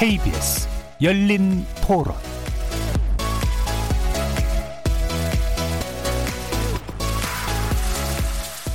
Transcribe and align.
KBS 0.00 0.66
열린 1.02 1.62
토론 1.86 2.14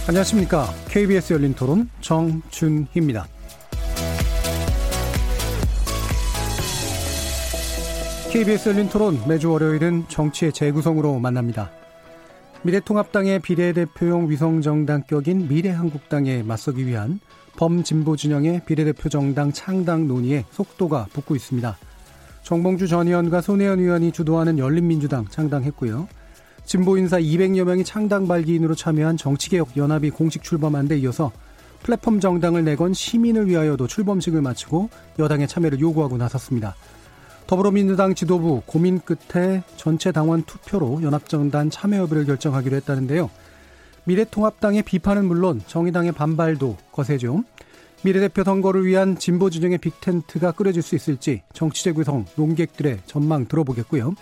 안녕하십니까. 0.08 0.68
KBS 0.88 1.34
열린 1.34 1.56
토론 1.56 1.90
정준희입니다. 2.00 3.26
KBS 8.32 8.70
열린 8.70 8.88
토론 8.90 9.20
매주 9.28 9.50
월요일은 9.50 10.06
정치의 10.08 10.54
재구성으로 10.54 11.18
만납니다. 11.18 11.72
미래통합당의 12.62 13.40
비례대표용 13.40 14.30
위성정당격인 14.30 15.48
미래한국당에 15.48 16.44
맞서기 16.44 16.86
위한 16.86 17.20
범진보 17.58 18.16
진영의 18.16 18.62
비례대표 18.66 19.10
정당 19.10 19.52
창당 19.52 20.08
논의에 20.08 20.46
속도가 20.52 21.08
붙고 21.14 21.36
있습니다. 21.36 21.78
정봉주 22.44 22.88
전 22.88 23.08
의원과 23.08 23.42
손혜원 23.42 23.80
의원이 23.80 24.12
주도하는 24.12 24.60
열린민주당 24.60 25.26
창당했고요. 25.30 26.08
진보 26.66 26.98
인사 26.98 27.20
200여 27.20 27.64
명이 27.64 27.84
창당 27.84 28.28
발기인으로 28.28 28.76
참여한 28.76 29.18
정치개혁 29.18 29.78
연합이 29.78 30.10
공식 30.10 30.44
출범한 30.44 30.88
데 30.88 30.98
이어서 31.00 31.32
플랫폼 31.84 32.20
정당을 32.20 32.64
내건 32.64 32.94
시민을 32.94 33.48
위하여도 33.48 33.88
출범식을 33.88 34.42
마치고 34.42 34.90
여당의 35.20 35.48
참여를 35.48 35.80
요구하고 35.80 36.18
나섰습니다. 36.18 36.76
더불어민주당 37.46 38.16
지도부 38.16 38.64
고민 38.66 39.00
끝에 39.00 39.62
전체 39.78 40.12
당원 40.12 40.44
투표로 40.44 41.04
연합정당 41.04 41.70
참여 41.70 41.98
여부를 41.98 42.26
결정하기로 42.26 42.76
했다는데요. 42.78 43.30
미래통합당의 44.06 44.84
비판은 44.84 45.26
물론 45.26 45.62
정의당의 45.68 46.12
반발도 46.14 46.78
거세죠. 46.92 47.44
미래대표 48.04 48.44
선거를 48.44 48.86
위한 48.86 49.18
진보 49.18 49.50
진영의 49.50 49.80
빅텐트가 49.80 50.52
꾸려질 50.52 50.84
수 50.84 50.96
있을지 50.96 51.42
정치재 51.54 51.94
구성 51.94 52.26
논객들의 52.36 53.00
전망 53.08 53.48
들어보겠고요. 53.48 54.14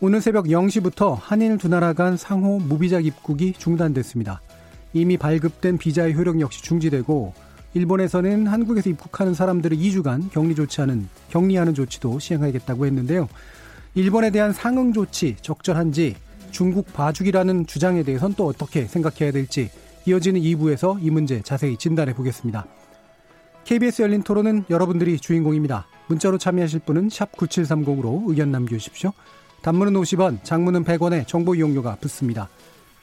오늘 0.00 0.20
새벽 0.20 0.46
0시부터 0.46 1.16
한일 1.20 1.58
두 1.58 1.68
나라 1.68 1.92
간 1.92 2.16
상호 2.16 2.58
무비자 2.58 2.98
입국이 2.98 3.52
중단됐습니다. 3.56 4.40
이미 4.92 5.16
발급된 5.16 5.78
비자의 5.78 6.14
효력 6.14 6.40
역시 6.40 6.62
중지되고 6.62 7.34
일본에서는 7.74 8.46
한국에서 8.46 8.90
입국하는 8.90 9.34
사람들을 9.34 9.76
2주간 9.76 10.30
격리 10.30 10.54
조치하는 10.54 11.08
격리하는 11.30 11.74
조치도 11.74 12.18
시행하겠다고 12.18 12.86
했는데요. 12.86 13.28
일본에 13.94 14.30
대한 14.30 14.52
상응 14.52 14.92
조치 14.92 15.36
적절한지 15.40 16.16
중국 16.54 16.92
봐주기라는 16.92 17.66
주장에 17.66 18.04
대해선 18.04 18.34
또 18.34 18.46
어떻게 18.46 18.86
생각해야 18.86 19.32
될지 19.32 19.70
이어지는 20.06 20.40
2부에서 20.40 21.02
이 21.02 21.10
문제 21.10 21.42
자세히 21.42 21.76
진단해 21.76 22.14
보겠습니다. 22.14 22.64
KBS 23.64 24.02
열린 24.02 24.22
토론은 24.22 24.64
여러분들이 24.70 25.18
주인공입니다. 25.18 25.88
문자로 26.06 26.38
참여하실 26.38 26.80
분은 26.86 27.08
9730으로 27.08 28.28
의견 28.28 28.52
남겨주십시오. 28.52 29.12
단문은 29.62 29.94
50원, 29.94 30.44
장문은 30.44 30.84
100원에 30.84 31.26
정보 31.26 31.56
이용료가 31.56 31.96
붙습니다. 31.96 32.48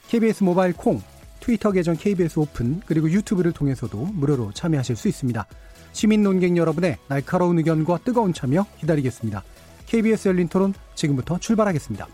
KBS 0.08 0.46
모바일 0.46 0.72
콩, 0.72 1.02
트위터 1.42 1.74
계정 1.74 1.98
KBS 1.98 2.40
오픈, 2.40 2.80
그리고 2.86 3.10
유튜브를 3.10 3.52
통해서도 3.52 3.98
무료로 3.98 4.54
참여하실 4.54 4.96
수 4.96 5.10
있습니다. 5.10 5.46
시민 5.92 6.24
논객 6.24 6.56
여러분의 6.56 7.00
날카로운 7.10 7.58
의견과 7.58 7.98
뜨거운 8.06 8.32
참여 8.32 8.66
기다리겠습니다. 8.80 9.44
KBS 9.88 10.30
열린 10.30 10.48
토론 10.48 10.74
지금부터 10.96 11.38
출발하겠습니다. 11.38 12.08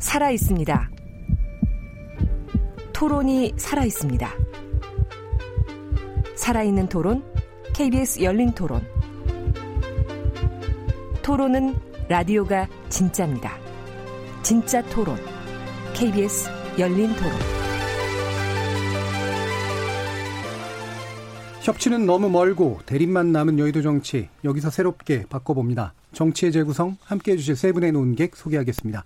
살아 0.00 0.30
있습니다. 0.30 0.90
토론이 2.92 3.52
살아 3.56 3.84
있습니다. 3.84 4.30
살아있는 6.34 6.88
토론, 6.88 7.22
KBS 7.74 8.22
열린 8.22 8.50
토론. 8.52 8.82
토론은 11.22 11.76
라디오가 12.08 12.66
진짜입니다. 12.88 13.56
진짜 14.42 14.82
토론, 14.86 15.16
KBS 15.94 16.48
열린 16.78 17.14
토론. 17.14 17.32
협치는 21.60 22.06
너무 22.06 22.30
멀고 22.30 22.80
대립만 22.86 23.32
남은 23.32 23.58
여의도 23.58 23.82
정치 23.82 24.30
여기서 24.44 24.70
새롭게 24.70 25.26
바꿔봅니다. 25.28 25.92
정치의 26.14 26.52
재구성 26.52 26.96
함께 27.02 27.32
해 27.32 27.36
주실 27.36 27.54
세 27.54 27.70
분의 27.70 27.92
논객 27.92 28.34
소개하겠습니다. 28.34 29.04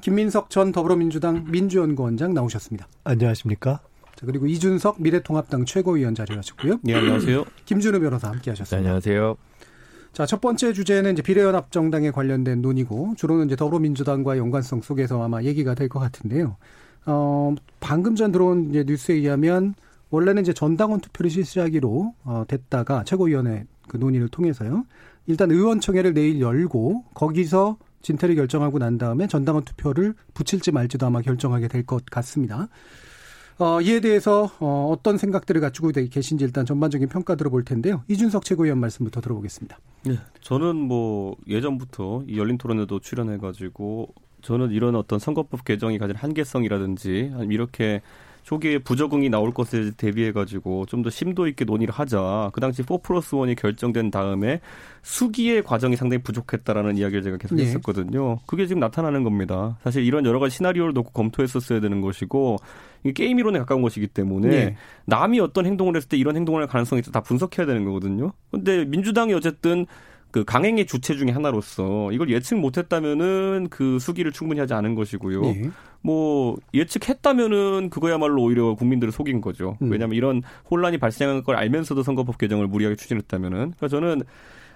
김민석 0.00 0.50
전 0.50 0.72
더불어민주당 0.72 1.44
민주연구원장 1.50 2.34
나오셨습니다. 2.34 2.86
안녕하십니까? 3.04 3.80
자, 4.16 4.26
그리고 4.26 4.46
이준석 4.46 5.00
미래통합당 5.00 5.64
최고위원 5.64 6.14
자리하셨고요. 6.14 6.78
네, 6.82 6.94
안녕하세요. 6.94 7.44
김준우 7.64 8.00
변호사 8.00 8.28
함께 8.28 8.50
하셨습니다. 8.50 8.76
네, 8.76 8.80
안녕하세요. 8.82 9.36
자, 10.12 10.26
첫 10.26 10.40
번째 10.40 10.72
주제는 10.72 11.14
이제 11.14 11.22
비례연합 11.22 11.72
정당에 11.72 12.10
관련된 12.10 12.62
논의고 12.62 13.14
주로는 13.16 13.46
이제 13.46 13.56
더불어민주당과 13.56 14.36
연관성 14.38 14.82
속에서 14.82 15.22
아마 15.22 15.42
얘기가 15.42 15.74
될 15.74 15.88
것 15.88 15.98
같은데요. 15.98 16.56
어, 17.06 17.54
방금 17.80 18.14
전 18.14 18.30
들어온 18.30 18.70
이제 18.70 18.84
뉴스에 18.86 19.16
의하면 19.16 19.74
원래는 20.10 20.42
이제 20.42 20.52
전당원 20.52 21.00
투표를 21.00 21.30
실시하기로 21.30 22.14
어, 22.24 22.44
됐다가 22.46 23.02
최고위원회 23.04 23.64
그 23.88 23.96
논의를 23.96 24.28
통해서요. 24.28 24.84
일단 25.26 25.50
의원총회를 25.50 26.14
내일 26.14 26.40
열고 26.40 27.04
거기서 27.14 27.78
진퇴를 28.04 28.36
결정하고 28.36 28.78
난 28.78 28.98
다음에 28.98 29.26
전당원 29.26 29.64
투표를 29.64 30.14
붙일지 30.34 30.70
말지도 30.70 31.06
아마 31.06 31.20
결정하게 31.22 31.66
될 31.68 31.84
것 31.84 32.06
같습니다. 32.06 32.68
어, 33.58 33.80
이에 33.80 34.00
대해서 34.00 34.50
어, 34.58 34.88
어떤 34.90 35.16
생각들을 35.16 35.60
갖추고 35.60 35.92
계신지 36.10 36.44
일단 36.44 36.64
전반적인 36.66 37.08
평가 37.08 37.34
들어볼 37.34 37.64
텐데요. 37.64 38.02
이준석 38.08 38.44
최고위원 38.44 38.78
말씀부터 38.78 39.20
들어보겠습니다. 39.20 39.78
네, 40.06 40.18
저는 40.40 40.76
뭐 40.76 41.36
예전부터 41.48 42.24
이 42.28 42.38
열린 42.38 42.58
토론에도 42.58 43.00
출연해가지고 43.00 44.14
저는 44.42 44.70
이런 44.72 44.94
어떤 44.96 45.18
선거법 45.18 45.64
개정이 45.64 45.98
가진 45.98 46.16
한계성이라든지 46.16 47.32
이렇게 47.50 48.02
초기에 48.44 48.78
부적응이 48.78 49.30
나올 49.30 49.52
것에 49.52 49.92
대비해 49.96 50.30
가지고 50.32 50.84
좀 50.86 51.04
더 51.04 51.10
심도 51.10 51.46
있게 51.48 51.64
논의를 51.66 51.92
하자. 51.92 52.50
그 52.54 52.60
당시 52.60 52.82
4 52.82 52.96
플러스 53.02 53.32
1이 53.32 53.56
결정된 53.56 54.10
다음에 54.10 54.60
수기의 55.02 55.62
과정이 55.62 55.96
상당히 55.96 56.22
부족했다라는 56.22 56.96
이야기를 56.96 57.22
제가 57.22 57.36
계속 57.36 57.56
네. 57.56 57.64
했었거든요. 57.64 58.38
그게 58.46 58.66
지금 58.66 58.80
나타나는 58.80 59.22
겁니다. 59.22 59.76
사실 59.82 60.02
이런 60.02 60.24
여러 60.24 60.38
가지 60.38 60.56
시나리오를 60.56 60.94
놓고 60.94 61.10
검토했었어야 61.10 61.80
되는 61.80 62.00
것이고 62.00 62.56
이게 63.02 63.12
게임 63.12 63.38
이론에 63.38 63.58
가까운 63.58 63.82
것이기 63.82 64.06
때문에 64.06 64.48
네. 64.48 64.76
남이 65.04 65.40
어떤 65.40 65.66
행동을 65.66 65.96
했을 65.96 66.08
때 66.08 66.16
이런 66.16 66.36
행동을 66.36 66.62
할 66.62 66.68
가능성이 66.68 67.02
있다 67.06 67.20
분석해야 67.20 67.66
되는 67.66 67.84
거거든요. 67.84 68.32
근데 68.50 68.84
민주당이 68.86 69.34
어쨌든 69.34 69.84
그 70.34 70.42
강행의 70.42 70.86
주체 70.86 71.14
중의 71.14 71.32
하나로서 71.32 72.10
이걸 72.10 72.28
예측 72.28 72.56
못했다면은 72.58 73.68
그 73.70 74.00
수기를 74.00 74.32
충분히 74.32 74.58
하지 74.58 74.74
않은 74.74 74.96
것이고요. 74.96 75.40
네. 75.42 75.70
뭐 76.02 76.56
예측했다면은 76.74 77.88
그거야말로 77.88 78.42
오히려 78.42 78.74
국민들을 78.74 79.12
속인 79.12 79.40
거죠. 79.40 79.78
음. 79.80 79.92
왜냐하면 79.92 80.16
이런 80.16 80.42
혼란이 80.68 80.98
발생한 80.98 81.44
걸 81.44 81.54
알면서도 81.54 82.02
선거법 82.02 82.38
개정을 82.38 82.66
무리하게 82.66 82.96
추진했다면은 82.96 83.56
그러니까 83.58 83.86
저는 83.86 84.22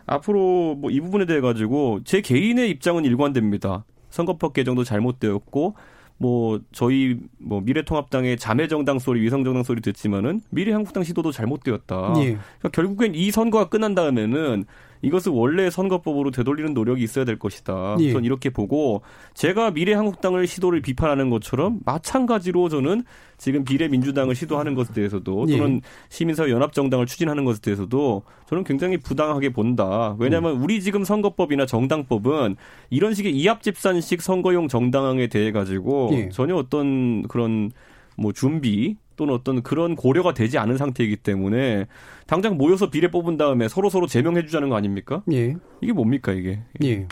앞으로 0.06 0.76
뭐 0.76 0.92
이 0.92 1.00
부분에 1.00 1.26
대해 1.26 1.40
가지고 1.40 2.02
제 2.04 2.20
개인의 2.20 2.70
입장은 2.70 3.04
일관됩니다. 3.04 3.84
선거법 4.10 4.52
개정도 4.52 4.84
잘못되었고 4.84 5.74
뭐 6.18 6.60
저희 6.70 7.18
뭐 7.38 7.60
미래통합당의 7.62 8.36
자매정당 8.36 9.00
소리, 9.00 9.22
위성정당 9.22 9.64
소리 9.64 9.80
듣지만은 9.80 10.40
미래한국당 10.50 11.02
시도도 11.02 11.32
잘못되었다. 11.32 12.14
예. 12.18 12.38
그러니까 12.60 12.68
결국엔 12.72 13.16
이 13.16 13.32
선거가 13.32 13.68
끝난 13.68 13.96
다음에는 13.96 14.64
이것을 15.02 15.32
원래 15.32 15.70
선거법으로 15.70 16.30
되돌리는 16.30 16.74
노력이 16.74 17.02
있어야 17.02 17.24
될 17.24 17.38
것이다. 17.38 17.96
예. 18.00 18.12
저는 18.12 18.24
이렇게 18.24 18.50
보고 18.50 19.02
제가 19.34 19.70
미래한국당을 19.70 20.46
시도를 20.46 20.80
비판하는 20.82 21.30
것처럼 21.30 21.80
마찬가지로 21.84 22.68
저는 22.68 23.04
지금 23.36 23.64
비례민주당을 23.64 24.34
시도하는 24.34 24.74
것에 24.74 24.92
대해서도 24.92 25.46
예. 25.48 25.56
또는 25.56 25.76
예. 25.76 25.80
시민사회 26.08 26.50
연합정당을 26.50 27.06
추진하는 27.06 27.44
것에 27.44 27.60
대해서도 27.60 28.22
저는 28.46 28.64
굉장히 28.64 28.96
부당하게 28.96 29.50
본다. 29.52 30.16
왜냐하면 30.18 30.56
음. 30.56 30.62
우리 30.62 30.82
지금 30.82 31.04
선거법이나 31.04 31.66
정당법은 31.66 32.56
이런 32.90 33.14
식의 33.14 33.36
이합집산식 33.36 34.22
선거용 34.22 34.68
정당에 34.68 35.28
대해 35.28 35.52
가지고 35.52 36.10
예. 36.12 36.28
전혀 36.30 36.56
어떤 36.56 37.22
그런 37.28 37.70
뭐 38.16 38.32
준비 38.32 38.96
또는 39.18 39.34
어떤 39.34 39.62
그런 39.62 39.96
고려가 39.96 40.32
되지 40.32 40.58
않은 40.58 40.78
상태이기 40.78 41.16
때문에 41.16 41.88
당장 42.26 42.56
모여서 42.56 42.88
비례 42.88 43.10
뽑은 43.10 43.36
다음에 43.36 43.68
서로 43.68 43.90
서로 43.90 44.06
제명해 44.06 44.46
주자는 44.46 44.68
거 44.68 44.76
아닙니까? 44.76 45.22
예. 45.32 45.56
이게 45.82 45.92
뭡니까 45.92 46.32
이게? 46.32 46.62
예. 46.84 47.06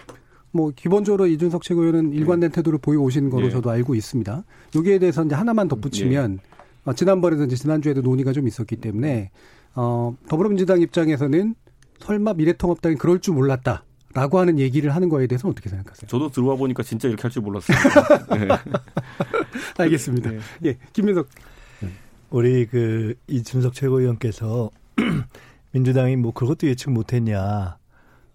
뭐 0.53 0.70
기본적으로 0.75 1.26
이준석 1.26 1.62
최고위원은 1.62 2.12
일관된 2.12 2.50
예. 2.50 2.55
태도를 2.55 2.79
보여 2.79 3.00
오신 3.00 3.29
거로 3.29 3.47
예. 3.47 3.50
저도 3.50 3.70
알고 3.70 3.97
있습니다. 3.97 4.44
여기에 4.76 5.00
대해서 5.00 5.25
이제 5.25 5.35
하나만 5.35 5.67
덧붙이면 5.67 6.38
예. 6.41 6.56
어, 6.85 6.93
지난번에도 6.94 7.43
이제 7.44 7.56
지난주에도 7.56 8.00
논의가 8.03 8.32
좀 8.32 8.47
있었기 8.47 8.76
때문에 8.76 9.31
어 9.75 10.17
더불어민주당 10.29 10.81
입장에서는 10.81 11.56
설마 11.99 12.35
미래통합당이 12.35 12.94
그럴 12.97 13.20
줄 13.20 13.35
몰랐다. 13.35 13.82
라고 14.14 14.38
하는 14.38 14.59
얘기를 14.59 14.94
하는 14.94 15.11
거에 15.11 15.26
대해서 15.26 15.47
어떻게 15.47 15.69
생각하세요? 15.69 16.09
저도 16.09 16.31
들어와 16.31 16.56
보니까 16.56 16.82
진짜 16.82 17.06
이렇게 17.06 17.20
할 17.20 17.31
줄 17.31 17.43
몰랐어요. 17.43 17.76
네. 18.32 18.49
알겠습니다. 19.76 20.31
네. 20.31 20.38
예, 20.64 20.79
김민석 20.94 21.29
우리 22.31 22.67
그 22.67 23.14
이준석 23.28 23.75
최고위원께서 23.75 24.70
민주당이 25.73 26.17
뭐 26.17 26.32
그것도 26.32 26.67
예측 26.67 26.90
못했냐. 26.90 27.76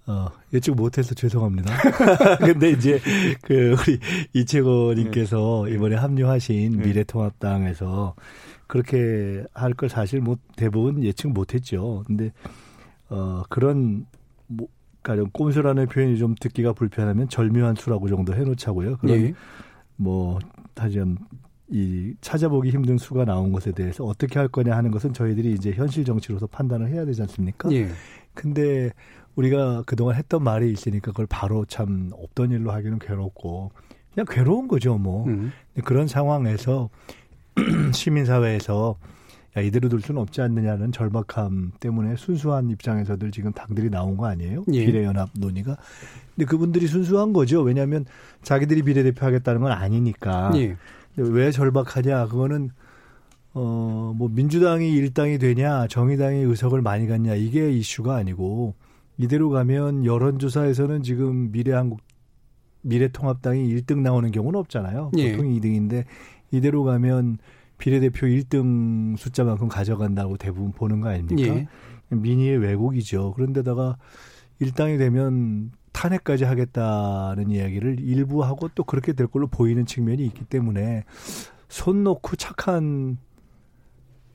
어, 0.08 0.28
예측 0.52 0.76
못해서 0.76 1.14
죄송합니다. 1.14 1.72
근데 2.44 2.72
이제, 2.72 3.00
그, 3.44 3.76
우리 3.80 4.00
이채거님께서 4.34 5.66
네. 5.68 5.74
이번에 5.76 5.96
합류하신 5.96 6.78
네. 6.78 6.88
미래통합당에서 6.88 8.16
그렇게 8.66 9.44
할 9.54 9.74
걸 9.76 9.90
사실 9.90 10.20
뭐 10.20 10.38
대부분 10.56 11.04
예측 11.04 11.30
못했죠. 11.30 12.04
근데, 12.08 12.32
어, 13.10 13.44
그런, 13.50 14.08
뭐, 14.48 14.68
가령 15.04 15.30
꼼수라는 15.32 15.88
표현이 15.88 16.18
좀 16.18 16.36
듣기가 16.40 16.74
불편하면 16.74 17.30
절묘한 17.30 17.76
수라고 17.76 18.10
정도 18.10 18.34
해놓자고요. 18.34 18.98
그런, 18.98 19.22
네. 19.22 19.34
뭐, 19.98 20.40
하여간 20.76 21.18
이 21.72 22.14
찾아보기 22.20 22.70
힘든 22.70 22.98
수가 22.98 23.24
나온 23.26 23.52
것에 23.54 23.72
대해서 23.72 24.04
어떻게 24.04 24.38
할 24.38 24.50
거냐 24.50 24.76
하는 24.76 24.92
것은 24.92 25.14
저희들이 25.14 25.54
이제 25.54 25.72
현실 25.72 26.04
정치로서 26.04 26.48
판단을 26.48 26.90
해야 26.90 27.06
되지 27.06 27.22
않습니까? 27.22 27.72
예. 27.72 27.88
근데 28.34 28.92
우리가 29.36 29.84
그동안 29.86 30.16
했던 30.16 30.44
말이 30.44 30.70
있으니까 30.72 31.12
그걸 31.12 31.28
바로 31.28 31.66
참 31.66 32.10
없던 32.14 32.52
일로 32.52 32.72
하기는 32.72 33.00
괴롭고 33.00 33.72
그냥 34.14 34.26
괴로운 34.30 34.68
거죠, 34.68 34.98
뭐. 34.98 35.26
음. 35.28 35.54
그런 35.86 36.08
상황에서 36.08 36.90
시민사회에서 37.94 38.98
야, 39.58 39.62
이대로 39.62 39.90
둘 39.90 40.02
수는 40.02 40.22
없지 40.22 40.42
않느냐는 40.42 40.92
절박함 40.92 41.74
때문에 41.80 42.16
순수한 42.16 42.70
입장에서들 42.70 43.32
지금 43.32 43.52
당들이 43.52 43.90
나온 43.90 44.16
거 44.16 44.28
아니에요? 44.28 44.64
예. 44.74 44.86
비례연합 44.86 45.30
논의가. 45.38 45.78
근데 46.36 46.46
그분들이 46.46 46.88
순수한 46.88 47.34
거죠. 47.34 47.62
왜냐하면 47.62 48.06
자기들이 48.44 48.84
비례대표 48.84 49.26
하겠다는 49.26 49.62
건 49.62 49.72
아니니까. 49.72 50.52
예. 50.56 50.78
왜 51.16 51.52
절박하냐? 51.52 52.28
그거는 52.28 52.72
어, 53.54 54.14
뭐 54.16 54.30
민주당이 54.30 54.94
일당이 54.94 55.38
되냐, 55.38 55.88
정의당이 55.88 56.40
의석을 56.40 56.82
많이 56.82 57.08
갖냐 57.08 57.36
이게 57.36 57.72
이슈가 57.72 58.16
아니고 58.16 58.76
이대로 59.18 59.50
가면 59.50 60.06
여론조사에서는 60.06 61.04
지금 61.04 61.52
미래한국 61.52 62.00
미래통합당이 62.82 63.68
1등 63.76 64.00
나오는 64.00 64.32
경우는 64.32 64.60
없잖아요. 64.60 65.12
예. 65.18 65.32
보통 65.32 65.52
2등인데 65.52 66.06
이대로 66.52 66.84
가면 66.84 67.38
비례대표 67.78 68.28
1등 68.28 69.18
숫자만큼 69.18 69.68
가져간다고 69.68 70.38
대부분 70.38 70.72
보는 70.72 71.02
거 71.02 71.10
아닙니까? 71.10 71.56
예. 71.56 71.68
민의의 72.10 72.58
왜곡이죠. 72.58 73.34
그런데다가 73.34 73.98
일당이 74.60 74.98
되면 74.98 75.72
탄핵까지 75.92 76.46
하겠다는 76.46 77.52
이야기를 77.52 78.00
일부 78.00 78.44
하고 78.44 78.70
또 78.76 78.84
그렇게 78.84 79.14
될 79.14 79.28
걸로 79.28 79.48
보이는 79.48 79.86
측면이 79.86 80.26
있기 80.26 80.46
때문에 80.46 81.04
손 81.70 82.04
놓고 82.04 82.36
착한 82.36 83.18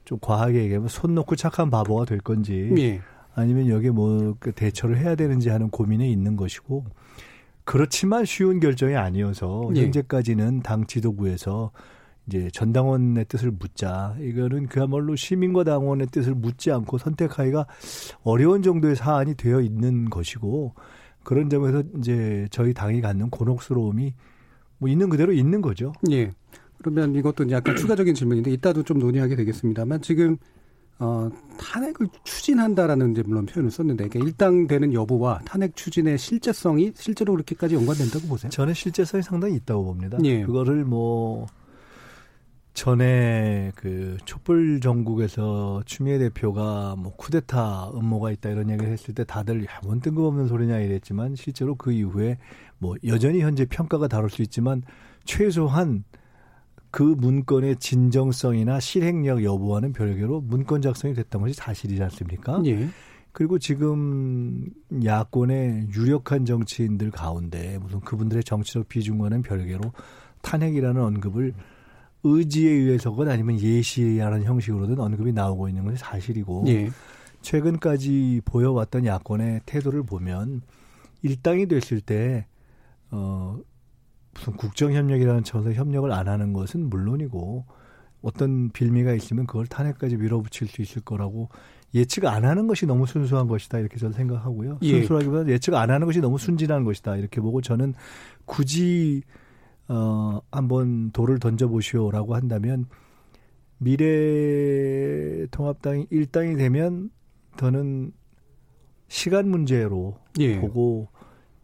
좀 0.04 0.18
과하게 0.20 0.64
얘기하면 0.64 0.88
손 0.88 1.14
놓고 1.14 1.36
착한 1.36 1.70
바보가 1.70 2.04
될 2.04 2.18
건지 2.18 2.72
예. 2.78 3.00
아니면 3.34 3.68
여기에 3.68 3.90
뭐그 3.90 4.52
대처를 4.52 4.98
해야 4.98 5.14
되는지 5.14 5.50
하는 5.50 5.68
고민에 5.68 6.08
있는 6.08 6.36
것이고 6.36 6.84
그렇지만 7.64 8.24
쉬운 8.24 8.60
결정이 8.60 8.94
아니어서 8.94 9.70
예. 9.74 9.82
현재까지는 9.82 10.62
당 10.62 10.86
지도부에서 10.86 11.72
이제 12.26 12.50
전당원의 12.52 13.26
뜻을 13.26 13.52
묻자. 13.52 14.16
이거는 14.20 14.66
그야말로 14.66 15.14
시민과 15.14 15.64
당원의 15.64 16.08
뜻을 16.08 16.34
묻지 16.34 16.72
않고 16.72 16.98
선택하기가 16.98 17.66
어려운 18.22 18.62
정도의 18.62 18.96
사안이 18.96 19.34
되어 19.34 19.60
있는 19.60 20.10
것이고 20.10 20.74
그런 21.26 21.50
점에서 21.50 21.82
이제 21.98 22.46
저희 22.52 22.72
당이 22.72 23.00
갖는 23.00 23.30
곤혹스러움이 23.30 24.14
뭐 24.78 24.88
있는 24.88 25.08
그대로 25.08 25.32
있는 25.32 25.60
거죠. 25.60 25.92
예. 26.12 26.30
그러면 26.78 27.16
이것도 27.16 27.50
약간 27.50 27.74
추가적인 27.74 28.14
질문인데 28.14 28.52
이따도 28.52 28.84
좀 28.84 29.00
논의하게 29.00 29.34
되겠습니다만 29.34 30.02
지금 30.02 30.36
어, 31.00 31.28
탄핵을 31.58 32.06
추진한다라는 32.22 33.10
이제 33.10 33.24
물론 33.26 33.44
표현을 33.44 33.72
썼는데 33.72 34.08
그러니까 34.08 34.24
일당되는 34.24 34.92
여부와 34.92 35.40
탄핵 35.44 35.74
추진의 35.74 36.16
실제성이 36.16 36.92
실제로 36.94 37.32
그렇게까지 37.32 37.74
연관된다고 37.74 38.28
보세요? 38.28 38.48
저는 38.50 38.72
실제성이 38.72 39.24
상당히 39.24 39.56
있다고 39.56 39.84
봅니다. 39.84 40.18
예. 40.22 40.44
그거를 40.44 40.84
뭐 40.84 41.46
전에 42.76 43.72
그 43.74 44.18
촛불 44.26 44.80
전국에서 44.80 45.82
추미애 45.86 46.18
대표가 46.18 46.94
뭐 46.94 47.16
쿠데타 47.16 47.92
음모가 47.94 48.30
있다 48.32 48.50
이런 48.50 48.68
얘기를 48.68 48.92
했을 48.92 49.14
때 49.14 49.24
다들 49.24 49.64
야, 49.64 49.80
뭔 49.82 50.00
뜬금없는 50.00 50.46
소리냐 50.46 50.80
이랬지만 50.80 51.36
실제로 51.36 51.74
그 51.74 51.90
이후에 51.90 52.36
뭐 52.76 52.94
여전히 53.06 53.40
현재 53.40 53.64
평가가 53.64 54.08
다를 54.08 54.28
수 54.28 54.42
있지만 54.42 54.82
최소한 55.24 56.04
그 56.90 57.02
문건의 57.02 57.76
진정성이나 57.76 58.78
실행력 58.78 59.42
여부와는 59.42 59.94
별개로 59.94 60.42
문건 60.42 60.82
작성이 60.82 61.14
됐던 61.14 61.40
것이 61.40 61.54
사실이지 61.54 62.02
않습니까? 62.02 62.60
예. 62.66 62.88
그리고 63.32 63.58
지금 63.58 64.68
야권의 65.02 65.88
유력한 65.94 66.44
정치인들 66.44 67.10
가운데 67.10 67.78
무슨 67.78 68.00
그분들의 68.00 68.44
정치적 68.44 68.88
비중과는 68.88 69.40
별개로 69.40 69.92
탄핵이라는 70.42 71.02
언급을 71.02 71.54
의지에 72.22 72.70
의해서건 72.70 73.28
아니면 73.28 73.60
예시라는 73.60 74.44
형식으로든 74.44 74.98
언급이 74.98 75.32
나오고 75.32 75.68
있는 75.68 75.84
것이 75.84 75.98
사실이고 75.98 76.64
예. 76.68 76.90
최근까지 77.42 78.42
보여왔던 78.44 79.06
야권의 79.06 79.60
태도를 79.66 80.02
보면 80.02 80.62
일당이 81.22 81.66
됐을 81.66 82.00
때 82.00 82.46
어, 83.10 83.58
무슨 84.34 84.56
국정협력이라는 84.56 85.44
차원에서 85.44 85.78
협력을 85.78 86.10
안 86.12 86.28
하는 86.28 86.52
것은 86.52 86.88
물론이고 86.88 87.64
어떤 88.22 88.70
빌미가 88.70 89.14
있으면 89.14 89.46
그걸 89.46 89.66
탄핵까지 89.66 90.16
밀어붙일 90.16 90.68
수 90.68 90.82
있을 90.82 91.02
거라고 91.02 91.48
예측 91.94 92.26
안 92.26 92.44
하는 92.44 92.66
것이 92.66 92.84
너무 92.84 93.06
순수한 93.06 93.46
것이다 93.46 93.78
이렇게 93.78 93.96
저는 93.98 94.12
생각하고요. 94.12 94.78
예. 94.82 94.98
순수하기보다 94.98 95.48
예측 95.50 95.74
안 95.74 95.90
하는 95.90 96.06
것이 96.06 96.20
너무 96.20 96.38
순진한 96.38 96.84
것이다 96.84 97.16
이렇게 97.16 97.40
보고 97.40 97.60
저는 97.60 97.94
굳이 98.44 99.22
어, 99.88 100.40
한번 100.50 101.10
돌을 101.12 101.38
던져보시오라고 101.38 102.34
한다면 102.34 102.86
미래 103.78 105.46
통합당이 105.50 106.06
일당이 106.10 106.56
되면 106.56 107.10
더는 107.56 108.12
시간 109.08 109.48
문제로 109.48 110.18
예. 110.38 110.58
보고 110.58 111.08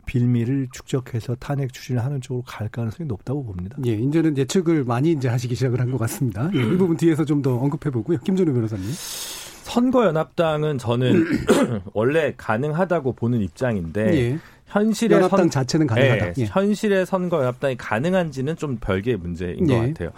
빌미를 0.06 0.68
축적해서 0.73 1.37
탄핵 1.37 1.73
추진을 1.73 2.04
하는 2.04 2.20
쪽으로 2.20 2.42
갈 2.46 2.68
가능성이 2.68 3.06
높다고 3.06 3.44
봅니다. 3.44 3.76
예, 3.87 3.92
이제는 3.92 4.37
예측을 4.37 4.85
많이 4.85 5.12
이제 5.12 5.28
하시기 5.28 5.54
시작을 5.54 5.80
한 5.80 5.90
것 5.90 5.99
같습니다. 5.99 6.50
예, 6.54 6.61
이 6.61 6.76
부분 6.76 6.96
뒤에서 6.96 7.25
좀 7.25 7.40
더 7.42 7.56
언급해 7.56 7.90
보고요. 7.90 8.18
김준우 8.18 8.52
변호사님. 8.52 8.85
선거연합당은 9.64 10.78
저는 10.78 11.25
원래 11.94 12.35
가능하다고 12.37 13.12
보는 13.14 13.40
입장인데 13.40 14.14
예. 14.32 14.38
현실의 14.72 15.16
연합당 15.16 15.38
선, 15.40 15.50
자체는 15.50 15.86
가능하다. 15.86 16.32
네, 16.32 16.34
예. 16.38 16.44
현실의 16.46 17.06
선거 17.06 17.38
연합당이 17.40 17.76
가능한지는 17.76 18.56
좀 18.56 18.78
별개의 18.78 19.18
문제인 19.18 19.68
예. 19.70 19.74
것 19.74 19.86
같아요. 19.88 20.10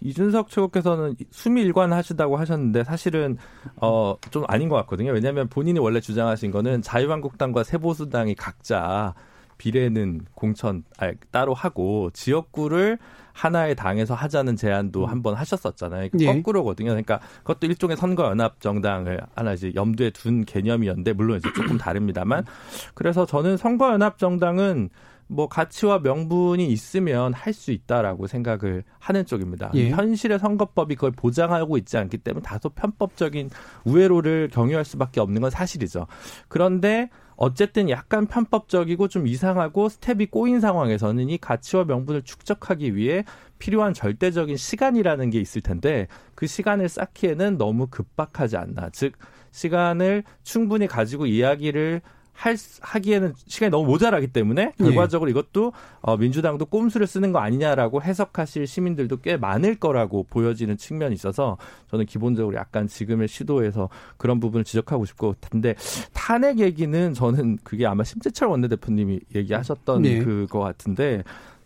이준석 0.00 0.50
최고께서는 0.50 1.14
수미 1.30 1.62
일관 1.62 1.92
하시다고 1.92 2.36
하셨는데 2.36 2.84
사실은 2.84 3.36
어 3.76 4.16
좀 4.30 4.44
아닌 4.48 4.68
것 4.68 4.76
같거든요. 4.76 5.12
왜냐하면 5.12 5.48
본인이 5.48 5.78
원래 5.78 6.00
주장하신 6.00 6.50
거는 6.50 6.82
자유한국당과 6.82 7.62
새보수당이 7.62 8.34
각자 8.34 9.14
비례는 9.58 10.22
공천 10.34 10.82
아니, 10.98 11.12
따로 11.30 11.54
하고 11.54 12.10
지역구를 12.12 12.98
하나의 13.34 13.74
당에서 13.74 14.14
하자는 14.14 14.56
제안도 14.56 15.04
음. 15.04 15.10
한번 15.10 15.34
하셨었잖아요. 15.34 16.08
예. 16.20 16.26
거꾸로거든요. 16.26 16.90
그러니까 16.90 17.20
그것도 17.38 17.66
일종의 17.66 17.96
선거 17.96 18.24
연합 18.24 18.60
정당을 18.60 19.20
하나 19.34 19.52
이제 19.52 19.72
염두에 19.74 20.10
둔 20.10 20.44
개념이었는데 20.44 21.12
물론 21.12 21.38
이제 21.38 21.52
조금 21.54 21.76
다릅니다만 21.76 22.44
그래서 22.94 23.26
저는 23.26 23.56
선거 23.56 23.92
연합 23.92 24.18
정당은 24.18 24.88
뭐 25.26 25.48
가치와 25.48 26.00
명분이 26.00 26.66
있으면 26.68 27.32
할 27.32 27.54
수 27.54 27.70
있다라고 27.72 28.26
생각을 28.26 28.84
하는 28.98 29.24
쪽입니다. 29.26 29.70
예. 29.74 29.90
현실의 29.90 30.38
선거법이 30.38 30.96
그걸 30.96 31.12
보장하고 31.12 31.78
있지 31.78 31.96
않기 31.96 32.18
때문에 32.18 32.42
다소 32.42 32.68
편법적인 32.68 33.50
우회로를 33.84 34.48
경유할 34.52 34.84
수밖에 34.84 35.20
없는 35.20 35.40
건 35.40 35.50
사실이죠. 35.50 36.06
그런데 36.48 37.10
어쨌든 37.36 37.90
약간 37.90 38.26
편법적이고 38.26 39.08
좀 39.08 39.26
이상하고 39.26 39.88
스텝이 39.88 40.26
꼬인 40.26 40.60
상황에서는 40.60 41.28
이 41.30 41.38
가치와 41.38 41.84
명분을 41.84 42.22
축적하기 42.22 42.96
위해 42.96 43.24
필요한 43.58 43.94
절대적인 43.94 44.56
시간이라는 44.56 45.30
게 45.30 45.40
있을 45.40 45.60
텐데 45.60 46.06
그 46.34 46.46
시간을 46.46 46.88
쌓기에는 46.88 47.58
너무 47.58 47.86
급박하지 47.88 48.56
않나. 48.56 48.90
즉 48.92 49.14
시간을 49.52 50.24
충분히 50.42 50.86
가지고 50.86 51.26
이야기를 51.26 52.02
할 52.34 52.56
하기에는 52.80 53.32
시간이 53.46 53.70
너무 53.70 53.86
모자라기 53.86 54.26
때문에 54.26 54.72
예. 54.78 54.84
결과적으로 54.84 55.30
예. 55.30 55.32
이것도 55.32 55.72
어, 56.00 56.16
민주당도 56.16 56.66
꼼수를 56.66 57.06
쓰는 57.06 57.32
거 57.32 57.38
아니냐라고 57.38 58.02
해석하실 58.02 58.66
시민들도 58.66 59.18
꽤 59.18 59.36
많을 59.36 59.76
거라고 59.76 60.24
보여지는 60.24 60.76
측면이 60.76 61.14
있어서 61.14 61.56
저는 61.90 62.06
기본적으로 62.06 62.56
약간 62.56 62.88
지금의 62.88 63.28
시도에서 63.28 63.88
그런 64.16 64.40
부분을 64.40 64.64
지적하고 64.64 65.04
싶고 65.04 65.36
근데 65.48 65.74
탄핵 66.12 66.58
얘기는 66.58 67.14
저는 67.14 67.58
그게 67.62 67.86
아마 67.86 68.02
심재철 68.02 68.48
원내대표님이 68.48 69.20
얘기하셨던 69.34 70.04
예. 70.04 70.18
그거 70.18 70.58
같은데 70.58 71.22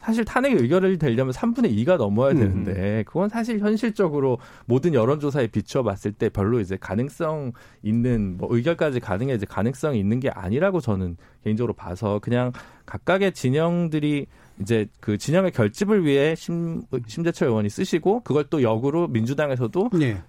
사실 0.09 0.25
탄핵 0.25 0.55
의결을 0.55 0.97
되려면 0.97 1.35
3분의 1.35 1.77
2가 1.85 1.99
넘어야 1.99 2.33
음. 2.33 2.39
되는데 2.39 3.05
그건 3.07 3.29
사실 3.29 3.59
현실적으로 3.59 4.39
모든 4.65 4.95
여론조사에 4.95 5.49
비추어 5.49 5.83
봤을 5.83 6.13
때 6.13 6.31
별로 6.31 6.61
이제 6.61 6.79
가능성 6.81 7.53
있는 7.83 8.39
뭐 8.39 8.49
의결까지 8.51 9.01
가능해 9.01 9.35
이 9.35 9.39
가능성이 9.41 10.01
있는 10.01 10.19
게 10.19 10.31
아니라고 10.31 10.81
저는 10.81 11.19
개인적으로 11.45 11.75
봐서 11.75 12.21
그냥 12.21 12.53
각각의 12.87 13.33
진영들이 13.33 14.29
이제 14.61 14.87
그 15.01 15.17
진영의 15.17 15.53
결집을 15.53 16.05
위해 16.05 16.35
심, 16.35 16.83
심재철 17.07 17.49
의원이 17.49 17.71
쓰시고 17.71 18.21
그걸 18.21 18.45
또 18.51 18.63
역으로 18.63 19.09
민주당에서도 19.09 19.91
네. 19.95 20.21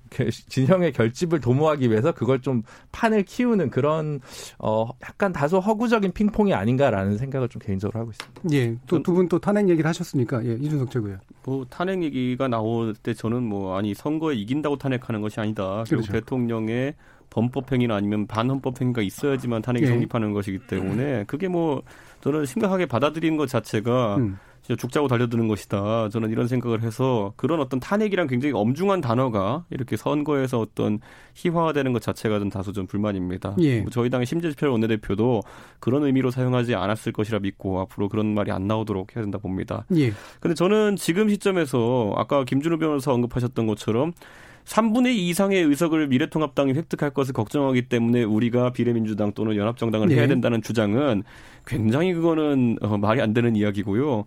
진영의 0.47 0.93
결집을 0.93 1.39
도모하기 1.41 1.89
위해서 1.89 2.11
그걸 2.11 2.41
좀 2.41 2.63
판을 2.91 3.23
키우는 3.23 3.69
그런 3.69 4.19
어 4.59 4.87
약간 5.03 5.31
다소 5.33 5.59
허구적인 5.59 6.11
핑퐁이 6.13 6.53
아닌가라는 6.53 7.17
생각을 7.17 7.49
좀 7.49 7.61
개인적으로 7.61 7.99
하고 7.99 8.11
있습니다. 8.11 8.41
예. 8.53 8.77
또 8.87 8.99
두 9.09 9.13
분또 9.13 9.39
탄핵 9.39 9.67
얘기를 9.69 9.87
하셨으니까 9.89 10.45
예, 10.45 10.53
이준석 10.53 10.91
최고요. 10.91 11.17
뭐 11.43 11.65
탄핵 11.69 12.03
얘기가 12.03 12.47
나올 12.47 12.93
때 12.93 13.13
저는 13.13 13.41
뭐 13.43 13.75
아니 13.77 13.93
선거에 13.95 14.35
이긴다고 14.35 14.77
탄핵하는 14.77 15.21
것이 15.21 15.39
아니다. 15.39 15.83
그리고 15.87 16.03
그렇죠. 16.03 16.11
대통령의 16.13 16.93
범법행위나 17.29 17.95
아니면 17.95 18.27
반헌법행위가 18.27 19.01
있어야지만 19.01 19.61
탄핵이 19.61 19.85
예. 19.85 19.89
성립하는 19.89 20.33
것이기 20.33 20.59
때문에 20.67 21.25
그게 21.25 21.47
뭐 21.47 21.83
저는 22.21 22.45
심각하게 22.45 22.85
받아들이는 22.85 23.37
것 23.37 23.47
자체가 23.47 24.17
음. 24.17 24.37
진짜 24.61 24.79
죽자고 24.79 25.07
달려드는 25.07 25.47
것이다. 25.47 26.09
저는 26.09 26.29
이런 26.29 26.47
생각을 26.47 26.83
해서 26.83 27.33
그런 27.37 27.59
어떤 27.59 27.79
탄핵이란 27.79 28.27
굉장히 28.27 28.53
엄중한 28.53 29.01
단어가 29.01 29.65
이렇게 29.69 29.95
선거에서 29.95 30.59
어떤 30.59 30.99
희화화되는 31.33 31.93
것 31.93 32.01
자체가 32.01 32.39
좀 32.39 32.49
다소 32.49 32.71
좀 32.71 32.85
불만입니다. 32.85 33.55
예. 33.61 33.81
뭐 33.81 33.89
저희 33.89 34.09
당의 34.09 34.25
심재철 34.25 34.69
원내대표도 34.69 35.41
그런 35.79 36.03
의미로 36.03 36.29
사용하지 36.29 36.75
않았을 36.75 37.13
것이라 37.13 37.39
믿고 37.39 37.79
앞으로 37.79 38.09
그런 38.09 38.33
말이 38.33 38.51
안 38.51 38.67
나오도록 38.67 39.15
해야 39.15 39.23
된다 39.23 39.37
봅니다. 39.37 39.85
예. 39.95 40.11
근데 40.39 40.53
저는 40.53 40.97
지금 40.97 41.29
시점에서 41.29 42.13
아까 42.15 42.43
김준우 42.43 42.77
변호사 42.77 43.11
언급하셨던 43.13 43.65
것처럼 43.65 44.13
3분의 44.69 45.07
2 45.15 45.29
이상의 45.29 45.63
의석을 45.63 46.07
미래통합당이 46.07 46.73
획득할 46.73 47.09
것을 47.09 47.33
걱정하기 47.33 47.89
때문에 47.89 48.23
우리가 48.23 48.71
비례민주당 48.71 49.31
또는 49.33 49.55
연합정당을 49.55 50.09
네. 50.09 50.15
해야 50.15 50.27
된다는 50.27 50.61
주장은 50.61 51.23
굉장히 51.65 52.13
그거는 52.13 52.77
어, 52.81 52.97
말이 52.97 53.19
안 53.19 53.33
되는 53.33 53.55
이야기고요. 53.55 54.25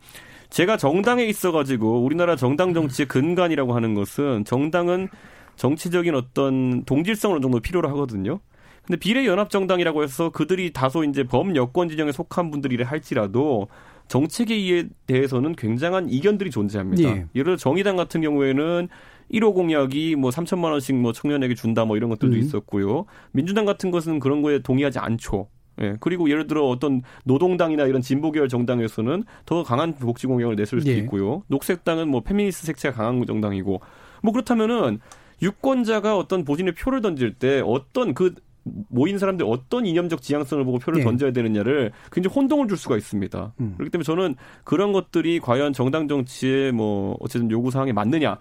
제가 0.51 0.77
정당에 0.77 1.25
있어가지고 1.25 2.03
우리나라 2.05 2.35
정당 2.35 2.75
정치의 2.75 3.07
근간이라고 3.07 3.75
하는 3.75 3.95
것은 3.95 4.45
정당은 4.45 5.09
정치적인 5.57 6.15
어떤 6.15 6.85
동질성을 6.85 7.37
어느 7.37 7.43
정도 7.43 7.61
필요로 7.61 7.89
하거든요. 7.91 8.41
근데 8.85 8.99
비례연합정당이라고 8.99 10.03
해서 10.03 10.31
그들이 10.31 10.73
다소 10.73 11.05
이제 11.05 11.23
범여권 11.23 11.89
진영에 11.89 12.11
속한 12.11 12.51
분들이라 12.51 12.85
할지라도 12.85 13.69
정책에 14.09 14.89
대해서는 15.07 15.55
굉장한 15.55 16.09
이견들이 16.11 16.51
존재합니다. 16.51 17.09
예. 17.09 17.27
예를 17.37 17.45
들어 17.45 17.57
정의당 17.57 17.97
같은 17.97 18.21
경우에는 18.21 18.89
1호 19.33 19.55
공약이 19.55 20.17
뭐 20.17 20.31
3천만 20.31 20.73
원씩 20.73 20.97
뭐 20.97 21.13
청년에게 21.13 21.55
준다 21.55 21.85
뭐 21.85 21.97
이런 21.97 22.11
것들도 22.11 22.37
음. 22.37 22.41
있었고요. 22.41 23.07
민주당 23.33 23.65
같은 23.65 23.91
것은 23.91 24.19
그런 24.19 24.43
거에 24.43 24.59
동의하지 24.61 24.99
않죠. 24.99 25.49
예. 25.81 25.97
그리고 26.01 26.29
예를 26.29 26.47
들어 26.47 26.67
어떤 26.67 27.03
노동당이나 27.25 27.87
이런 27.87 28.03
진보계열 28.03 28.49
정당에서는 28.49 29.25
더 29.47 29.63
강한 29.63 29.95
복지 29.95 30.27
공약을 30.27 30.57
냈을 30.57 30.81
수도 30.81 30.93
예. 30.93 30.99
있고요. 30.99 31.43
녹색당은 31.49 32.09
뭐 32.09 32.21
페미니스트 32.21 32.67
색채가 32.67 32.97
강한 32.97 33.25
정당이고 33.27 33.81
뭐 34.23 34.33
그렇다면은 34.33 35.01
유권자가 35.41 36.17
어떤 36.17 36.45
보진의 36.45 36.75
표를 36.75 37.01
던질 37.01 37.35
때 37.35 37.63
어떤 37.65 38.15
그 38.15 38.35
모인 38.89 39.19
사람들 39.19 39.45
어떤 39.49 39.87
이념적 39.87 40.23
지향성을 40.23 40.65
보고 40.65 40.79
표를 40.79 41.01
네. 41.01 41.05
던져야 41.05 41.33
되느냐를 41.33 41.91
굉장히 42.13 42.35
혼동을 42.35 42.69
줄 42.69 42.77
수가 42.77 42.97
있습니다. 42.97 43.55
음. 43.61 43.75
그렇기 43.77 43.91
때문에 43.91 44.05
저는 44.05 44.37
그런 44.63 44.93
것들이 44.93 45.41
과연 45.41 45.73
정당 45.73 46.07
정치의 46.07 46.71
뭐 46.71 47.17
어쨌든 47.21 47.51
요구 47.51 47.73
사항에 47.73 47.93
맞느냐 47.93 48.37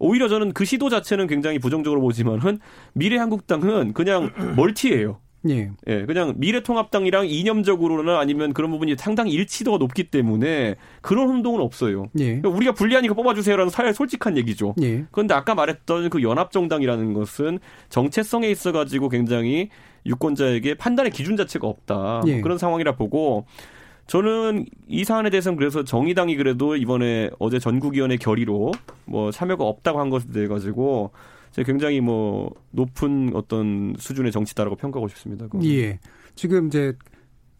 오히려 0.00 0.28
저는 0.28 0.52
그 0.52 0.64
시도 0.64 0.88
자체는 0.88 1.28
굉장히 1.28 1.60
부정적으로 1.60 2.00
보지만은 2.00 2.58
미래한국당은 2.94 3.92
그냥 3.92 4.30
멀티예요. 4.56 5.18
예. 5.48 5.70
예, 5.86 6.04
그냥 6.04 6.34
미래통합당이랑 6.36 7.26
이념적으로나 7.28 8.18
아니면 8.18 8.52
그런 8.52 8.70
부분이 8.70 8.96
상당히 8.98 9.32
일치도가 9.32 9.78
높기 9.78 10.04
때문에 10.04 10.76
그런 11.00 11.30
운동은 11.30 11.60
없어요. 11.60 12.08
예. 12.18 12.40
그러니까 12.40 12.48
우리가 12.50 12.72
불리하니까 12.72 13.14
뽑아주세요라는 13.14 13.70
사회 13.70 13.92
솔직한 13.92 14.36
얘기죠. 14.36 14.74
예. 14.82 15.06
그런데 15.10 15.34
아까 15.34 15.54
말했던 15.54 16.10
그 16.10 16.22
연합정당이라는 16.22 17.14
것은 17.14 17.58
정체성에 17.88 18.50
있어가지고 18.50 19.08
굉장히 19.08 19.70
유권자에게 20.04 20.74
판단의 20.74 21.12
기준 21.12 21.36
자체가 21.36 21.66
없다. 21.66 22.22
예. 22.26 22.40
그런 22.40 22.58
상황이라 22.58 22.96
보고 22.96 23.46
저는 24.10 24.66
이 24.88 25.04
사안에 25.04 25.30
대해서는 25.30 25.56
그래서 25.56 25.84
정의당이 25.84 26.34
그래도 26.34 26.74
이번에 26.74 27.30
어제 27.38 27.60
전국위원회 27.60 28.16
결의로 28.16 28.72
뭐 29.04 29.30
참여가 29.30 29.62
없다고 29.62 30.00
한 30.00 30.10
것에 30.10 30.26
대해 30.32 30.48
가지고 30.48 31.12
제가 31.52 31.64
굉장히 31.64 32.00
뭐 32.00 32.50
높은 32.72 33.30
어떤 33.34 33.94
수준의 33.96 34.32
정치다라고 34.32 34.74
평가하고 34.74 35.06
싶습니다. 35.06 35.44
그건. 35.44 35.64
예. 35.64 36.00
지금 36.34 36.66
이제 36.66 36.92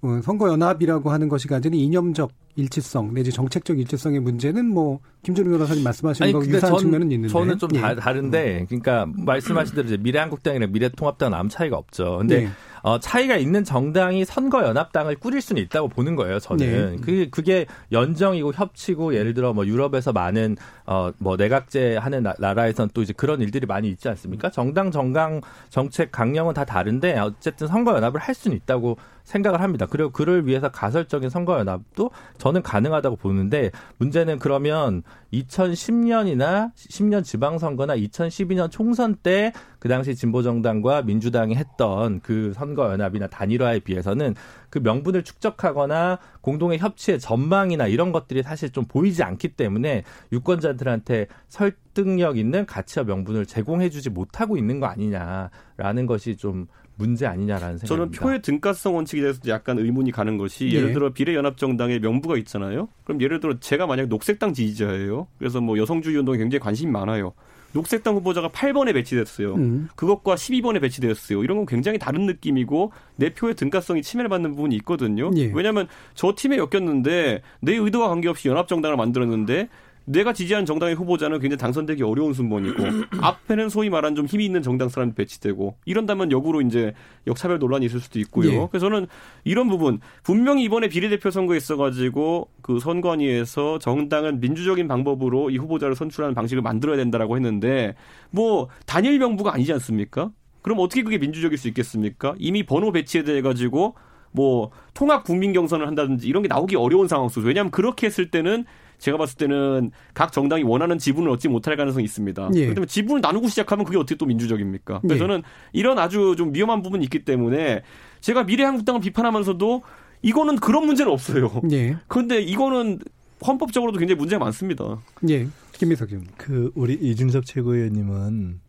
어, 0.03 0.21
선거연합이라고 0.25 1.11
하는 1.11 1.29
것이 1.29 1.47
가지는 1.47 1.79
이념적 1.79 2.33
일치성 2.57 3.15
내지 3.15 3.31
정책적 3.31 3.79
일치성의 3.79 4.21
문제는 4.21 4.67
뭐 4.67 5.01
김준우 5.23 5.51
변호사님 5.51 5.85
말씀하시는 5.85 6.33
거 6.33 6.41
유사한 6.41 6.75
전, 6.75 6.79
측면은 6.79 7.11
있는데 7.13 7.33
저는 7.33 7.59
좀 7.59 7.71
예. 7.75 7.81
다 7.81 8.13
른데 8.13 8.67
그러니까 8.69 9.07
말씀하신 9.07 9.75
대로 9.75 9.87
이제 9.87 9.97
미래한국당이랑 9.99 10.73
미래통합당은 10.73 11.35
아무 11.35 11.49
차이가 11.49 11.77
없죠. 11.77 12.19
근데 12.19 12.45
예. 12.45 12.51
어, 12.83 12.99
차이가 12.99 13.37
있는 13.37 13.63
정당이 13.63 14.25
선거연합당을 14.25 15.17
꾸릴 15.17 15.43
수는 15.43 15.63
있다고 15.63 15.89
보는 15.89 16.17
거예요. 16.17 16.39
저는 16.39 16.97
네. 16.97 16.97
그게 17.03 17.29
그게 17.29 17.67
연정이고 17.93 18.53
협치고 18.55 19.15
예를 19.15 19.35
들어 19.35 19.53
뭐 19.53 19.67
유럽에서 19.67 20.13
많은 20.13 20.57
어, 20.87 21.13
뭐 21.19 21.37
내각제 21.37 21.99
하는 21.99 22.25
나라에선 22.39 22.91
또 22.95 23.03
이제 23.03 23.13
그런 23.13 23.41
일들이 23.43 23.67
많이 23.67 23.89
있지 23.89 24.09
않습니까? 24.09 24.51
정당 24.51 24.91
정강 24.91 25.43
정책 25.69 26.11
강령은 26.11 26.55
다 26.55 26.65
다른데 26.65 27.19
어쨌든 27.19 27.67
선거연합을 27.67 28.21
할 28.21 28.35
수는 28.35 28.57
있다고 28.57 28.97
생각을 29.25 29.61
합니다. 29.61 29.87
그리고 29.89 30.11
그를 30.11 30.47
위해서 30.47 30.71
가설적인 30.71 31.31
선거연합도 31.31 32.11
저는 32.41 32.63
가능하다고 32.63 33.17
보는데 33.17 33.71
문제는 33.99 34.41
그러면 34.41 35.03
2010년이나 35.33 36.75
10년 36.75 37.23
지방선거나 37.23 37.97
2012년 37.97 38.71
총선 38.71 39.15
때 39.15 39.53
그 39.81 39.89
당시 39.89 40.15
진보정당과 40.15 41.03
민주당이 41.03 41.57
했던 41.57 42.21
그 42.21 42.53
선거연합이나 42.55 43.27
단일화에 43.29 43.81
비해서는 43.81 44.35
그 44.69 44.79
명분을 44.79 45.25
축적하거나 45.25 46.19
공동의 46.43 46.79
협치의 46.79 47.19
전망이나 47.19 47.87
이런 47.87 48.13
것들이 48.13 48.43
사실 48.43 48.71
좀 48.71 48.85
보이지 48.85 49.23
않기 49.23 49.57
때문에 49.57 50.05
유권자들한테 50.33 51.27
설득력 51.49 52.37
있는 52.37 52.67
가치와 52.67 53.05
명분을 53.05 53.47
제공해주지 53.47 54.11
못하고 54.11 54.59
있는 54.59 54.81
거 54.81 54.87
아니냐라는 54.87 56.07
것이 56.07 56.37
좀 56.37 56.67
문제 57.01 57.27
아니냐라는 57.27 57.79
생각입니다. 57.79 57.87
저는 57.87 58.11
표의 58.11 58.43
등가성 58.43 58.95
원칙에 58.95 59.23
대해서 59.23 59.41
약간 59.49 59.79
의문이 59.79 60.13
가는 60.13 60.37
것이 60.37 60.71
예. 60.73 60.81
를 60.81 60.93
들어 60.93 61.11
비례연합정당의 61.11 62.01
명부가 62.01 62.37
있잖아요. 62.39 62.89
그럼 63.05 63.21
예를 63.21 63.41
들어 63.41 63.59
제가 63.59 63.87
만약 63.87 64.09
녹색당 64.09 64.53
지지자예요. 64.53 65.27
그래서 65.39 65.61
뭐 65.61 65.79
여성주의 65.79 66.17
운동에 66.17 66.39
굉장히 66.39 66.61
관심이 66.61 66.93
많아요. 66.93 67.33
녹색당 67.73 68.17
후보자가 68.17 68.49
8번에 68.49 68.93
배치됐어요. 68.95 69.55
음. 69.55 69.89
그것과 69.95 70.35
12번에 70.35 70.81
배치되었어요. 70.81 71.45
이런 71.45 71.59
건 71.59 71.67
굉장히 71.67 71.99
다른 71.99 72.27
느낌이고 72.27 72.93
내 73.17 73.31
표의 73.33 73.55
등가성이 73.55 74.03
침해를 74.03 74.29
받는 74.29 74.51
부분이 74.57 74.75
있거든요. 74.77 75.31
예. 75.37 75.53
왜냐하면 75.55 75.87
저 76.15 76.35
팀에 76.37 76.59
엮였는데 76.59 77.43
내 77.61 77.75
의도와 77.77 78.09
관계없이 78.09 78.49
연합정당을 78.49 78.97
만들었는데 78.97 79.69
내가 80.05 80.33
지지한 80.33 80.67
정당의 80.67 80.95
후보자는 80.95 81.39
굉장히 81.41 81.59
당선되기 81.59 82.03
어려운 82.03 82.33
순번이고 82.33 82.83
앞에는 83.21 83.69
소위 83.69 83.91
말한 83.91 84.15
좀 84.15 84.27
힘이 84.27 84.45
있는 84.45 84.63
정당 84.63 84.89
사람이 84.89 85.15
배치되고 85.15 85.77
이런다면 85.85 86.33
역으로 86.33 86.63
이제 86.63 86.95
역차별 87.27 87.59
논란이 87.59 87.87
있을 87.87 88.01
수도 88.01 88.19
있고요. 88.19 88.51
예. 88.51 88.69
그래서 88.71 88.89
저는 88.89 89.07
이런 89.45 89.69
부분 89.69 90.01
분명히 90.23 90.65
이번에 90.65 90.89
비례대표 90.89 91.31
선거에 91.31 91.57
있어가지고 91.57 92.49
그 92.63 92.81
선관위에서 92.81 93.79
정당은 93.79 94.41
민주적인 94.41 94.89
방법으로 94.89 95.51
이 95.51 95.57
후보자를 95.59 95.95
선출하는 95.95 96.35
방식을 96.35 96.63
만들어야 96.63 96.97
된다라고 96.97 97.37
했는데 97.37 97.95
뭐 98.31 98.69
단일 98.87 99.19
명부가 99.19 99.55
아니지 99.55 99.73
않습니까? 99.75 100.31
그럼 100.63 100.79
어떻게 100.81 101.03
그게 101.03 101.19
민주적일 101.19 101.59
수 101.59 101.69
있겠습니까? 101.69 102.35
이미 102.39 102.65
번호 102.65 102.93
배치에 102.93 103.23
대해 103.23 103.41
가지고 103.43 103.95
뭐 104.33 104.71
통합 104.95 105.25
국민 105.25 105.53
경선을 105.53 105.87
한다든지 105.87 106.29
이런 106.29 106.43
게 106.43 106.49
나오기 106.49 106.77
어려운 106.77 107.09
상황 107.09 107.29
속에서 107.29 107.49
왜냐하면 107.49 107.71
그렇게 107.71 108.07
했을 108.07 108.31
때는 108.31 108.65
제가 109.01 109.17
봤을 109.17 109.37
때는 109.37 109.91
각 110.15 110.31
정당이 110.31 110.63
원하는 110.63 110.99
지분을 110.99 111.29
얻지 111.31 111.49
못할 111.49 111.77
가능성이 111.77 112.05
있습니다. 112.05 112.51
예. 112.55 112.67
그렇다면 112.67 112.87
지분을 112.87 113.21
나누고 113.21 113.49
시작하면 113.49 113.85
그게 113.85 113.99
어떻게 113.99 114.15
또 114.15 114.27
민주적입니까? 114.27 115.01
그래서 115.01 115.15
예. 115.15 115.19
저는 115.19 115.43
이런 115.73 115.99
아주 115.99 116.35
좀 116.37 116.55
위험한 116.55 116.83
부분이 116.83 117.03
있기 117.05 117.25
때문에 117.25 117.83
제가 118.21 118.45
미래한국당을 118.45 119.01
비판하면서도 119.01 119.83
이거는 120.23 120.57
그런 120.57 120.87
문제는 120.87 121.11
없어요. 121.11 121.51
예. 121.73 121.97
그런데 122.07 122.41
이거는 122.41 123.01
헌법적으로도 123.45 123.99
굉장히 123.99 124.19
문제가 124.19 124.45
많습니다. 124.45 124.99
예. 125.31 125.49
김미석 125.73 126.13
의원. 126.13 126.27
그 126.37 126.71
우리 126.75 126.95
이준석 126.95 127.47
최고위원님은 127.47 128.61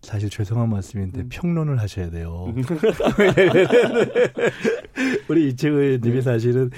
사실 0.00 0.30
죄송한 0.30 0.70
말씀인데 0.70 1.22
음. 1.22 1.28
평론을 1.28 1.80
하셔야 1.80 2.10
돼요. 2.10 2.54
우리 5.28 5.48
이채호 5.48 5.76
의원님이 5.76 6.22
사실은 6.22 6.70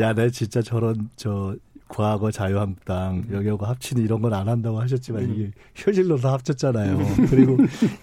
야, 0.00 0.14
나 0.14 0.30
진짜 0.30 0.62
저런 0.62 1.10
저 1.16 1.56
과거 1.88 2.30
자유한국당 2.30 3.24
여기하고 3.30 3.64
합치는 3.66 4.02
이런 4.02 4.20
건 4.20 4.32
안 4.32 4.48
한다고 4.48 4.80
하셨지만 4.80 5.22
음. 5.24 5.32
이게 5.34 5.50
현실로서 5.74 6.32
합쳤잖아요. 6.32 6.98
그리고 7.30 7.56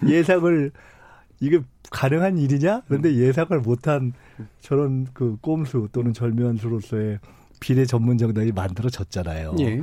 예상을 0.08 0.72
이게 1.40 1.60
가능한 1.90 2.38
일이냐? 2.38 2.82
그런데 2.88 3.14
예상을 3.14 3.58
못한 3.60 4.12
저런 4.60 5.06
그 5.12 5.36
꼼수 5.40 5.88
또는 5.92 6.12
절면수로서의 6.12 7.18
비례 7.60 7.84
전문 7.84 8.18
정당이 8.18 8.52
만들어졌잖아요. 8.52 9.56
예. 9.60 9.82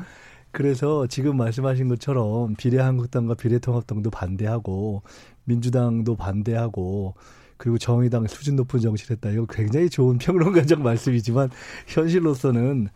그래서 0.52 1.08
지금 1.08 1.38
말씀하신 1.38 1.88
것처럼 1.88 2.56
비례 2.56 2.80
한국당과 2.80 3.36
비례 3.36 3.60
통합당도 3.60 4.10
반대하고 4.10 5.04
민주당도 5.46 6.16
반대하고 6.16 7.16
그리고 7.58 7.78
정의당 7.78 8.28
수준 8.28 8.56
높은 8.56 8.80
정치를 8.80 9.16
했다. 9.16 9.30
이거 9.30 9.46
굉장히 9.46 9.90
좋은 9.90 10.18
평론가적 10.18 10.82
말씀이지만 10.84 11.50
현실로서는 11.88 12.90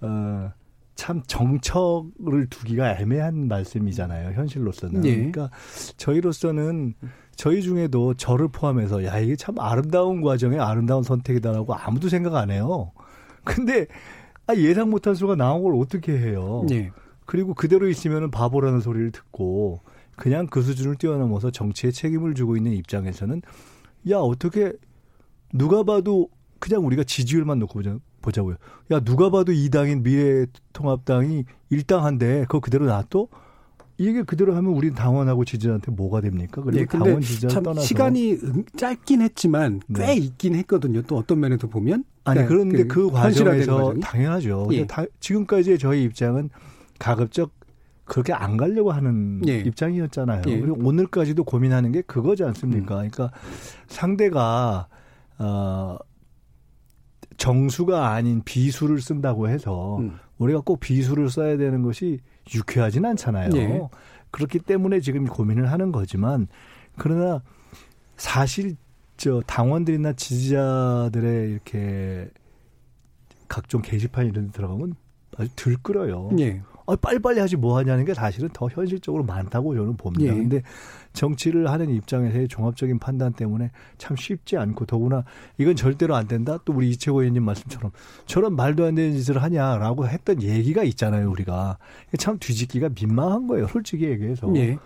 어, 0.00 0.52
참 0.94 1.22
정척을 1.26 2.48
두기가 2.50 2.98
애매한 2.98 3.48
말씀이잖아요. 3.48 4.32
현실로서는. 4.32 5.00
네. 5.00 5.14
그러니까 5.14 5.50
저희로서는 5.96 6.94
저희 7.36 7.62
중에도 7.62 8.12
저를 8.14 8.48
포함해서 8.48 9.04
야 9.04 9.18
이게 9.18 9.34
참 9.34 9.58
아름다운 9.58 10.20
과정에 10.20 10.58
아름다운 10.58 11.02
선택이다라고 11.02 11.74
아무도 11.74 12.08
생각 12.08 12.34
안 12.34 12.50
해요. 12.50 12.92
근데 13.44 13.86
아, 14.46 14.54
예상 14.54 14.90
못한 14.90 15.14
수가 15.14 15.36
나온 15.36 15.62
걸 15.62 15.74
어떻게 15.76 16.18
해요? 16.18 16.66
네. 16.68 16.90
그리고 17.24 17.54
그대로 17.54 17.88
있으면 17.88 18.30
바보라는 18.30 18.80
소리를 18.80 19.12
듣고 19.12 19.80
그냥 20.16 20.46
그 20.46 20.60
수준을 20.60 20.96
뛰어넘어서 20.96 21.50
정치에 21.50 21.92
책임을 21.92 22.34
지고 22.34 22.56
있는 22.56 22.72
입장에서는 22.72 23.40
야 24.10 24.18
어떻게 24.18 24.72
누가 25.54 25.82
봐도 25.82 26.28
그냥 26.58 26.84
우리가 26.84 27.04
지지율만 27.04 27.58
놓고 27.60 27.74
보자, 27.74 27.96
보자고요. 28.22 28.56
야 28.90 29.00
누가 29.00 29.30
봐도 29.30 29.52
이 29.52 29.68
당인 29.70 30.02
미래통합당이 30.02 31.44
일당한데 31.70 32.42
그거 32.42 32.60
그대로 32.60 32.86
놔둬? 32.86 33.28
이게 33.98 34.22
그대로 34.22 34.56
하면 34.56 34.72
우린 34.72 34.94
당원하고 34.94 35.44
지지자한테 35.44 35.90
뭐가 35.90 36.22
됩니까? 36.22 36.62
그리고 36.62 36.78
네, 36.78 36.86
당원 36.86 37.20
지지자 37.20 37.60
떠나서 37.60 37.82
시간이 37.82 38.38
짧긴 38.74 39.20
했지만 39.20 39.80
꽤 39.94 40.06
네. 40.06 40.14
있긴 40.14 40.54
했거든요. 40.54 41.02
또 41.02 41.18
어떤 41.18 41.38
면에서 41.40 41.66
보면 41.66 42.04
아니 42.24 42.40
네, 42.40 42.46
그런데 42.46 42.84
그, 42.84 43.08
그 43.08 43.10
과정에서 43.10 43.94
당연하죠. 44.00 44.68
예. 44.72 44.86
다, 44.86 45.04
지금까지 45.20 45.78
저희 45.78 46.04
입장은 46.04 46.48
가급적 46.98 47.52
그렇게 48.06 48.32
안 48.32 48.56
가려고 48.56 48.90
하는 48.90 49.42
예. 49.46 49.58
입장이었잖아요. 49.60 50.42
예. 50.48 50.60
그리고 50.60 50.78
오늘까지도 50.82 51.44
고민하는 51.44 51.92
게 51.92 52.00
그거지 52.00 52.42
않습니까? 52.42 53.02
음. 53.02 53.10
그러니까 53.10 53.30
상대가 53.86 54.88
어 55.38 55.98
정수가 57.40 58.10
아닌 58.10 58.42
비수를 58.44 59.00
쓴다고 59.00 59.48
해서 59.48 59.96
음. 59.98 60.18
우리가 60.36 60.60
꼭 60.60 60.78
비수를 60.78 61.30
써야 61.30 61.56
되는 61.56 61.80
것이 61.80 62.20
유쾌하진 62.54 63.06
않잖아요. 63.06 63.50
예. 63.54 63.80
그렇기 64.30 64.58
때문에 64.58 65.00
지금 65.00 65.24
고민을 65.24 65.72
하는 65.72 65.90
거지만 65.90 66.48
그러나 66.98 67.42
사실 68.18 68.76
저 69.16 69.40
당원들이나 69.46 70.12
지지자들의 70.12 71.50
이렇게 71.50 72.28
각종 73.48 73.80
게시판 73.80 74.26
이런 74.26 74.46
데 74.48 74.52
들어가면 74.52 74.94
아주 75.38 75.48
들끓어요. 75.56 76.28
예. 76.40 76.60
아, 76.90 76.96
빨리빨리 76.96 77.38
하지 77.38 77.56
뭐 77.56 77.78
하냐는 77.78 78.04
게 78.04 78.14
사실은 78.14 78.48
더 78.52 78.68
현실적으로 78.68 79.22
많다고 79.22 79.74
저는 79.74 79.96
봅니다. 79.96 80.32
예. 80.32 80.36
근데 80.36 80.62
정치를 81.12 81.70
하는 81.70 81.90
입장에서의 81.90 82.48
종합적인 82.48 82.98
판단 82.98 83.32
때문에 83.32 83.70
참 83.98 84.16
쉽지 84.16 84.56
않고 84.56 84.86
더구나 84.86 85.24
이건 85.58 85.76
절대로 85.76 86.16
안 86.16 86.26
된다. 86.26 86.58
또 86.64 86.72
우리 86.72 86.90
이채호 86.90 87.20
의원님 87.20 87.44
말씀처럼 87.44 87.92
저런 88.26 88.56
말도 88.56 88.84
안 88.84 88.94
되는 88.94 89.16
짓을 89.16 89.42
하냐라고 89.42 90.08
했던 90.08 90.42
얘기가 90.42 90.82
있잖아요, 90.84 91.30
우리가. 91.30 91.78
참 92.18 92.38
뒤집기가 92.38 92.90
민망한 92.94 93.46
거예요, 93.46 93.68
솔직히 93.68 94.06
얘기해서. 94.06 94.52
예. 94.56 94.76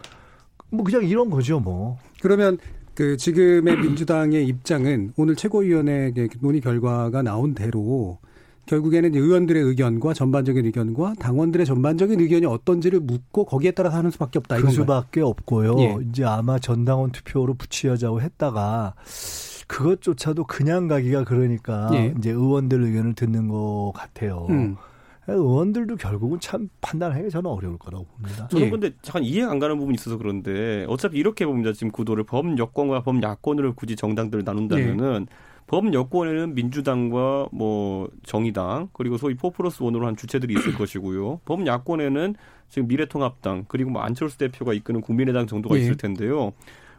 뭐 0.70 0.84
그냥 0.84 1.04
이런 1.04 1.30
거죠, 1.30 1.60
뭐. 1.60 1.98
그러면 2.20 2.58
그 2.94 3.16
지금의 3.16 3.78
민주당의 3.78 4.46
입장은 4.46 5.12
오늘 5.16 5.34
최고위원회 5.36 6.12
논의 6.40 6.60
결과가 6.60 7.22
나온 7.22 7.54
대로 7.54 8.18
결국에는 8.66 9.14
의원들의 9.14 9.62
의견과 9.62 10.14
전반적인 10.14 10.64
의견과 10.66 11.14
당원들의 11.18 11.66
전반적인 11.66 12.20
의견이 12.20 12.46
어떤지를 12.46 13.00
묻고 13.00 13.44
거기에 13.44 13.72
따라서 13.72 13.98
하는 13.98 14.10
수밖에 14.10 14.38
없다. 14.38 14.56
그 14.56 14.70
수밖에 14.70 15.20
없고요. 15.20 15.78
예. 15.80 15.96
이제 16.08 16.24
아마 16.24 16.58
전당원 16.58 17.10
투표로 17.10 17.54
붙이자고 17.54 18.20
했다가 18.20 18.94
그것조차도 19.66 20.44
그냥 20.44 20.88
가기가 20.88 21.24
그러니까 21.24 21.90
예. 21.94 22.14
이제 22.18 22.30
의원들 22.30 22.82
의견을 22.82 23.14
듣는 23.14 23.48
것 23.48 23.92
같아요. 23.94 24.46
음. 24.50 24.76
의원들도 25.26 25.96
결국은 25.96 26.38
참 26.40 26.68
판단하기 26.82 27.30
저는 27.30 27.50
어려울 27.50 27.78
거라고 27.78 28.04
봅니다. 28.04 28.46
저는 28.48 28.66
예. 28.66 28.70
근데 28.70 28.90
잠깐 29.02 29.24
이해가 29.24 29.50
안 29.50 29.58
가는 29.58 29.78
부분이 29.78 29.94
있어서 29.94 30.18
그런데 30.18 30.84
어차피 30.88 31.18
이렇게 31.18 31.46
봅니다. 31.46 31.72
지금 31.72 31.90
구도를 31.90 32.24
범여권과 32.24 33.02
범야권으로 33.02 33.74
굳이 33.74 33.96
정당들을 33.96 34.44
나눈다면은 34.44 35.26
예. 35.30 35.34
범여권에는 35.66 36.54
민주당과 36.54 37.48
뭐 37.52 38.08
정의당 38.24 38.88
그리고 38.92 39.16
소위 39.16 39.34
포 39.34 39.50
플러스 39.50 39.82
원으로 39.82 40.06
한 40.06 40.16
주체들이 40.16 40.54
있을 40.54 40.74
것이고요. 40.78 41.40
범야권에는 41.44 42.34
지금 42.68 42.88
미래통합당 42.88 43.64
그리고 43.68 43.90
뭐 43.90 44.02
안철수 44.02 44.38
대표가 44.38 44.72
이끄는 44.72 45.00
국민의당 45.00 45.46
정도가 45.46 45.76
예. 45.76 45.80
있을 45.80 45.96
텐데요. 45.96 46.52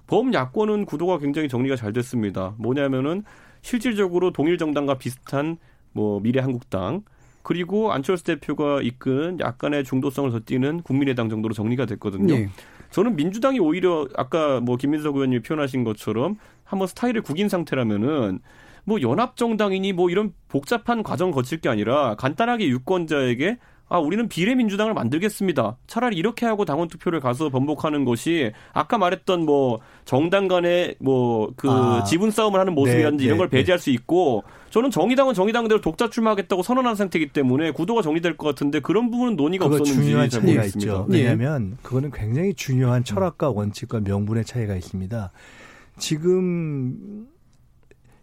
범야권은 0.07 0.85
구도가 0.85 1.19
굉장히 1.19 1.49
정리가 1.49 1.75
잘 1.75 1.93
됐습니다. 1.93 2.53
뭐냐면은 2.57 3.23
실질적으로 3.61 4.31
동일 4.31 4.57
정당과 4.57 4.97
비슷한 4.97 5.57
뭐 5.91 6.19
미래한국당 6.19 7.03
그리고 7.41 7.91
안철수 7.91 8.23
대표가 8.23 8.81
이끈 8.81 9.39
약간의 9.39 9.83
중도성을 9.83 10.31
덧띠는 10.31 10.81
국민의당 10.81 11.29
정도로 11.29 11.53
정리가 11.53 11.85
됐거든요. 11.85 12.33
네. 12.33 12.49
저는 12.89 13.15
민주당이 13.15 13.59
오히려 13.59 14.07
아까 14.15 14.59
뭐 14.59 14.77
김민석 14.77 15.15
의원님이 15.15 15.41
표현하신 15.41 15.83
것처럼 15.83 16.37
한번 16.65 16.87
스타일을 16.87 17.21
구긴 17.21 17.47
상태라면은 17.47 18.39
뭐 18.83 19.01
연합정당이니 19.01 19.93
뭐 19.93 20.09
이런 20.09 20.33
복잡한 20.49 21.03
과정 21.03 21.31
거칠 21.31 21.59
게 21.59 21.69
아니라 21.69 22.15
간단하게 22.15 22.67
유권자에게 22.67 23.57
아, 23.87 23.99
우리는 23.99 24.27
비례민주당을 24.27 24.95
만들겠습니다. 24.95 25.77
차라리 25.85 26.17
이렇게 26.17 26.47
하고 26.47 26.65
당원 26.65 26.87
투표를 26.87 27.19
가서 27.19 27.49
번복하는 27.49 28.03
것이 28.03 28.51
아까 28.73 28.97
말했던 28.97 29.45
뭐 29.45 29.79
정당 30.05 30.47
간의 30.47 30.95
뭐그 30.99 31.69
아, 31.69 32.03
지분 32.03 32.31
싸움을 32.31 32.59
하는 32.59 32.73
모습이라든지 32.73 33.23
네, 33.23 33.25
이런 33.25 33.37
네, 33.37 33.39
걸 33.39 33.49
배제할 33.49 33.77
네. 33.77 33.83
수 33.83 33.91
있고 33.91 34.43
저는 34.71 34.89
정의당은 34.89 35.35
정의당대로 35.35 35.81
독자 35.81 36.09
출마하겠다고 36.09 36.63
선언한 36.63 36.95
상태이기 36.95 37.31
때문에 37.31 37.71
구도가 37.71 38.01
정리될 38.01 38.37
것 38.37 38.47
같은데 38.47 38.79
그런 38.79 39.11
부분은 39.11 39.35
논의가 39.35 39.65
없었는지 39.65 39.93
중요한 39.93 40.29
차이가 40.29 40.63
있죠. 40.65 41.05
왜냐하면 41.07 41.77
그거는 41.83 42.11
굉장히 42.11 42.55
중요한 42.55 43.03
철학과 43.03 43.51
원칙과 43.51 44.01
명분의 44.01 44.45
차이가 44.45 44.75
있습니다. 44.75 45.31
지금 45.97 47.27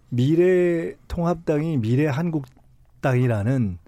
미래 0.08 0.94
통합당이 1.08 1.78
미래 1.78 2.06
한국당이라는 2.06 3.78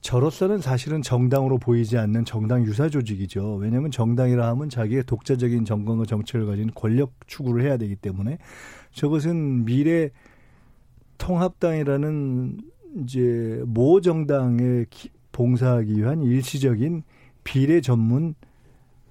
저로서는 0.00 0.58
사실은 0.58 1.02
정당으로 1.02 1.58
보이지 1.58 1.98
않는 1.98 2.24
정당 2.24 2.64
유사 2.64 2.88
조직이죠. 2.88 3.56
왜냐하면 3.56 3.90
정당이라 3.90 4.46
하면 4.48 4.70
자기의 4.70 5.04
독자적인 5.04 5.64
정권과 5.64 6.06
정책을 6.06 6.46
가진 6.46 6.70
권력 6.74 7.12
추구를 7.26 7.64
해야 7.64 7.76
되기 7.76 7.96
때문에 7.96 8.38
저것은 8.92 9.64
미래 9.64 10.10
통합당이라는 11.18 12.60
이제 13.02 13.62
모 13.66 14.00
정당에 14.00 14.86
봉사하기 15.32 15.96
위한 15.96 16.22
일시적인 16.22 17.02
비례 17.44 17.80
전문 17.80 18.34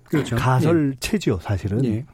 그렇죠. 0.03 0.35
가설 0.35 0.93
예. 0.93 0.99
체지요, 0.99 1.37
사실은. 1.37 1.83
예. 1.85 2.05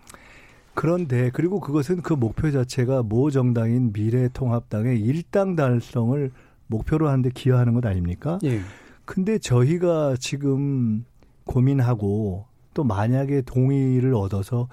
그런데 0.74 1.30
그리고 1.34 1.60
그것은 1.60 2.02
그 2.02 2.14
목표 2.14 2.52
자체가 2.52 3.04
모 3.04 3.30
정당인 3.30 3.92
미래통합당의 3.94 5.00
일당 5.00 5.56
달성을 5.56 6.32
목표로 6.68 7.08
하는데 7.08 7.30
기여하는 7.30 7.74
것 7.74 7.86
아닙니까? 7.86 8.40
예. 8.44 8.62
근데 9.06 9.38
저희가 9.38 10.16
지금 10.20 11.06
고민하고 11.46 12.46
또 12.74 12.84
만약에 12.84 13.42
동의를 13.42 14.16
얻어서 14.16 14.68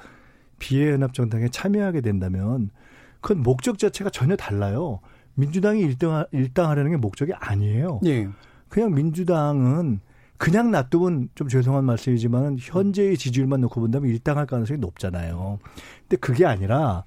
비례연합정당에 0.59 1.49
참여하게 1.49 2.01
된다면 2.01 2.71
그건 3.21 3.43
목적 3.43 3.79
자체가 3.79 4.11
전혀 4.11 4.37
달라요. 4.37 5.01
민주당이 5.35 5.81
일당, 5.81 6.25
일당하려는 6.33 6.93
게 6.93 6.97
목적이 6.97 7.33
아니에요. 7.35 8.01
예. 8.07 8.29
그냥 8.69 8.95
민주당은 8.95 10.01
그냥 10.41 10.71
놔두면 10.71 11.29
좀 11.35 11.49
죄송한 11.49 11.85
말씀이지만 11.85 12.57
현재의 12.59 13.19
지지율만 13.19 13.61
놓고 13.61 13.79
본다면 13.79 14.09
일당할 14.09 14.47
가능성이 14.47 14.81
높잖아요. 14.81 15.59
근데 16.01 16.17
그게 16.17 16.47
아니라 16.47 17.05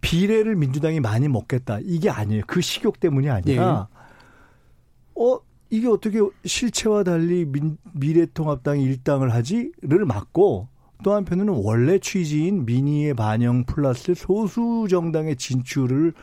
비례를 0.00 0.56
민주당이 0.56 1.00
많이 1.00 1.28
먹겠다. 1.28 1.78
이게 1.82 2.08
아니에요. 2.08 2.44
그 2.46 2.62
식욕 2.62 3.00
때문이 3.00 3.28
아니라, 3.28 3.88
예. 3.90 5.22
어, 5.22 5.40
이게 5.68 5.88
어떻게 5.88 6.20
실체와 6.46 7.04
달리 7.04 7.44
민, 7.44 7.76
미래통합당이 7.92 8.82
일당을 8.82 9.34
하지?를 9.34 10.06
막고 10.06 10.68
또 11.04 11.12
한편으로는 11.12 11.62
원래 11.62 11.98
취지인 11.98 12.64
민의의 12.64 13.12
반영 13.12 13.64
플러스 13.64 14.14
소수 14.14 14.86
정당의 14.88 15.36
진출을 15.36 16.14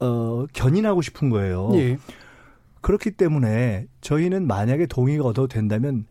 어, 0.00 0.46
견인하고 0.52 1.00
싶은 1.00 1.30
거예요. 1.30 1.70
예. 1.74 1.96
그렇기 2.86 3.10
때문에 3.10 3.88
저희는 4.00 4.46
만약에 4.46 4.86
동의가 4.86 5.24
얻어도 5.24 5.48
된다면 5.48 6.06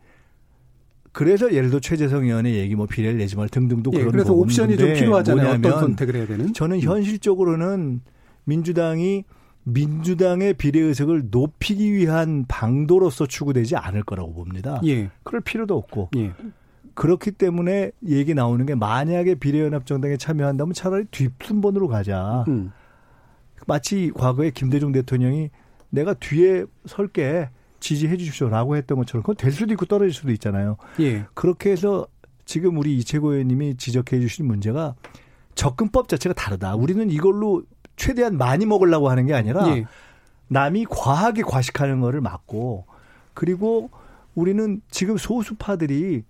그래서 1.14 1.54
예를 1.54 1.70
들어 1.70 1.80
최재성 1.80 2.26
의원의 2.26 2.56
얘기 2.56 2.76
뭐 2.76 2.86
비례를 2.86 3.18
내지 3.18 3.38
말 3.38 3.48
등등도 3.48 3.92
예, 3.94 4.00
그런 4.00 4.12
그래서 4.12 4.34
옵션이 4.34 4.76
좀 4.76 4.94
필요하잖아요. 4.94 5.52
어떤 5.52 5.80
선택을 5.80 6.16
해야 6.18 6.28
되는? 6.28 6.52
저는 6.52 6.82
현실적으로는 6.82 8.02
민주당이 8.44 9.24
민주당의 9.64 10.56
비례 10.56 10.82
의석을 10.82 11.30
높이기 11.32 11.94
위한 11.94 12.44
방도로서 12.50 13.26
추구되지 13.26 13.78
않을 13.78 14.04
거라고 14.04 14.34
봅니다. 14.34 14.82
예. 14.86 15.10
그럴 15.24 15.40
필요도 15.40 15.78
없고. 15.78 16.10
예. 16.18 16.34
그렇기 16.94 17.32
때문에 17.32 17.92
얘기 18.06 18.34
나오는 18.34 18.66
게 18.66 18.76
만약에 18.76 19.36
비례연합정당에 19.36 20.18
참여한다면 20.18 20.74
차라리 20.74 21.06
뒷순번으로 21.06 21.88
가자. 21.88 22.44
음. 22.50 22.74
마치 23.66 24.12
과거에 24.14 24.52
김대중 24.52 24.92
대통령이 24.92 25.52
내가 25.90 26.14
뒤에 26.14 26.66
설게 26.86 27.50
지지해 27.80 28.18
주십시오라고 28.18 28.76
했던 28.76 28.98
것처럼 28.98 29.22
그건 29.22 29.36
될 29.36 29.52
수도 29.52 29.74
있고 29.74 29.86
떨어질 29.86 30.14
수도 30.14 30.32
있잖아요. 30.32 30.78
예. 31.00 31.26
그렇게 31.34 31.72
해서 31.72 32.08
지금 32.46 32.78
우리 32.78 32.98
이채고 32.98 33.34
의원님이 33.34 33.78
지적해 33.78 34.20
주신 34.20 34.46
문제가 34.46 34.96
접근법 35.56 36.08
자체가 36.08 36.34
다르다. 36.34 36.76
우리는 36.76 37.10
이걸로 37.10 37.64
최대한 37.96 38.38
많이 38.38 38.66
먹으려고 38.66 39.10
하는 39.10 39.26
게 39.26 39.34
아니라 39.34 39.68
예. 39.70 39.86
남이 40.48 40.86
과하게 40.90 41.44
과식하는 41.44 42.02
거를 42.02 42.22
막고 42.22 42.86
그리고 43.34 43.90
우리는 44.36 44.82
지금 44.90 45.18
소수파들이 45.18 46.24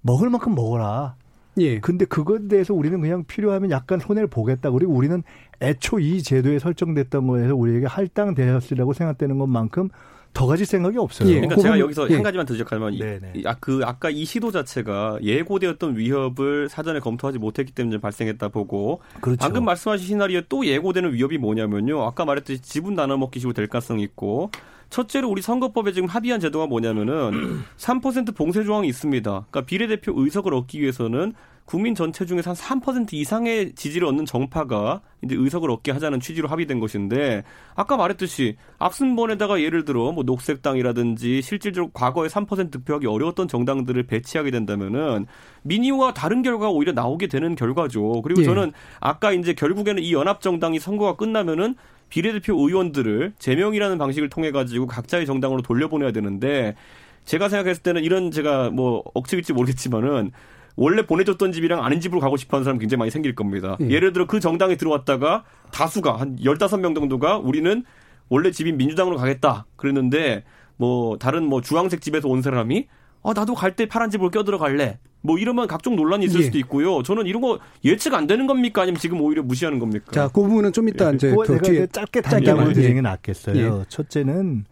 먹을 0.00 0.30
만큼 0.30 0.54
먹어라. 0.54 1.16
예. 1.58 1.80
근데 1.80 2.04
그것에 2.04 2.48
대해서 2.48 2.74
우리는 2.74 3.00
그냥 3.00 3.24
필요하면 3.24 3.70
약간 3.70 3.98
손해를 3.98 4.28
보겠다. 4.28 4.70
그리고 4.70 4.92
우리는 4.92 5.22
애초 5.60 5.98
이 5.98 6.22
제도에 6.22 6.58
설정됐던 6.58 7.26
거에서 7.26 7.54
우리에게 7.54 7.86
할당되었으라고 7.86 8.92
생각되는 8.92 9.38
것만큼 9.38 9.90
더 10.34 10.46
가질 10.46 10.64
생각이 10.64 10.96
없어요. 10.96 11.28
예. 11.28 11.34
그러니까 11.34 11.60
제가 11.60 11.78
여기서 11.78 12.08
예. 12.10 12.14
한 12.14 12.22
가지만 12.22 12.46
더 12.46 12.54
지적하면 12.54 12.98
아, 13.44 13.54
그 13.60 13.82
아까 13.84 14.08
이 14.08 14.24
시도 14.24 14.50
자체가 14.50 15.18
예고되었던 15.22 15.96
위협을 15.96 16.68
사전에 16.70 17.00
검토하지 17.00 17.38
못했기 17.38 17.72
때문에 17.72 17.98
발생했다 17.98 18.48
보고 18.48 19.00
그렇죠. 19.20 19.38
방금 19.40 19.64
말씀하신 19.64 20.06
시나리오에 20.06 20.44
또 20.48 20.64
예고되는 20.64 21.12
위협이 21.12 21.36
뭐냐면요. 21.38 22.02
아까 22.02 22.24
말했듯이 22.24 22.62
지분 22.62 22.94
나눠 22.94 23.18
먹기 23.18 23.40
식으로 23.40 23.52
될 23.52 23.66
가능성이 23.66 24.02
있고 24.04 24.50
첫째로 24.92 25.28
우리 25.28 25.42
선거법에 25.42 25.92
지금 25.92 26.06
합의한 26.08 26.38
제도가 26.38 26.66
뭐냐면은 26.66 27.62
3% 27.78 28.36
봉쇄 28.36 28.62
조항이 28.62 28.86
있습니다. 28.88 29.30
그러니까 29.30 29.62
비례대표 29.62 30.12
의석을 30.14 30.54
얻기 30.54 30.80
위해서는 30.80 31.32
국민 31.64 31.94
전체 31.94 32.26
중에서 32.26 32.50
한 32.50 32.80
3% 32.80 33.14
이상의 33.14 33.72
지지를 33.74 34.08
얻는 34.08 34.26
정파가 34.26 35.00
이제 35.22 35.34
의석을 35.38 35.70
얻게 35.70 35.92
하자는 35.92 36.20
취지로 36.20 36.48
합의된 36.48 36.80
것인데 36.80 37.44
아까 37.74 37.96
말했듯이 37.96 38.56
앞선 38.78 39.16
번에다가 39.16 39.62
예를 39.62 39.84
들어 39.84 40.12
뭐 40.12 40.24
녹색당이라든지 40.24 41.40
실질적으로 41.40 41.90
과거에 41.92 42.28
3% 42.28 42.70
득표하기 42.70 43.06
어려웠던 43.06 43.48
정당들을 43.48 44.02
배치하게 44.02 44.50
된다면은 44.50 45.26
민의와 45.62 46.12
다른 46.14 46.42
결과가 46.42 46.70
오히려 46.70 46.92
나오게 46.92 47.28
되는 47.28 47.54
결과죠. 47.54 48.20
그리고 48.22 48.42
예. 48.42 48.44
저는 48.44 48.72
아까 49.00 49.32
이제 49.32 49.54
결국에는 49.54 50.02
이 50.02 50.12
연합 50.12 50.40
정당이 50.40 50.80
선거가 50.80 51.16
끝나면은 51.16 51.76
비례대표 52.12 52.54
의원들을 52.54 53.32
제명이라는 53.38 53.96
방식을 53.96 54.28
통해 54.28 54.50
가지고 54.50 54.86
각자의 54.86 55.24
정당으로 55.24 55.62
돌려보내야 55.62 56.12
되는데 56.12 56.76
제가 57.24 57.48
생각했을 57.48 57.82
때는 57.82 58.04
이런 58.04 58.30
제가 58.30 58.68
뭐 58.68 59.02
억측일지 59.14 59.54
모르겠지만은 59.54 60.30
원래 60.76 61.06
보내줬던 61.06 61.52
집이랑 61.52 61.82
아닌 61.82 62.00
집으로 62.00 62.20
가고 62.20 62.36
싶어 62.36 62.58
하는 62.58 62.64
사람 62.64 62.78
굉장히 62.78 62.98
많이 62.98 63.10
생길 63.10 63.34
겁니다. 63.34 63.78
예. 63.88 63.98
를 63.98 64.12
들어 64.12 64.26
그 64.26 64.40
정당에 64.40 64.76
들어왔다가 64.76 65.44
다수가 65.70 66.20
한 66.20 66.36
15명 66.36 66.94
정도가 66.94 67.38
우리는 67.38 67.82
원래 68.28 68.50
집인 68.50 68.76
민주당으로 68.76 69.16
가겠다. 69.16 69.64
그랬는데 69.76 70.44
뭐 70.76 71.16
다른 71.16 71.46
뭐 71.46 71.62
주황색 71.62 72.02
집에서 72.02 72.28
온 72.28 72.42
사람이 72.42 72.88
아 73.22 73.32
나도 73.34 73.54
갈 73.54 73.74
때 73.74 73.86
파란 73.86 74.10
집으로 74.10 74.28
껴들어 74.28 74.58
갈래. 74.58 74.98
뭐 75.22 75.38
이러면 75.38 75.66
각종 75.66 75.96
논란이 75.96 76.26
있을 76.26 76.40
예. 76.40 76.44
수도 76.44 76.58
있고요. 76.58 77.02
저는 77.02 77.26
이런 77.26 77.40
거 77.40 77.58
예측 77.84 78.12
안 78.14 78.26
되는 78.26 78.46
겁니까? 78.46 78.82
아니면 78.82 79.00
지금 79.00 79.20
오히려 79.20 79.42
무시하는 79.42 79.78
겁니까? 79.78 80.12
자, 80.12 80.28
그 80.28 80.42
부분은 80.42 80.72
좀 80.72 80.88
이따 80.88 81.10
예. 81.10 81.14
이제 81.14 81.34
그 81.34 81.58
뒤에 81.62 81.86
짧게 81.86 82.20
단답을 82.20 82.72
드리는 82.72 82.96
게 82.96 83.00
낫겠어요. 83.00 83.56
예. 83.56 83.84
첫째는 83.88 84.64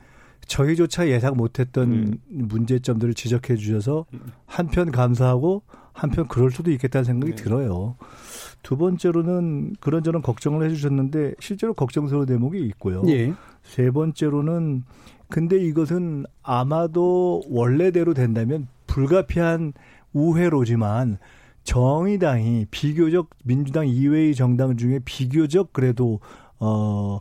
저희조차 0.47 1.09
예상 1.09 1.37
못했던 1.37 1.93
음. 1.93 2.15
문제점들을 2.29 3.15
지적해 3.15 3.55
주셔서 3.55 4.07
한편 4.47 4.91
감사하고 4.91 5.63
한편 5.93 6.27
그럴 6.27 6.51
수도 6.51 6.71
있겠다는 6.73 7.05
생각이 7.05 7.37
네. 7.37 7.43
들어요. 7.43 7.97
두 8.63 8.77
번째로는 8.77 9.75
그런저런 9.81 10.23
걱정을 10.23 10.67
해주셨는데 10.67 11.35
실제로 11.39 11.73
걱정스러운 11.73 12.27
대목이 12.27 12.61
있고요. 12.67 13.03
예. 13.09 13.33
세 13.63 13.91
번째로는 13.91 14.83
근데 15.29 15.57
이것은 15.57 16.25
아마도 16.43 17.43
원래대로 17.49 18.15
된다면 18.15 18.67
불가피한 18.89 19.73
우회로지만 20.13 21.19
정의당이 21.63 22.67
비교적 22.71 23.31
민주당 23.45 23.87
이외의 23.87 24.35
정당 24.35 24.77
중에 24.77 25.01
비교적 25.05 25.73
그래도 25.73 26.21
어 26.59 27.21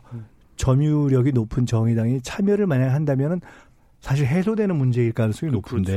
점유력이 0.56 1.32
높은 1.32 1.66
정의당이 1.66 2.20
참여를 2.22 2.66
만약 2.66 2.94
한다면은 2.94 3.40
사실 4.00 4.26
해소되는 4.26 4.74
문제일 4.76 5.12
가능성이 5.12 5.52
높은데 5.52 5.92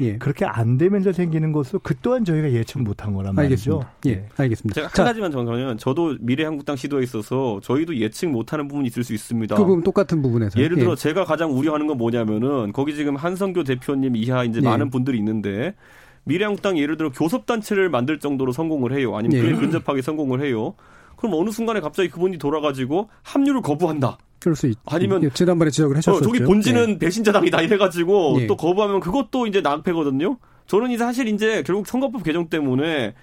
예, 0.00 0.04
예. 0.04 0.16
그렇게 0.16 0.46
안 0.46 0.78
되면서 0.78 1.12
생기는 1.12 1.52
것도 1.52 1.78
그 1.82 1.94
또한 2.00 2.24
저희가 2.24 2.50
예측 2.52 2.82
못한 2.82 3.12
거란 3.12 3.34
말이죠. 3.34 3.82
알겠습니다. 3.82 3.92
예, 4.06 4.14
네. 4.14 4.28
알겠습니다. 4.34 4.74
제가 4.74 4.88
한 4.94 5.04
가지만 5.04 5.30
정하면 5.30 5.76
저도 5.76 6.16
미래한국당 6.20 6.76
시도에 6.76 7.02
있어서 7.02 7.60
저희도 7.62 7.98
예측 7.98 8.30
못하는 8.30 8.66
부분이 8.66 8.88
있을 8.88 9.04
수 9.04 9.12
있습니다. 9.12 9.56
그 9.56 9.62
부분 9.62 9.82
똑같은 9.82 10.22
부분에서 10.22 10.58
예를 10.58 10.78
들어 10.78 10.92
예. 10.92 10.96
제가 10.96 11.26
가장 11.26 11.52
우려하는 11.52 11.86
건 11.86 11.98
뭐냐면은 11.98 12.72
거기 12.72 12.94
지금 12.94 13.14
한성교 13.14 13.64
대표님 13.64 14.16
이하 14.16 14.44
이제 14.44 14.60
예. 14.62 14.64
많은 14.64 14.88
분들이 14.88 15.18
있는데 15.18 15.74
미래한국당 16.24 16.78
예를 16.78 16.96
들어 16.96 17.10
교섭단체를 17.10 17.90
만들 17.90 18.18
정도로 18.18 18.52
성공을 18.52 18.96
해요. 18.96 19.16
아니면 19.16 19.42
그 19.42 19.60
근접하게 19.60 20.02
성공을 20.02 20.42
해요. 20.42 20.74
그럼 21.16 21.34
어느 21.34 21.50
순간에 21.50 21.80
갑자기 21.80 22.08
그분이 22.08 22.38
돌아가지고 22.38 23.08
합류를 23.22 23.62
거부한다. 23.62 24.18
그럴 24.40 24.56
수 24.56 24.66
있. 24.66 24.76
아니면 24.86 25.22
예, 25.22 25.30
지난번에 25.30 25.70
지적을 25.70 25.96
하셨죠. 25.96 26.18
어, 26.18 26.20
저기 26.20 26.40
본진은 26.40 26.86
네. 26.86 26.98
배신자당이다 26.98 27.62
이래가지고 27.62 28.38
네. 28.40 28.46
또 28.46 28.56
거부하면 28.56 29.00
그것도 29.00 29.46
이제 29.46 29.60
낭패거든요. 29.62 30.36
저는 30.66 30.90
이 30.90 30.98
사실 30.98 31.28
이제 31.28 31.62
결국 31.62 31.86
선거법 31.86 32.24
개정 32.24 32.48
때문에 32.48 33.14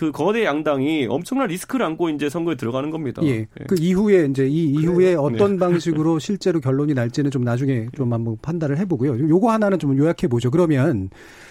그 0.00 0.12
거대 0.12 0.46
양당이 0.46 1.08
엄청난 1.10 1.48
리스크를 1.48 1.84
안고 1.84 2.08
이제 2.08 2.30
선거에 2.30 2.54
들어가는 2.54 2.88
겁니다. 2.88 3.20
예. 3.22 3.40
예. 3.40 3.46
그 3.68 3.76
이후에 3.78 4.28
이제 4.30 4.48
이 4.48 4.70
이후에 4.70 5.14
어떤 5.14 5.52
네. 5.52 5.58
방식으로 5.58 6.18
실제로 6.18 6.58
결론이 6.58 6.94
날지는 6.94 7.30
좀 7.30 7.44
나중에 7.44 7.88
좀 7.94 8.10
한번 8.10 8.38
판단을 8.40 8.78
해보고요. 8.78 9.28
요거 9.28 9.50
하나는 9.52 9.78
좀 9.78 9.98
요약해 9.98 10.26
보죠. 10.26 10.50
그러면 10.50 11.10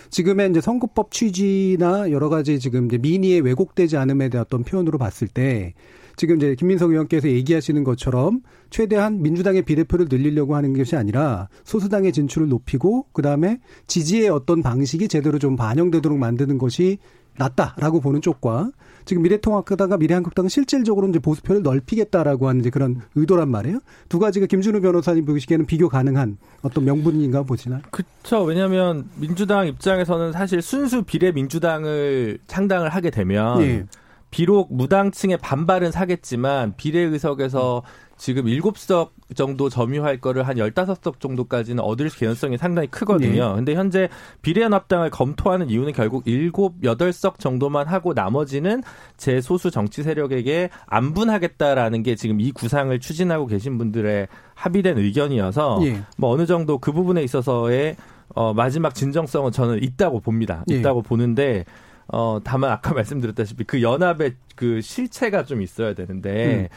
지금의 0.10 0.50
이제 0.50 0.62
선거법 0.62 1.12
취지나 1.12 2.10
여러 2.10 2.28
가지 2.30 2.60
지금 2.60 2.88
이제 2.88 2.98
민의에 2.98 3.38
왜곡되지 3.38 3.98
않음에 3.98 4.30
대한 4.30 4.46
어떤 4.48 4.64
표현으로 4.64 4.98
봤을 4.98 5.28
때 5.28 5.76
지금 6.20 6.36
이제 6.36 6.54
김민석 6.54 6.92
의원께서 6.92 7.30
얘기하시는 7.30 7.82
것처럼 7.86 8.42
최대한 8.70 9.22
민주당의 9.22 9.62
비례표를 9.62 10.08
늘리려고 10.10 10.54
하는 10.54 10.78
것이 10.78 10.98
아니라 10.98 11.48
소수당의 11.64 12.12
진출을 12.12 12.50
높이고 12.50 13.06
그다음에 13.14 13.62
지지의 13.88 14.28
어떤 14.28 14.62
방식이 14.62 15.08
제대로 15.08 15.40
좀 15.40 15.56
반영되도록 15.56 16.18
만드는 16.18 16.58
것이 16.58 16.98
낫다라고 17.38 18.02
보는 18.02 18.22
쪽과 18.22 18.70
지금 19.06 19.24
미래통합당과 19.24 19.96
미래한국당은 19.96 20.50
실질적으로 20.50 21.08
이제 21.08 21.20
보수표를 21.20 21.64
넓히겠다라고 21.64 22.50
하는 22.50 22.60
이제 22.60 22.70
그런 22.70 23.00
의도란 23.16 23.50
말이에요. 23.50 23.80
두 24.10 24.20
가지가 24.20 24.48
김준우 24.48 24.82
변호사님 24.82 25.24
보시기에는 25.24 25.68
비교 25.68 25.88
가능한 25.88 26.38
어떤 26.64 26.84
명분인가 26.84 27.44
보시나요? 27.44 27.80
그렇죠. 27.92 28.44
왜냐하면 28.44 29.08
민주당 29.16 29.68
입장에서는 29.68 30.34
사실 30.34 30.62
순수 30.62 31.02
비례 31.04 31.32
민주당을 31.32 32.40
창당을 32.48 32.90
하게 32.90 33.10
되면 33.10 33.62
예. 33.62 33.86
비록 34.32 34.74
무당층의 34.74 35.38
반발은 35.38 35.92
사겠지만 35.92 36.74
비례 36.78 37.00
의석에서 37.00 37.84
지금 38.20 38.46
7석 38.46 39.12
정도 39.34 39.70
점유할 39.70 40.20
거를 40.20 40.46
한 40.48 40.58
15석 40.58 41.22
정도까지는 41.22 41.82
얻을 41.82 42.10
개연성이 42.10 42.58
상당히 42.58 42.90
크거든요. 42.90 43.50
네. 43.50 43.56
근데 43.56 43.76
현재 43.76 44.10
비례연합당을 44.42 45.10
검토하는 45.10 45.70
이유는 45.70 45.94
결국 45.94 46.26
7, 46.26 46.52
8석 46.52 47.40
정도만 47.40 47.88
하고 47.88 48.14
나머지는 48.14 48.84
제소수 49.16 49.72
정치 49.72 50.04
세력에게 50.04 50.70
안분하겠다라는 50.88 52.04
게 52.04 52.16
지금 52.16 52.42
이 52.42 52.52
구상을 52.52 52.98
추진하고 53.00 53.48
계신 53.48 53.78
분들의 53.78 54.28
합의된 54.54 54.98
의견이어서 54.98 55.80
네. 55.82 56.02
뭐 56.18 56.32
어느 56.32 56.46
정도 56.46 56.78
그 56.78 56.92
부분에 56.92 57.24
있어서의 57.24 57.96
어 58.36 58.54
마지막 58.54 58.94
진정성은 58.94 59.54
저는 59.54 59.82
있다고 59.82 60.20
봅니다. 60.20 60.66
네. 60.68 60.76
있다고 60.76 61.02
보는데 61.04 61.64
어, 62.12 62.40
다만 62.44 62.72
아까 62.72 62.94
말씀드렸다시피 62.94 63.64
그 63.64 63.82
연합의 63.82 64.36
그 64.56 64.82
실체가 64.82 65.44
좀 65.46 65.62
있어야 65.62 65.94
되는데, 65.94 66.70
음. 66.72 66.76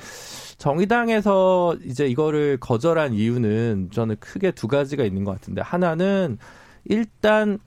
정의당에서 0.59 1.77
이제 1.85 2.07
이거를 2.07 2.59
거절한 2.61 3.15
이유는 3.15 3.91
저는 3.93 4.17
크게 4.21 4.53
두 4.53 4.69
가지가 4.69 5.05
있는 5.05 5.25
것 5.25 5.33
같은데, 5.33 5.63
하나는 5.63 6.39
일단, 6.85 7.59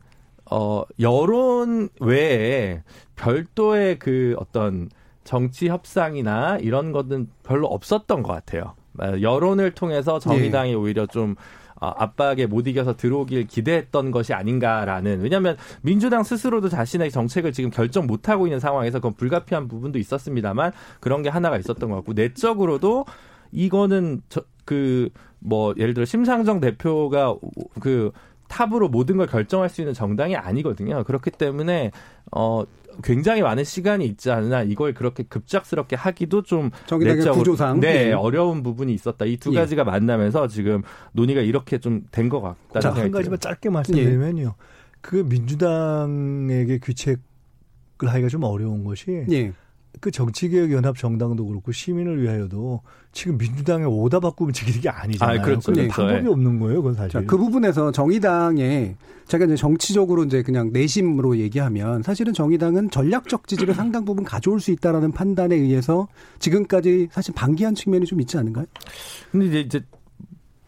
어, 0.50 0.84
여론 1.00 1.90
외에 2.00 2.84
별도의 3.16 3.98
그 4.00 4.36
어떤 4.38 4.90
정치 5.24 5.68
협상이나 5.68 6.60
이런 6.62 6.92
것은 6.92 7.30
별로 7.44 7.68
없었던 7.68 8.22
것 8.22 8.32
같아요. 8.32 8.76
여론을 9.00 9.72
통해서 9.72 10.20
정의당이 10.20 10.70
예. 10.72 10.76
오히려 10.76 11.06
좀 11.06 11.32
어, 11.32 11.65
압박에 11.80 12.46
못 12.46 12.68
이겨서 12.68 12.96
들어오길 12.96 13.48
기대했던 13.48 14.12
것이 14.12 14.34
아닌가라는 14.34 15.22
왜냐하면 15.22 15.58
민주당 15.82 16.24
스스로도 16.24 16.70
자신의 16.70 17.12
정책을 17.12 17.52
지금 17.52 17.70
결정 17.70 18.08
못 18.08 18.30
하고 18.30 18.48
있는 18.48 18.60
상황에서 18.60 19.00
그건 19.00 19.14
불가피한 19.14 19.68
부분도 19.68 20.00
있었습니다만 20.00 20.72
그런 21.00 21.22
게 21.22 21.30
하나가 21.30 21.58
있었던 21.58 21.90
것 21.90 21.96
같고 21.98 22.14
내적으로도 22.14 23.06
이거는 23.52 24.22
그 24.66 25.10
뭐 25.46 25.74
예를 25.78 25.94
들어 25.94 26.06
심상정 26.06 26.60
대표가 26.60 27.36
그 27.80 28.12
탑으로 28.48 28.90
모든 28.90 29.18
걸 29.18 29.28
결정할 29.28 29.70
수 29.70 29.82
있는 29.82 29.94
정당이 29.94 30.36
아니거든요. 30.36 31.04
그렇기 31.04 31.32
때문에 31.32 31.92
어 32.32 32.64
굉장히 33.04 33.42
많은 33.42 33.64
시간이 33.64 34.06
있지 34.06 34.32
않으나 34.32 34.64
이걸 34.64 34.94
그렇게 34.94 35.24
급작스럽게 35.24 35.96
하기도 35.96 36.42
좀 36.44 36.72
정의당의 36.86 37.26
구조상 37.34 37.80
네, 37.80 38.06
네, 38.06 38.12
어려운 38.14 38.64
부분이 38.64 38.94
있었다. 38.94 39.26
이 39.26 39.38
두 39.38 39.52
가지가 39.52 39.82
예. 39.82 39.84
만나면서 39.86 40.48
지금 40.48 40.82
논의가 41.14 41.42
이렇게 41.42 41.78
좀 41.78 42.04
된 42.12 42.30
것 42.30 42.42
같다는 42.42 42.82
자, 42.82 42.92
한 43.02 43.12
가지만 43.12 43.40
짧게 43.40 43.70
말씀드리면요. 43.70 44.44
예. 44.44 44.66
그 45.02 45.18
민주당에게 45.18 46.80
귀책을 46.84 47.20
하기가 48.02 48.28
좀 48.30 48.44
어려운 48.44 48.84
것이 48.84 49.26
예. 49.30 49.54
그 50.00 50.12
정치개혁 50.12 50.72
연합 50.72 50.98
정당도 50.98 51.46
그렇고 51.46 51.72
시민을 51.72 52.22
위하여도 52.22 52.82
지금 53.12 53.38
민주당에 53.38 53.86
오다 53.86 54.20
바꾸면 54.20 54.54
지키는 54.54 54.82
게 54.82 54.90
아니잖아요. 54.90 55.40
아, 55.40 55.44
그렇죠. 55.44 55.72
네. 55.72 55.88
방법이 55.88 56.28
없는 56.28 56.60
거예요, 56.60 56.82
그건 56.82 56.96
사실. 56.96 57.12
자, 57.12 57.24
그 57.26 57.38
부분에서 57.38 57.92
정의당에 57.92 58.96
제가 59.28 59.46
이제 59.46 59.56
정치적으로 59.56 60.24
이제 60.26 60.44
그냥 60.44 60.72
내심으로 60.72 61.38
얘기하면 61.38 62.04
사실은 62.04 62.34
정의당은 62.34 62.90
전략적 62.92 63.48
지지를 63.48 63.74
상당 63.76 64.06
부분 64.06 64.24
가져올 64.24 64.60
수 64.60 64.72
있다라는 64.72 65.12
판단에 65.12 65.56
의해서 65.56 66.08
지금까지 66.40 67.10
사실 67.12 67.34
방기한 67.34 67.76
측면이 67.76 68.06
좀 68.06 68.22
있지 68.22 68.38
않은가요? 68.38 68.66
근데 69.32 69.62
이제 69.62 69.82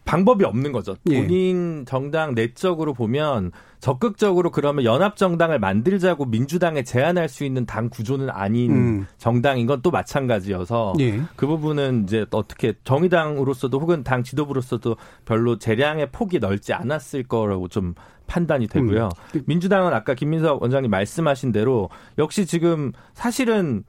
방법이 0.08 0.42
없는 0.42 0.72
거죠. 0.72 0.96
예. 1.10 1.20
본인 1.20 1.84
정당 1.86 2.34
내적으로 2.34 2.94
보면 2.94 3.52
적극적으로 3.78 4.50
그러면 4.50 4.86
연합 4.86 5.16
정당을 5.16 5.58
만들자고 5.58 6.24
민주당에 6.24 6.82
제안할 6.82 7.28
수 7.28 7.44
있는 7.44 7.66
당 7.66 7.90
구조는 7.90 8.30
아닌 8.30 8.70
음. 8.72 9.06
정당인 9.18 9.66
건 9.66 9.78
또 9.82 9.90
마찬가지여서 9.90 10.94
예. 11.00 11.20
그 11.36 11.46
부분은 11.46 12.04
이제 12.04 12.24
어떻게 12.30 12.74
정의당으로서도 12.84 13.78
혹은 13.78 14.02
당 14.02 14.24
지도부로서도 14.24 14.96
별로 15.24 15.58
재량의 15.58 16.10
폭이 16.10 16.38
넓지 16.40 16.72
않았을 16.72 17.24
거라고 17.24 17.68
좀 17.68 17.94
판단이 18.26 18.66
되고요. 18.66 19.10
음. 19.36 19.42
민주당은 19.46 19.92
아까 19.92 20.14
김민석 20.14 20.62
원장님 20.62 20.90
말씀하신 20.90 21.52
대로 21.52 21.90
역시 22.16 22.46
지금 22.46 22.92
사실은 23.12 23.84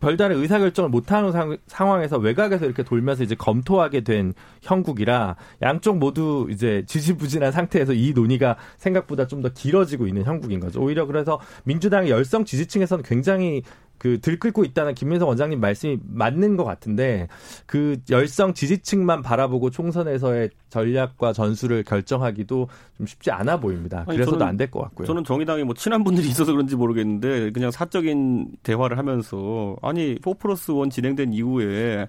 별다른 0.00 0.38
의사결정을 0.38 0.90
못하는 0.90 1.32
상, 1.32 1.56
상황에서 1.66 2.16
외곽에서 2.18 2.64
이렇게 2.64 2.82
돌면서 2.82 3.22
이제 3.22 3.34
검토하게 3.34 4.00
된 4.00 4.32
형국이라 4.62 5.36
양쪽 5.62 5.98
모두 5.98 6.48
이제 6.50 6.84
지지부진한 6.86 7.52
상태에서 7.52 7.92
이 7.92 8.12
논의가 8.14 8.56
생각보다 8.78 9.26
좀 9.26 9.40
더 9.40 9.48
길어지고 9.48 10.06
있는 10.06 10.24
형국인 10.24 10.60
거죠. 10.60 10.82
오히려 10.82 11.06
그래서 11.06 11.40
민주당의 11.64 12.10
열성 12.10 12.44
지지층에서는 12.44 13.04
굉장히 13.04 13.62
그 14.00 14.18
들끓고 14.18 14.64
있다는 14.64 14.94
김민석 14.94 15.28
원장님 15.28 15.60
말씀이 15.60 15.98
맞는 16.08 16.56
것 16.56 16.64
같은데 16.64 17.28
그 17.66 17.98
열성 18.08 18.54
지지층만 18.54 19.20
바라보고 19.20 19.68
총선에서의 19.68 20.48
전략과 20.70 21.34
전술을 21.34 21.84
결정하기도 21.84 22.68
좀 22.96 23.06
쉽지 23.06 23.30
않아 23.30 23.60
보입니다. 23.60 24.06
그래서도 24.08 24.42
안 24.44 24.56
될 24.56 24.70
것 24.70 24.80
같고요. 24.80 25.06
저는 25.06 25.22
정의당에 25.24 25.64
뭐 25.64 25.74
친한 25.74 26.02
분들이 26.02 26.28
있어서 26.28 26.52
그런지 26.52 26.76
모르겠는데 26.76 27.50
그냥 27.52 27.70
사적인 27.70 28.52
대화를 28.62 28.96
하면서 28.96 29.76
아니 29.82 30.16
4 30.24 30.32
플러스 30.38 30.72
1 30.72 30.88
진행된 30.88 31.34
이후에 31.34 32.08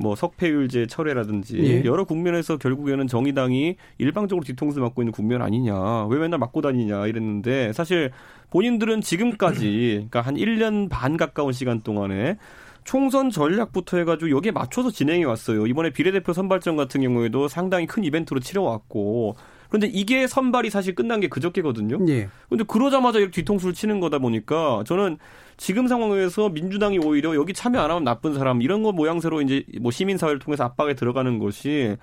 뭐 0.00 0.14
석패율제 0.16 0.86
철회라든지 0.86 1.58
예. 1.58 1.84
여러 1.84 2.04
국면에서 2.04 2.56
결국에는 2.56 3.06
정의당이 3.08 3.76
일방적으로 3.98 4.44
뒤통수 4.44 4.80
맞고 4.80 5.02
있는 5.02 5.12
국면 5.12 5.42
아니냐 5.42 6.06
왜 6.06 6.18
맨날 6.18 6.38
맞고 6.38 6.60
다니냐 6.62 7.06
이랬는데 7.08 7.72
사실 7.72 8.10
본인들은 8.50 9.00
지금까지 9.00 10.08
그러니까 10.10 10.20
한 10.20 10.36
1년 10.36 10.88
반 10.88 11.16
가까운 11.16 11.52
시간 11.52 11.82
동안에 11.82 12.38
총선 12.84 13.30
전략부터 13.30 13.98
해가지고 13.98 14.30
여기에 14.30 14.52
맞춰서 14.52 14.90
진행해 14.90 15.24
왔어요. 15.24 15.66
이번에 15.66 15.90
비례대표 15.90 16.32
선발전 16.32 16.76
같은 16.76 17.02
경우에도 17.02 17.46
상당히 17.46 17.86
큰 17.86 18.04
이벤트로 18.04 18.40
치러왔고 18.40 19.36
그런데 19.68 19.86
이게 19.88 20.26
선발이 20.26 20.70
사실 20.70 20.94
끝난 20.94 21.20
게 21.20 21.28
그저께거든요. 21.28 21.98
예. 22.08 22.28
근데 22.48 22.64
그러자마자 22.64 23.18
이렇게 23.18 23.32
뒤통수를 23.32 23.74
치는 23.74 24.00
거다 24.00 24.18
보니까 24.18 24.82
저는 24.86 25.18
지금 25.58 25.86
상황에서 25.86 26.48
민주당이 26.48 26.98
오히려 26.98 27.34
여기 27.34 27.52
참여 27.52 27.78
안 27.78 27.90
하면 27.90 28.04
나쁜 28.04 28.32
사람 28.32 28.62
이런 28.62 28.82
거 28.82 28.92
모양새로 28.92 29.42
이제 29.42 29.64
뭐 29.80 29.90
시민사회를 29.90 30.38
통해서 30.38 30.64
압박에 30.64 30.94
들어가는 30.94 31.38
것이 31.38 31.96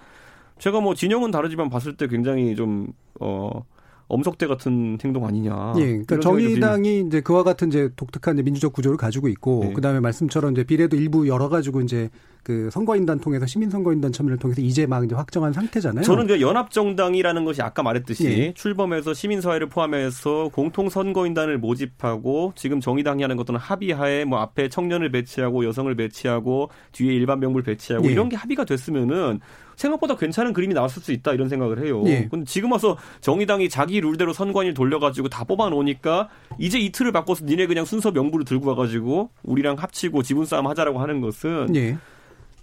제가 0.59 0.79
뭐 0.79 0.93
진영은 0.93 1.31
다르지만 1.31 1.69
봤을 1.69 1.97
때 1.97 2.07
굉장히 2.07 2.55
좀, 2.55 2.87
어, 3.19 3.65
엄석대 4.07 4.47
같은 4.47 4.97
행동 5.03 5.25
아니냐. 5.25 5.73
예. 5.77 5.85
그러니까 5.85 6.19
정의당이 6.19 7.05
이제 7.07 7.21
그와 7.21 7.43
같은 7.43 7.69
이제 7.69 7.89
독특한 7.95 8.35
이제 8.35 8.43
민주적 8.43 8.73
구조를 8.73 8.97
가지고 8.97 9.27
있고 9.29 9.65
네. 9.65 9.73
그다음에 9.73 9.99
말씀처럼 9.99 10.51
이제 10.51 10.63
비례도 10.63 10.95
일부 10.95 11.27
열어 11.27 11.49
가지고 11.49 11.81
이제 11.81 12.09
그 12.45 12.69
선거인단 12.69 13.21
통해서 13.21 13.47
시민 13.47 13.71
선거인단 13.71 14.11
참여를 14.11 14.37
통해서 14.37 14.61
이제 14.61 14.85
막 14.85 15.03
이제 15.03 15.15
확정한 15.15 15.51
상태잖아요. 15.51 16.03
저는 16.03 16.25
이제 16.25 16.41
연합 16.41 16.69
정당이라는 16.69 17.43
것이 17.43 17.63
아까 17.63 17.81
말했듯이 17.81 18.25
예. 18.25 18.53
출범해서 18.53 19.15
시민 19.15 19.41
사회를 19.41 19.67
포함해서 19.67 20.49
공통 20.53 20.87
선거인단을 20.87 21.57
모집하고 21.57 22.53
지금 22.55 22.79
정의당이 22.79 23.23
하는 23.23 23.35
것들은 23.35 23.59
합의하에 23.59 24.25
뭐 24.25 24.37
앞에 24.41 24.69
청년을 24.69 25.09
배치하고 25.09 25.65
여성을 25.65 25.93
배치하고 25.95 26.69
뒤에 26.91 27.15
일반 27.15 27.39
명부를 27.39 27.63
배치하고 27.63 28.05
예. 28.05 28.11
이런 28.11 28.29
게 28.29 28.35
합의가 28.35 28.63
됐으면은 28.63 29.39
생각보다 29.75 30.15
괜찮은 30.15 30.53
그림이 30.53 30.75
나왔을 30.75 31.01
수 31.01 31.11
있다 31.13 31.33
이런 31.33 31.49
생각을 31.49 31.83
해요. 31.83 32.03
예. 32.05 32.27
근데 32.29 32.45
지금 32.45 32.71
와서 32.71 32.95
정의당이 33.21 33.69
자기 33.69 33.99
룰대로 34.01 34.33
선관위를 34.33 34.75
돌려가지고 34.75 35.29
다 35.29 35.45
뽑아놓으니까 35.45 36.29
이제 36.59 36.77
이틀을 36.77 37.11
바꿔서 37.11 37.43
니네 37.43 37.65
그냥 37.65 37.85
순서 37.85 38.11
명부를 38.11 38.45
들고 38.45 38.69
와가지고 38.69 39.31
우리랑 39.41 39.77
합치고 39.79 40.21
지분 40.21 40.45
싸움 40.45 40.67
하자라고 40.67 40.99
하는 40.99 41.21
것은 41.21 41.75
예. 41.75 41.97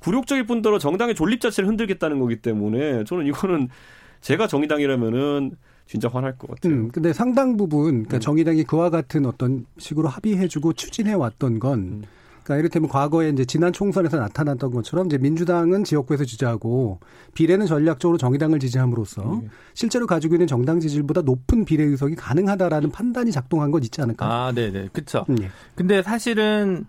굴욕적일 0.03 0.47
뿐더러 0.47 0.79
정당의 0.79 1.15
존립 1.15 1.41
자체를 1.41 1.69
흔들겠다는 1.69 2.19
거기 2.19 2.37
때문에 2.37 3.05
저는 3.05 3.27
이거는 3.27 3.69
제가 4.21 4.47
정의당이라면은 4.47 5.53
진짜 5.87 6.09
화날 6.09 6.39
것 6.39 6.51
같아요. 6.51 6.73
음, 6.73 6.89
근데 6.89 7.13
상당 7.13 7.57
부분 7.57 8.05
그러니까 8.05 8.17
음. 8.17 8.21
정의당이 8.21 8.65
그와 8.65 8.91
같은 8.91 9.27
어떤 9.27 9.67
식으로 9.79 10.09
합의해주고 10.09 10.73
추진해 10.75 11.13
왔던 11.13 11.59
건 11.59 11.79
음. 11.79 12.03
그러니까 12.43 12.59
이를테면 12.59 12.89
과거에 12.89 13.29
이제 13.29 13.45
지난 13.45 13.73
총선에서 13.73 14.19
나타났던 14.19 14.73
것처럼 14.73 15.07
이제 15.07 15.19
민주당은 15.19 15.85
지역구에서 15.85 16.25
지지하고 16.25 16.99
비례는 17.35 17.67
전략적으로 17.67 18.19
정의당을 18.19 18.59
지지함으로써 18.59 19.41
네. 19.43 19.49
실제로 19.75 20.07
가지고 20.07 20.35
있는 20.35 20.47
정당 20.47 20.81
지지율보다 20.81 21.23
높은 21.23 21.65
비례 21.65 21.85
의석이 21.85 22.17
가능하다라는 22.17 22.91
판단이 22.91 23.31
작동한 23.31 23.71
건 23.71 23.85
있지 23.85 24.01
않을까? 24.03 24.27
아, 24.27 24.53
네, 24.53 24.73
네, 24.73 24.89
그렇죠. 24.93 25.25
음, 25.29 25.37
예. 25.43 25.51
근데 25.77 26.03
사실은 26.03 26.87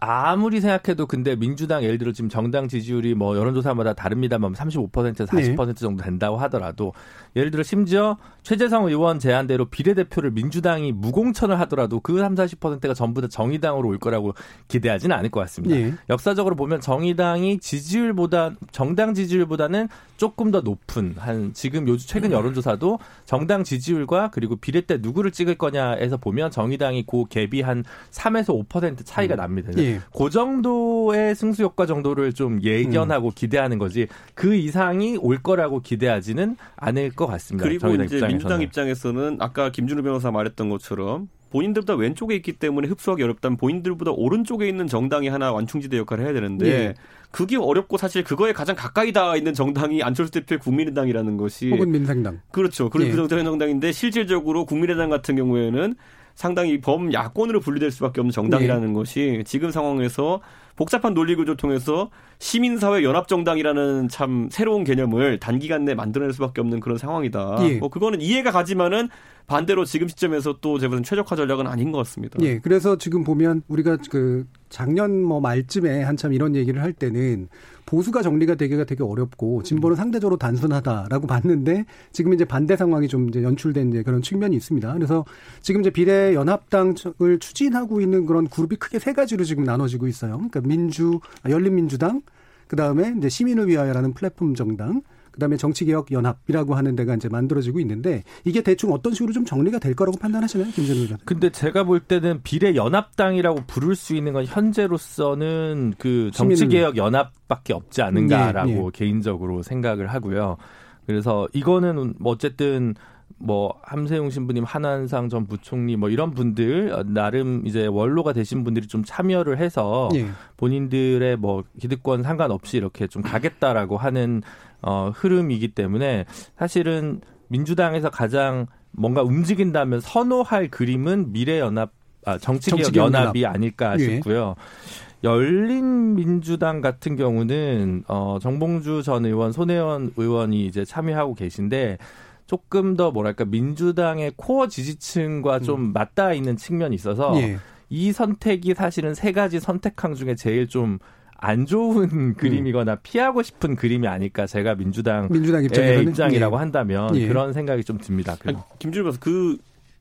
아무리 0.00 0.62
생각해도 0.62 1.06
근데 1.06 1.36
민주당 1.36 1.82
예를 1.82 1.98
들어 1.98 2.12
지금 2.12 2.30
정당 2.30 2.68
지지율이 2.68 3.14
뭐 3.14 3.36
여론조사마다 3.36 3.92
다릅니다만 3.92 4.54
35%에서 4.54 5.26
40% 5.26 5.66
네. 5.66 5.74
정도 5.74 6.02
된다고 6.02 6.38
하더라도 6.38 6.94
예를 7.36 7.50
들어 7.50 7.62
심지어 7.62 8.16
최재성 8.42 8.86
의원 8.86 9.18
제안대로 9.18 9.66
비례대표를 9.66 10.30
민주당이 10.30 10.92
무공천을 10.92 11.60
하더라도 11.60 12.00
그 12.00 12.18
3, 12.18 12.34
40%가 12.34 12.94
전부 12.94 13.20
다 13.20 13.28
정의당으로 13.28 13.88
올 13.88 13.98
거라고 13.98 14.32
기대하지는 14.68 15.14
않을 15.16 15.30
것 15.30 15.40
같습니다. 15.40 15.76
네. 15.76 15.92
역사적으로 16.08 16.56
보면 16.56 16.80
정의당이 16.80 17.58
지지율보다 17.58 18.52
정당 18.72 19.12
지지율보다는 19.12 19.88
조금 20.16 20.50
더 20.50 20.60
높은 20.60 21.14
한 21.18 21.52
지금 21.52 21.86
요즘 21.88 22.06
최근 22.06 22.32
여론조사도 22.32 22.98
정당 23.26 23.64
지지율과 23.64 24.30
그리고 24.32 24.56
비례 24.56 24.80
때 24.80 24.98
누구를 25.00 25.30
찍을 25.30 25.56
거냐에서 25.56 26.16
보면 26.16 26.50
정의당이 26.50 27.04
고 27.04 27.26
갭이 27.28 27.62
한 27.62 27.84
3에서 28.10 28.66
5% 28.68 29.04
차이가 29.04 29.34
음. 29.34 29.36
납니다. 29.36 29.70
예. 29.78 29.89
그 30.16 30.30
정도의 30.30 31.34
승수 31.34 31.62
효과 31.62 31.86
정도를 31.86 32.32
좀 32.32 32.62
예견하고 32.62 33.28
음. 33.28 33.32
기대하는 33.34 33.78
거지 33.78 34.06
그 34.34 34.54
이상이 34.54 35.16
올 35.16 35.38
거라고 35.42 35.80
기대하지는 35.80 36.56
않을 36.76 37.10
것 37.10 37.26
같습니다. 37.26 37.66
그리고 37.66 37.88
이제 37.88 38.02
입장에서는. 38.02 38.28
민주당 38.28 38.62
입장에서는 38.62 39.36
아까 39.40 39.70
김준우 39.70 40.02
변호사 40.02 40.30
말했던 40.30 40.68
것처럼 40.68 41.28
본인들보다 41.50 41.96
왼쪽에 41.96 42.36
있기 42.36 42.52
때문에 42.54 42.88
흡수하기 42.88 43.22
어렵다면 43.22 43.56
본인들보다 43.56 44.12
오른쪽에 44.12 44.68
있는 44.68 44.86
정당이 44.86 45.28
하나 45.28 45.52
완충지대 45.52 45.98
역할을 45.98 46.24
해야 46.24 46.32
되는데 46.32 46.64
네. 46.64 46.94
그게 47.30 47.56
어렵고 47.56 47.96
사실 47.96 48.24
그거에 48.24 48.52
가장 48.52 48.76
가까이 48.76 49.12
다 49.12 49.36
있는 49.36 49.52
정당이 49.52 50.02
안철수 50.02 50.32
대표의 50.32 50.58
국민의당이라는 50.60 51.36
것이 51.36 51.70
혹은 51.70 51.90
민생당 51.90 52.40
그렇죠. 52.50 52.88
그런 52.88 53.06
네. 53.06 53.10
그 53.10 53.16
정도의 53.16 53.44
정당인데 53.44 53.92
실질적으로 53.92 54.64
국민의당 54.64 55.10
같은 55.10 55.36
경우에는 55.36 55.94
상당히 56.34 56.80
범야권으로 56.80 57.60
분류될 57.60 57.90
수밖에 57.90 58.20
없는 58.20 58.32
정당이라는 58.32 58.88
네. 58.88 58.92
것이 58.92 59.42
지금 59.46 59.70
상황에서 59.70 60.40
복잡한 60.76 61.12
논리 61.12 61.34
구조를 61.34 61.58
통해서 61.58 62.10
시민사회 62.38 63.02
연합정당이라는 63.04 64.08
참 64.08 64.48
새로운 64.50 64.82
개념을 64.82 65.38
단기간 65.38 65.84
내에 65.84 65.94
만들어낼 65.94 66.32
수밖에 66.32 66.62
없는 66.62 66.80
그런 66.80 66.96
상황이다. 66.96 67.58
예. 67.68 67.74
뭐 67.74 67.90
그거는 67.90 68.22
이해가 68.22 68.50
가지만은 68.50 69.10
반대로 69.46 69.84
지금 69.84 70.08
시점에서 70.08 70.56
또 70.62 70.78
제보는 70.78 71.02
최적화 71.02 71.36
전략은 71.36 71.66
아닌 71.66 71.92
것 71.92 71.98
같습니다. 71.98 72.38
예. 72.40 72.60
그래서 72.60 72.96
지금 72.96 73.24
보면 73.24 73.62
우리가 73.68 73.98
그 74.10 74.46
작년 74.70 75.22
뭐 75.22 75.40
말쯤에 75.40 76.02
한참 76.02 76.32
이런 76.32 76.56
얘기를 76.56 76.82
할 76.82 76.94
때는 76.94 77.48
보수가 77.86 78.22
정리가 78.22 78.54
되기가 78.54 78.84
되게 78.84 79.02
어렵고 79.02 79.62
진보는 79.62 79.96
상대적으로 79.96 80.36
단순하다라고 80.36 81.26
봤는데 81.26 81.84
지금 82.12 82.32
이제 82.32 82.44
반대 82.44 82.76
상황이 82.76 83.08
좀 83.08 83.28
이제 83.28 83.42
연출된 83.42 83.90
이제 83.90 84.02
그런 84.02 84.22
측면이 84.22 84.56
있습니다. 84.56 84.92
그래서 84.94 85.24
지금 85.60 85.80
이제 85.80 85.90
비례 85.90 86.34
연합당을 86.34 87.38
추진하고 87.40 88.00
있는 88.00 88.26
그런 88.26 88.48
그룹이 88.48 88.76
크게 88.76 88.98
세 88.98 89.12
가지로 89.12 89.44
지금 89.44 89.64
나눠지고 89.64 90.06
있어요. 90.06 90.34
그러니까 90.34 90.60
민주 90.60 91.20
아, 91.42 91.50
열린민주당 91.50 92.22
그다음에 92.68 93.14
이제 93.18 93.28
시민을 93.28 93.68
위하여라는 93.68 94.14
플랫폼 94.14 94.54
정당 94.54 95.02
그다음에 95.40 95.56
정치개혁 95.56 96.12
연합이라고 96.12 96.74
하는 96.74 96.94
데가 96.94 97.14
이제 97.14 97.28
만들어지고 97.28 97.80
있는데 97.80 98.22
이게 98.44 98.62
대충 98.62 98.92
어떤 98.92 99.14
식으로 99.14 99.32
좀 99.32 99.44
정리가 99.44 99.78
될 99.78 99.94
거라고 99.94 100.18
판단하시나요, 100.18 100.70
김재현 100.72 100.98
의원? 100.98 101.18
근데 101.24 101.50
제가 101.50 101.84
볼 101.84 102.00
때는 102.00 102.42
비례 102.42 102.74
연합당이라고 102.76 103.62
부를 103.66 103.96
수 103.96 104.14
있는 104.14 104.34
건 104.34 104.44
현재로서는 104.44 105.94
그 105.98 106.30
정치개혁 106.34 106.96
연합밖에 106.96 107.72
없지 107.72 108.02
않은가라고 108.02 108.70
예, 108.70 108.76
예. 108.76 108.90
개인적으로 108.92 109.62
생각을 109.62 110.08
하고요. 110.08 110.58
그래서 111.06 111.48
이거는 111.54 112.14
뭐 112.18 112.32
어쨌든 112.32 112.94
뭐 113.38 113.74
함세웅 113.82 114.28
신부님, 114.28 114.64
한한상 114.64 115.30
전 115.30 115.46
부총리 115.46 115.96
뭐 115.96 116.10
이런 116.10 116.32
분들 116.32 117.04
나름 117.06 117.62
이제 117.66 117.86
원로가 117.86 118.34
되신 118.34 118.64
분들이 118.64 118.86
좀 118.86 119.02
참여를 119.02 119.56
해서 119.58 120.10
예. 120.14 120.26
본인들의 120.58 121.38
뭐 121.38 121.64
기득권 121.80 122.22
상관없이 122.22 122.76
이렇게 122.76 123.06
좀 123.06 123.22
가겠다라고 123.22 123.96
하는 123.96 124.42
어 124.82 125.12
흐름이기 125.14 125.68
때문에 125.68 126.24
사실은 126.58 127.20
민주당에서 127.48 128.10
가장 128.10 128.66
뭔가 128.92 129.22
움직인다면 129.22 130.00
선호할 130.00 130.68
그림은 130.68 131.32
미래연합 131.32 131.92
아 132.24 132.38
정치개혁 132.38 132.96
연합이 132.96 133.46
아닐까 133.46 133.96
예. 133.98 134.16
싶고요. 134.16 134.54
예. 134.56 135.00
열린민주당 135.22 136.80
같은 136.80 137.16
경우는 137.16 138.04
어 138.08 138.38
정봉주 138.40 139.02
전 139.02 139.26
의원, 139.26 139.52
손혜원 139.52 140.12
의원이 140.16 140.64
이제 140.66 140.84
참여하고 140.84 141.34
계신데 141.34 141.98
조금 142.46 142.96
더 142.96 143.10
뭐랄까 143.10 143.44
민주당의 143.44 144.32
코어 144.36 144.68
지지층과 144.68 145.58
음. 145.58 145.62
좀 145.62 145.92
맞닿아 145.92 146.32
있는 146.32 146.56
측면이 146.56 146.94
있어서 146.94 147.36
예. 147.40 147.58
이 147.90 148.12
선택이 148.12 148.74
사실은 148.74 149.14
세 149.14 149.32
가지 149.32 149.60
선택항 149.60 150.14
중에 150.14 150.34
제일 150.36 150.68
좀 150.68 150.98
안 151.42 151.64
좋은 151.66 152.08
음. 152.12 152.34
그림이거나 152.34 152.96
피하고 152.96 153.42
싶은 153.42 153.74
그림이 153.74 154.06
아닐까 154.06 154.46
제가 154.46 154.74
민주당 154.74 155.28
민주당 155.30 155.64
입장이라고 155.64 156.56
예. 156.56 156.58
한다면 156.58 157.16
예. 157.16 157.26
그런 157.26 157.52
생각이 157.52 157.82
좀 157.84 157.98
듭니다. 157.98 158.36
김준일 158.78 159.10
그 159.20 159.56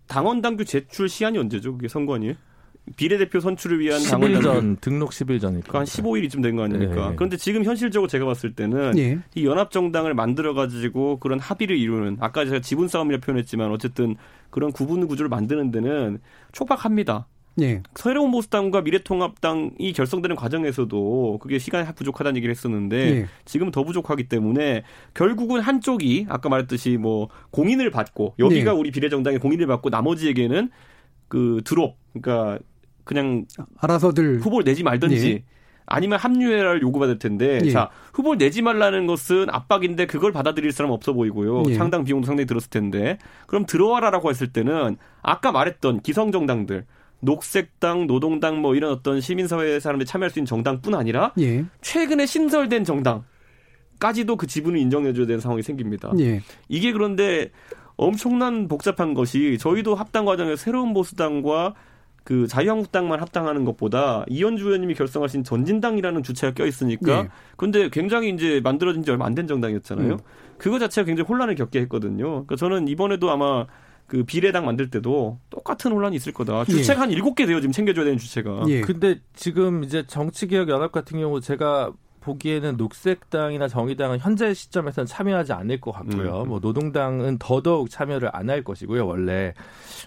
당원 0.08 0.42
당규 0.42 0.66
제출 0.66 1.08
시한이 1.08 1.38
언제죠? 1.38 1.74
그게 1.74 1.88
선관위? 1.88 2.36
비례대표 2.96 3.40
선출을 3.40 3.80
위한 3.80 4.00
10일 4.02 4.42
전 4.42 4.76
등록 4.78 5.12
10일 5.12 5.40
전이니까 5.40 5.68
그러니까 5.70 5.80
한 5.80 5.86
15일이쯤 5.86 6.42
된 6.42 6.56
거 6.56 6.64
아닙니까? 6.64 7.10
네. 7.10 7.16
그런데 7.16 7.38
지금 7.38 7.64
현실적으로 7.64 8.08
제가 8.10 8.26
봤을 8.26 8.54
때는 8.56 8.92
네. 8.92 9.20
이 9.36 9.46
연합 9.46 9.70
정당을 9.70 10.16
만들어 10.16 10.54
가지고 10.56 11.20
그런 11.20 11.40
합의를 11.40 11.78
이루는 11.78 12.18
아까 12.20 12.46
제가 12.46 12.62
지분 12.62 12.88
싸움이라 12.88 13.20
표현했지만 13.20 13.70
어쨌든 13.72 14.16
그런 14.50 14.72
구분 14.72 15.08
구조를 15.08 15.30
만드는 15.30 15.70
데는 15.72 16.20
촉박합니다. 16.52 17.28
예. 17.62 17.84
새로운 17.96 18.32
보수당과 18.32 18.82
미래통합당이 18.82 19.94
결성되는 19.94 20.36
과정에서도 20.36 21.40
그게 21.42 21.60
시간이 21.60 21.88
부족하다는 21.96 22.38
얘기를 22.38 22.52
했었는데 22.52 22.98
예. 22.98 23.26
지금 23.46 23.72
더 23.72 23.84
부족하기 23.84 24.30
때문에 24.30 24.84
결국은 25.14 25.62
한쪽이 25.62 26.28
아까 26.30 26.50
말했듯이 26.50 26.98
뭐 26.98 27.30
공인을 27.52 27.92
받고 27.92 28.36
여기가 28.40 28.72
예. 28.72 28.76
우리 28.76 28.92
비례정당의 28.92 29.40
공인을 29.40 29.68
받고 29.68 29.90
나머지에게는 29.90 30.70
그 31.28 31.62
드롭 31.64 31.96
그러니까 32.14 32.60
그냥 33.04 33.46
알아서들 33.78 34.40
후보를 34.40 34.64
내지 34.64 34.84
말든지 34.84 35.32
예. 35.32 35.44
아니면 35.90 36.20
합류해라를 36.20 36.82
요구받을 36.82 37.18
텐데 37.20 37.60
예. 37.64 37.72
자 37.72 37.90
후보를 38.14 38.38
내지 38.38 38.62
말라는 38.62 39.08
것은 39.08 39.48
압박인데 39.50 40.06
그걸 40.06 40.32
받아들일 40.32 40.72
사람 40.72 40.92
없어 40.92 41.14
보이고요 41.14 41.64
예. 41.70 41.74
상당 41.74 42.04
비용도 42.04 42.28
상당히 42.28 42.46
들었을 42.46 42.70
텐데 42.70 43.18
그럼 43.48 43.66
들어와라라고 43.66 44.30
했을 44.30 44.54
때는 44.54 44.98
아까 45.22 45.52
말했던 45.52 46.02
기성 46.02 46.32
정당들 46.32 46.86
녹색당, 47.22 48.08
노동당 48.08 48.62
뭐 48.62 48.76
이런 48.76 48.92
어떤 48.92 49.22
시민사회 49.22 49.80
사람들이 49.80 50.06
참여할 50.08 50.30
수 50.30 50.40
있는 50.40 50.46
정당뿐 50.46 50.96
아니라 50.96 51.34
예. 51.40 51.66
최근에 51.82 52.26
신설된 52.26 52.84
정당까지도 52.84 54.36
그 54.38 54.48
지분을 54.48 54.80
인정해줘야 54.80 55.26
되는 55.26 55.40
상황이 55.40 55.62
생깁니다. 55.62 56.12
예. 56.20 56.42
이게 56.68 56.92
그런데 56.92 57.52
엄청난 57.98 58.68
복잡한 58.68 59.14
것이 59.14 59.58
저희도 59.60 59.96
합당 59.96 60.26
과정에 60.26 60.56
새로운 60.56 60.94
보수당과 60.94 61.74
그 62.24 62.48
자유한국당만 62.48 63.20
합당하는 63.22 63.66
것보다 63.66 64.24
이현주 64.28 64.66
의원님이 64.68 64.94
결성하신 64.94 65.44
전진당이라는 65.44 66.22
주체가 66.22 66.54
껴 66.54 66.66
있으니까 66.66 67.24
네. 67.24 67.30
근데 67.58 67.90
굉장히 67.90 68.30
이제 68.30 68.62
만들어진 68.64 69.04
지 69.04 69.10
얼마 69.12 69.26
안 69.26 69.34
된 69.36 69.48
정당이었잖아요. 69.48 70.14
음. 70.14 70.18
그거 70.58 70.78
자체가 70.80 71.06
굉장히 71.06 71.28
혼란을 71.28 71.56
겪게 71.56 71.80
했거든요. 71.82 72.46
그러니까 72.46 72.56
저는 72.56 72.88
이번에도 72.88 73.32
아마 73.32 73.66
그 74.10 74.24
비례당 74.24 74.66
만들 74.66 74.90
때도 74.90 75.38
똑같은 75.50 75.92
혼란이 75.92 76.16
있을 76.18 76.34
거다. 76.34 76.66
주체가 76.66 77.00
예. 77.00 77.00
한 77.00 77.12
일곱 77.12 77.36
개 77.36 77.46
돼요. 77.46 77.62
지금 77.62 77.72
챙겨줘야 77.72 78.04
되는 78.06 78.18
주체가. 78.18 78.66
예. 78.68 78.82
근데 78.82 79.20
지금 79.36 79.84
이제 79.84 80.06
정치개혁 80.06 80.68
연합 80.70 80.92
같은 80.92 81.20
경우 81.20 81.40
제가 81.40 81.94
보기에는 82.22 82.76
녹색당이나 82.76 83.68
정의당은 83.70 84.20
현재 84.20 84.54
시점에서는 84.54 85.06
참여하지 85.08 85.54
않을 85.54 85.80
것 85.80 85.92
같고요. 85.92 86.42
음. 86.44 86.50
뭐 86.50 86.60
노동당은 86.60 87.38
더더욱 87.40 87.90
참여를 87.90 88.30
안 88.34 88.50
할 88.50 88.64
것이고요. 88.64 89.06
원래 89.08 89.54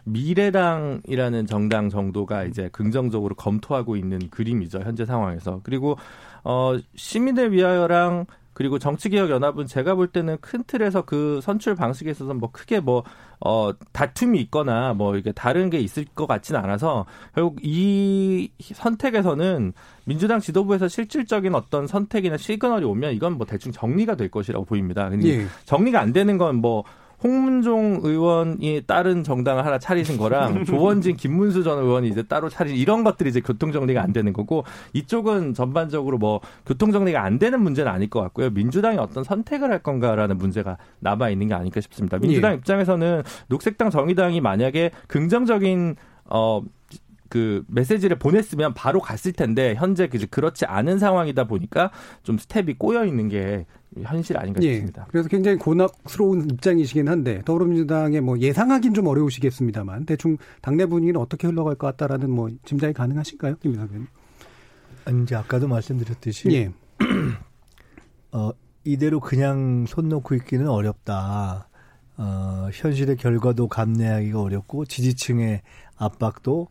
미래당이라는 0.04 1.46
정당 1.46 1.88
정도가 1.88 2.44
이제 2.44 2.68
긍정적으로 2.72 3.34
검토하고 3.34 3.96
있는 3.96 4.28
그림이죠. 4.30 4.80
현재 4.80 5.04
상황에서. 5.06 5.60
그리고 5.62 5.96
어 6.44 6.76
시민을 6.96 7.52
위하여랑 7.52 8.26
그리고 8.52 8.78
정치개혁연합은 8.78 9.66
제가 9.66 9.94
볼 9.94 10.08
때는 10.08 10.36
큰 10.40 10.62
틀에서 10.66 11.02
그 11.02 11.40
선출 11.42 11.74
방식에 11.74 12.10
있어서 12.10 12.34
뭐 12.34 12.50
크게 12.52 12.80
뭐, 12.80 13.02
어, 13.40 13.72
다툼이 13.92 14.40
있거나 14.42 14.94
뭐 14.94 15.16
이게 15.16 15.32
다른 15.32 15.70
게 15.70 15.78
있을 15.80 16.04
것 16.14 16.26
같지는 16.26 16.60
않아서 16.60 17.06
결국 17.34 17.58
이 17.62 18.50
선택에서는 18.60 19.72
민주당 20.04 20.40
지도부에서 20.40 20.88
실질적인 20.88 21.54
어떤 21.54 21.86
선택이나 21.86 22.36
시그널이 22.36 22.84
오면 22.84 23.14
이건 23.14 23.38
뭐 23.38 23.46
대충 23.46 23.72
정리가 23.72 24.16
될 24.16 24.30
것이라고 24.30 24.64
보입니다. 24.64 25.08
근데 25.08 25.40
예. 25.40 25.46
정리가 25.64 26.00
안 26.00 26.12
되는 26.12 26.38
건뭐 26.38 26.84
홍문종 27.22 28.00
의원이 28.02 28.82
다른 28.86 29.22
정당을 29.22 29.64
하나 29.64 29.78
차리신 29.78 30.16
거랑 30.16 30.64
조원진, 30.66 31.16
김문수 31.16 31.62
전 31.62 31.78
의원이 31.78 32.08
이제 32.08 32.22
따로 32.22 32.48
차린 32.48 32.74
이런 32.74 33.04
것들이 33.04 33.30
이제 33.30 33.40
교통정리가 33.40 34.02
안 34.02 34.12
되는 34.12 34.32
거고 34.32 34.64
이쪽은 34.92 35.54
전반적으로 35.54 36.18
뭐 36.18 36.40
교통정리가 36.66 37.22
안 37.22 37.38
되는 37.38 37.60
문제는 37.60 37.90
아닐 37.90 38.10
것 38.10 38.20
같고요. 38.20 38.50
민주당이 38.50 38.98
어떤 38.98 39.24
선택을 39.24 39.70
할 39.70 39.82
건가라는 39.82 40.38
문제가 40.38 40.78
남아 41.00 41.30
있는 41.30 41.48
게 41.48 41.54
아닐까 41.54 41.80
싶습니다. 41.80 42.18
민주당 42.18 42.52
예. 42.52 42.56
입장에서는 42.56 43.22
녹색당, 43.48 43.90
정의당이 43.90 44.40
만약에 44.40 44.90
긍정적인 45.06 45.96
어, 46.26 46.62
그 47.32 47.64
메시지를 47.68 48.18
보냈으면 48.18 48.74
바로 48.74 49.00
갔을 49.00 49.32
텐데 49.32 49.74
현재 49.78 50.06
그렇지 50.06 50.66
않은 50.66 50.98
상황이다 50.98 51.44
보니까 51.44 51.90
좀 52.22 52.36
스텝이 52.36 52.74
꼬여 52.74 53.06
있는 53.06 53.28
게 53.28 53.64
현실 54.00 54.38
아닌가 54.38 54.62
예. 54.62 54.74
싶습니다. 54.74 55.06
그래서 55.10 55.28
굉장히 55.28 55.58
고낙스러운 55.58 56.50
입장이시긴 56.50 57.08
한데 57.08 57.42
더불어민주당의 57.44 58.20
뭐 58.20 58.38
예상하기는 58.38 58.94
좀 58.94 59.06
어려우시겠습니다만 59.06 60.06
대충 60.06 60.38
당내 60.60 60.86
분위기는 60.86 61.20
어떻게 61.20 61.46
흘러갈 61.46 61.74
것 61.74 61.86
같다라는 61.88 62.30
뭐 62.30 62.48
짐작이 62.64 62.92
가능하신가요, 62.94 63.56
김민석 63.56 63.90
의원님? 63.90 64.08
이제 65.24 65.34
아까도 65.34 65.68
말씀드렸듯이 65.68 66.50
예. 66.52 66.70
어, 68.32 68.50
이대로 68.84 69.20
그냥 69.20 69.84
손 69.86 70.08
놓고 70.08 70.34
있기는 70.36 70.68
어렵다. 70.68 71.68
어, 72.16 72.68
현실의 72.72 73.16
결과도 73.16 73.68
감내하기가 73.68 74.40
어렵고 74.40 74.84
지지층의 74.84 75.62
압박도 75.96 76.68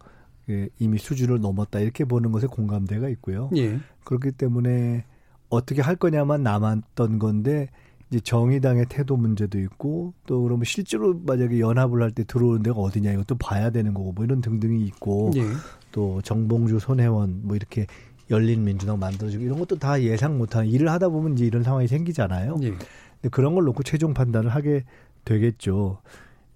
예, 0.49 0.69
이미 0.79 0.97
수준을 0.97 1.39
넘었다 1.39 1.79
이렇게 1.79 2.05
보는 2.05 2.31
것에 2.31 2.47
공감대가 2.47 3.09
있고요. 3.09 3.49
예. 3.55 3.79
그렇기 4.03 4.31
때문에 4.31 5.05
어떻게 5.51 5.81
할 5.81 5.95
거냐만 5.95 6.41
남았던 6.43 7.19
건데 7.19 7.69
이제 8.09 8.19
정의당의 8.19 8.87
태도 8.89 9.15
문제도 9.15 9.59
있고 9.59 10.13
또 10.25 10.41
그러면 10.41 10.63
실제로 10.65 11.13
만약에 11.13 11.59
연합을 11.59 12.01
할 12.01 12.11
때 12.11 12.23
들어오는 12.23 12.63
데가 12.63 12.79
어디냐 12.79 13.11
이것도 13.11 13.35
봐야 13.35 13.69
되는 13.69 13.93
거고 13.93 14.13
뭐 14.13 14.25
이런 14.25 14.41
등등이 14.41 14.83
있고 14.87 15.31
예. 15.35 15.43
또 15.91 16.21
정봉주 16.21 16.79
손혜원 16.79 17.41
뭐 17.43 17.55
이렇게 17.55 17.85
열린 18.29 18.63
민주당 18.63 18.97
만들어지고 18.99 19.43
이런 19.43 19.59
것도 19.59 19.77
다 19.77 20.01
예상 20.01 20.37
못한 20.37 20.65
일을 20.65 20.89
하다 20.89 21.09
보면 21.09 21.33
이제 21.33 21.45
이런 21.45 21.63
상황이 21.63 21.87
생기잖아요. 21.87 22.57
예. 22.63 22.69
근데 22.69 23.29
그런 23.29 23.55
걸 23.55 23.65
놓고 23.65 23.83
최종 23.83 24.13
판단을 24.13 24.49
하게 24.49 24.83
되겠죠. 25.25 25.99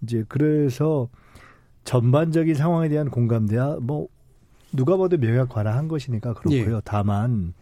이제 0.01 0.23
그래서 0.27 1.09
전반적인 1.83 2.55
상황에 2.55 2.89
대한 2.89 3.09
공감대야 3.09 3.77
뭐 3.81 4.07
누가 4.73 4.97
봐도 4.97 5.17
명예가 5.17 5.45
관화한 5.45 5.87
것이니까 5.87 6.33
그렇고요. 6.33 6.77
예. 6.77 6.81
다만 6.83 7.53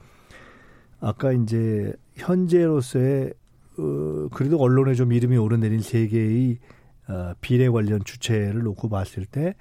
아까 1.04 1.32
이제 1.34 1.94
현재로서의 2.16 3.34
어, 3.78 4.28
그래도 4.32 4.58
언론에 4.60 4.94
좀 4.94 5.12
이름이 5.12 5.36
오르내린 5.38 5.82
세 5.82 6.08
개의 6.08 6.60
어, 7.08 7.34
비례 7.42 7.68
관련 7.70 8.04
주체를 8.04 8.62
놓고 8.64 8.88
봤을 8.90 9.26
때 9.26 9.56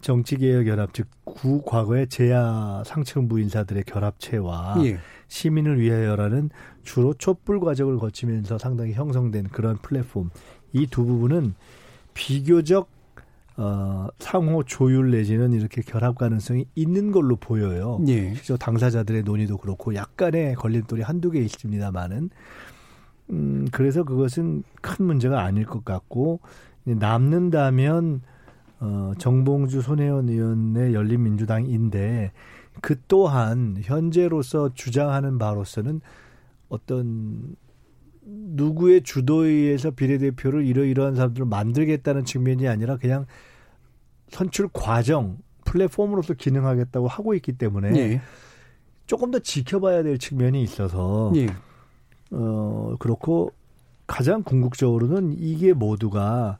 정치개혁연합 0.00 0.92
즉 0.92 1.08
구 1.24 1.62
과거의 1.62 2.06
제야 2.08 2.82
상층부 2.86 3.40
인사들의 3.40 3.84
결합체와 3.84 4.76
예. 4.84 4.98
시민을 5.28 5.80
위하여라는 5.80 6.50
주로 6.84 7.12
촛불 7.14 7.58
과정을 7.60 7.98
거치면서 7.98 8.56
상당히 8.58 8.92
형성된 8.92 9.48
그런 9.48 9.76
플랫폼 9.78 10.30
이 10.72 10.86
두 10.86 11.04
부분은 11.04 11.54
비교적 12.14 12.88
어, 13.56 14.08
상호 14.18 14.64
조율 14.64 15.12
내지는 15.12 15.52
이렇게 15.52 15.80
결합 15.80 16.18
가능성이 16.18 16.66
있는 16.74 17.12
걸로 17.12 17.36
보여요. 17.36 18.00
예. 18.08 18.34
실제 18.34 18.56
당사자들의 18.56 19.22
논의도 19.22 19.58
그렇고 19.58 19.94
약간의 19.94 20.56
걸림돌이 20.56 21.02
한두 21.02 21.30
개 21.30 21.40
있습니다만은 21.40 22.30
음, 23.30 23.66
그래서 23.70 24.02
그것은 24.02 24.64
큰 24.80 25.04
문제가 25.06 25.42
아닐 25.42 25.64
것 25.64 25.84
같고 25.84 26.40
남는다면 26.84 28.22
어, 28.80 29.12
정봉주 29.18 29.82
손혜원 29.82 30.28
의원의 30.28 30.92
열린민주당인데 30.92 32.32
그 32.80 33.00
또한 33.06 33.76
현재로서 33.80 34.74
주장하는 34.74 35.38
바로서는 35.38 36.00
어떤 36.68 37.54
누구의 38.24 39.02
주도에 39.02 39.48
의해서 39.48 39.90
비례대표를 39.90 40.64
이러이러한 40.64 41.14
사람들을 41.14 41.46
만들겠다는 41.46 42.24
측면이 42.24 42.68
아니라 42.68 42.96
그냥 42.96 43.26
선출 44.28 44.68
과정 44.72 45.38
플랫폼으로서 45.64 46.34
기능하겠다고 46.34 47.08
하고 47.08 47.34
있기 47.34 47.52
때문에 47.52 47.90
네. 47.90 48.20
조금 49.06 49.30
더 49.30 49.38
지켜봐야 49.38 50.02
될 50.02 50.18
측면이 50.18 50.62
있어서 50.62 51.30
네. 51.34 51.46
어 52.30 52.94
그렇고 52.98 53.52
가장 54.06 54.42
궁극적으로는 54.42 55.36
이게 55.38 55.72
모두가 55.72 56.58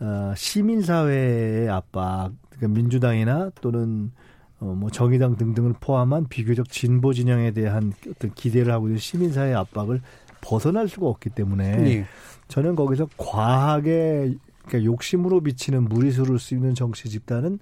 어 0.00 0.34
시민사회의 0.36 1.68
압박 1.68 2.32
그러니까 2.50 2.68
민주당이나 2.68 3.50
또는 3.60 4.12
어 4.60 4.74
뭐 4.74 4.90
정의당 4.90 5.36
등등을 5.36 5.74
포함한 5.80 6.26
비교적 6.28 6.68
진보 6.68 7.14
진영에 7.14 7.52
대한 7.52 7.94
어떤 8.08 8.32
기대를 8.34 8.72
하고 8.72 8.88
있는 8.88 8.98
시민사회 8.98 9.54
압박을 9.54 10.02
벗어날 10.40 10.88
수가 10.88 11.06
없기 11.06 11.30
때문에 11.30 11.76
네. 11.76 12.06
저는 12.48 12.74
거기서 12.74 13.08
과하게 13.16 14.34
그러니까 14.66 14.84
욕심으로 14.84 15.40
비치는 15.40 15.84
무리수를 15.84 16.38
쓰는 16.38 16.74
정치 16.74 17.08
집단은 17.08 17.58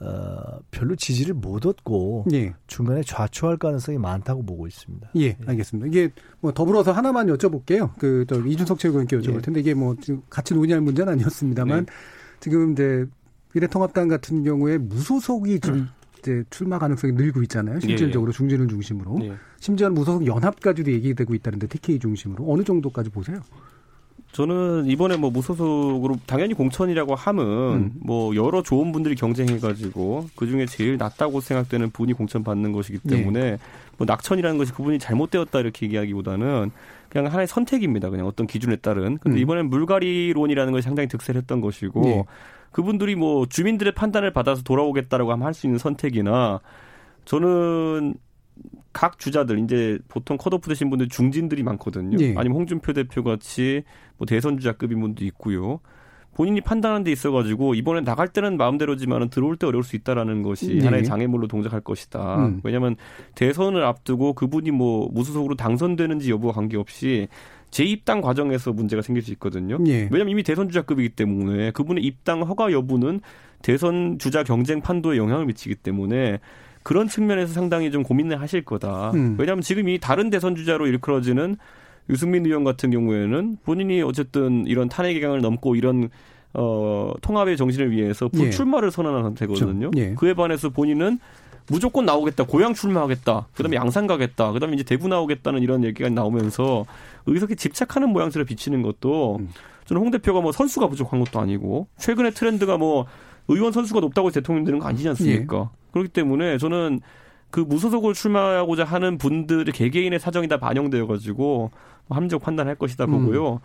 어, 0.00 0.60
별로 0.70 0.94
지지를 0.94 1.34
못 1.34 1.66
얻고 1.66 2.26
예. 2.32 2.54
중간에 2.68 3.02
좌초할 3.02 3.56
가능성이 3.56 3.98
많다고 3.98 4.44
보고 4.44 4.68
있습니다. 4.68 5.10
예, 5.16 5.36
알겠습니다. 5.44 5.88
이게 5.88 6.10
뭐 6.40 6.52
더불어서 6.52 6.92
하나만 6.92 7.26
여쭤볼게요. 7.26 7.96
그또 7.98 8.46
이준석 8.46 8.78
최고위원께 8.78 9.18
여쭤볼 9.18 9.36
예. 9.36 9.40
텐데 9.40 9.60
이게 9.60 9.74
뭐 9.74 9.96
지금 10.00 10.22
같이 10.30 10.54
논의할 10.54 10.80
문제는 10.82 11.14
아니었습니다만 11.14 11.86
네. 11.86 11.92
지금 12.38 12.72
이제 12.72 13.06
미래통합당 13.54 14.06
같은 14.06 14.44
경우에 14.44 14.78
무소속이 14.78 15.60
좀 15.60 15.74
음. 15.74 15.88
이제 16.20 16.44
출마 16.50 16.78
가능성이 16.78 17.12
늘고 17.14 17.42
있잖아요. 17.42 17.80
실질적으로 17.80 18.30
예, 18.30 18.34
예. 18.34 18.36
중진을 18.36 18.68
중심으로. 18.68 19.18
예. 19.58 19.60
심지어는 19.60 19.94
무소속 19.94 20.26
연합까지도 20.26 20.90
얘기되고 20.92 21.34
있다는데 21.34 21.66
TK 21.66 21.98
중심으로 21.98 22.44
어느 22.48 22.62
정도까지 22.62 23.10
보세요? 23.10 23.40
저는 24.32 24.86
이번에 24.86 25.16
뭐 25.16 25.30
무소속으로 25.30 26.16
당연히 26.26 26.52
공천이라고 26.52 27.14
함은 27.14 27.44
음. 27.44 27.92
뭐 28.00 28.36
여러 28.36 28.62
좋은 28.62 28.92
분들이 28.92 29.14
경쟁해가지고 29.14 30.28
그 30.36 30.46
중에 30.46 30.66
제일 30.66 30.98
낫다고 30.98 31.40
생각되는 31.40 31.90
분이 31.90 32.12
공천 32.12 32.44
받는 32.44 32.72
것이기 32.72 32.98
때문에 33.08 33.52
네. 33.52 33.58
뭐 33.96 34.04
낙천이라는 34.06 34.58
것이 34.58 34.72
그분이 34.72 34.98
잘못되었다 34.98 35.60
이렇게 35.60 35.86
얘기하기보다는 35.86 36.70
그냥 37.08 37.26
하나의 37.32 37.46
선택입니다. 37.48 38.10
그냥 38.10 38.26
어떤 38.26 38.46
기준에 38.46 38.76
따른. 38.76 39.16
근데 39.18 39.38
음. 39.38 39.42
이번엔 39.42 39.70
물갈이론이라는 39.70 40.72
것이 40.72 40.84
상당히 40.84 41.08
득세를 41.08 41.40
했던 41.40 41.60
것이고 41.62 42.00
네. 42.02 42.24
그분들이 42.70 43.14
뭐 43.14 43.46
주민들의 43.46 43.94
판단을 43.94 44.32
받아서 44.32 44.62
돌아오겠다라고 44.62 45.32
하면 45.32 45.46
할 45.46 45.54
수 45.54 45.66
있는 45.66 45.78
선택이나 45.78 46.60
저는 47.24 48.14
각 48.92 49.18
주자들 49.18 49.58
이제 49.60 49.98
보통 50.08 50.36
컷오프 50.36 50.68
되신 50.68 50.90
분들 50.90 51.08
중진들이 51.08 51.62
많거든요. 51.62 52.16
예. 52.20 52.34
아니면 52.36 52.58
홍준표 52.58 52.92
대표 52.92 53.22
같이 53.22 53.82
뭐 54.16 54.26
대선 54.26 54.58
주자급인 54.58 55.00
분도 55.00 55.24
있고요. 55.24 55.80
본인이 56.34 56.60
판단하는 56.60 57.02
데 57.02 57.10
있어 57.10 57.32
가지고 57.32 57.74
이번에 57.74 58.00
나갈 58.02 58.28
때는 58.28 58.56
마음대로지만은 58.56 59.28
들어올 59.28 59.56
때 59.56 59.66
어려울 59.66 59.82
수 59.82 59.96
있다라는 59.96 60.42
것이 60.42 60.78
예. 60.80 60.84
하나의 60.84 61.04
장애물로 61.04 61.48
동작할 61.48 61.80
것이다. 61.80 62.46
음. 62.46 62.60
왜냐하면 62.62 62.94
대선을 63.34 63.82
앞두고 63.84 64.34
그분이 64.34 64.70
뭐 64.70 65.08
무소속으로 65.12 65.56
당선되는지 65.56 66.30
여부와 66.30 66.52
관계없이 66.52 67.26
재입당 67.70 68.20
과정에서 68.20 68.72
문제가 68.72 69.02
생길 69.02 69.22
수 69.22 69.32
있거든요. 69.32 69.78
예. 69.86 70.08
왜냐하면 70.12 70.28
이미 70.28 70.44
대선 70.44 70.68
주자급이기 70.68 71.10
때문에 71.10 71.72
그분의 71.72 72.04
입당 72.04 72.42
허가 72.42 72.70
여부는 72.72 73.20
대선 73.62 74.18
주자 74.18 74.44
경쟁 74.44 74.80
판도에 74.80 75.16
영향을 75.16 75.46
미치기 75.46 75.74
때문에 75.74 76.38
그런 76.82 77.08
측면에서 77.08 77.52
상당히 77.52 77.90
좀 77.90 78.02
고민을 78.02 78.40
하실 78.40 78.64
거다. 78.64 79.12
음. 79.12 79.36
왜냐하면 79.38 79.62
지금 79.62 79.88
이 79.88 79.98
다른 79.98 80.30
대선 80.30 80.54
주자로 80.54 80.86
일컬어지는 80.86 81.56
유승민 82.10 82.46
의원 82.46 82.64
같은 82.64 82.90
경우에는 82.90 83.58
본인이 83.64 84.02
어쨌든 84.02 84.66
이런 84.66 84.88
탄핵 84.88 85.14
기강을 85.14 85.40
넘고 85.40 85.76
이런 85.76 86.08
어 86.54 87.12
통합의 87.20 87.56
정신을 87.56 87.90
위해서 87.90 88.30
예. 88.32 88.38
불출마를 88.38 88.86
예. 88.86 88.90
선언한 88.90 89.22
상태거든요. 89.22 89.90
그렇죠. 89.90 89.90
예. 89.98 90.14
그에 90.14 90.34
반해서 90.34 90.70
본인은 90.70 91.18
무조건 91.70 92.06
나오겠다. 92.06 92.44
고향 92.44 92.72
출마하겠다. 92.72 93.48
그다음에 93.54 93.76
양산 93.76 94.06
가겠다. 94.06 94.52
그다음에 94.52 94.74
이제 94.74 94.84
대구 94.84 95.08
나오겠다는 95.08 95.62
이런 95.62 95.84
얘기가 95.84 96.08
나오면서 96.08 96.86
의석에 97.26 97.54
집착하는 97.54 98.08
모양새를 98.08 98.46
비치는 98.46 98.80
것도 98.80 99.36
음. 99.40 99.48
저는 99.84 100.02
홍 100.02 100.10
대표가 100.10 100.40
뭐 100.40 100.52
선수가 100.52 100.88
부족한 100.88 101.20
것도 101.20 101.40
아니고 101.40 101.88
최근에 101.98 102.30
트렌드가 102.30 102.78
뭐 102.78 103.06
의원 103.48 103.72
선수가 103.72 104.00
높다고 104.00 104.30
대통령 104.30 104.64
되는 104.64 104.78
거 104.78 104.86
아니지 104.86 105.08
않습니까? 105.08 105.70
예. 105.72 105.90
그렇기 105.92 106.10
때문에 106.10 106.58
저는 106.58 107.00
그 107.50 107.60
무소속을 107.60 108.14
출마하고자 108.14 108.84
하는 108.84 109.16
분들의 109.18 109.72
개개인의 109.72 110.20
사정이 110.20 110.48
다 110.48 110.58
반영되어 110.58 111.06
가지고 111.06 111.70
뭐 112.06 112.16
함정 112.16 112.38
판단할 112.38 112.74
것이다 112.74 113.06
보고요. 113.06 113.54
음. 113.54 113.58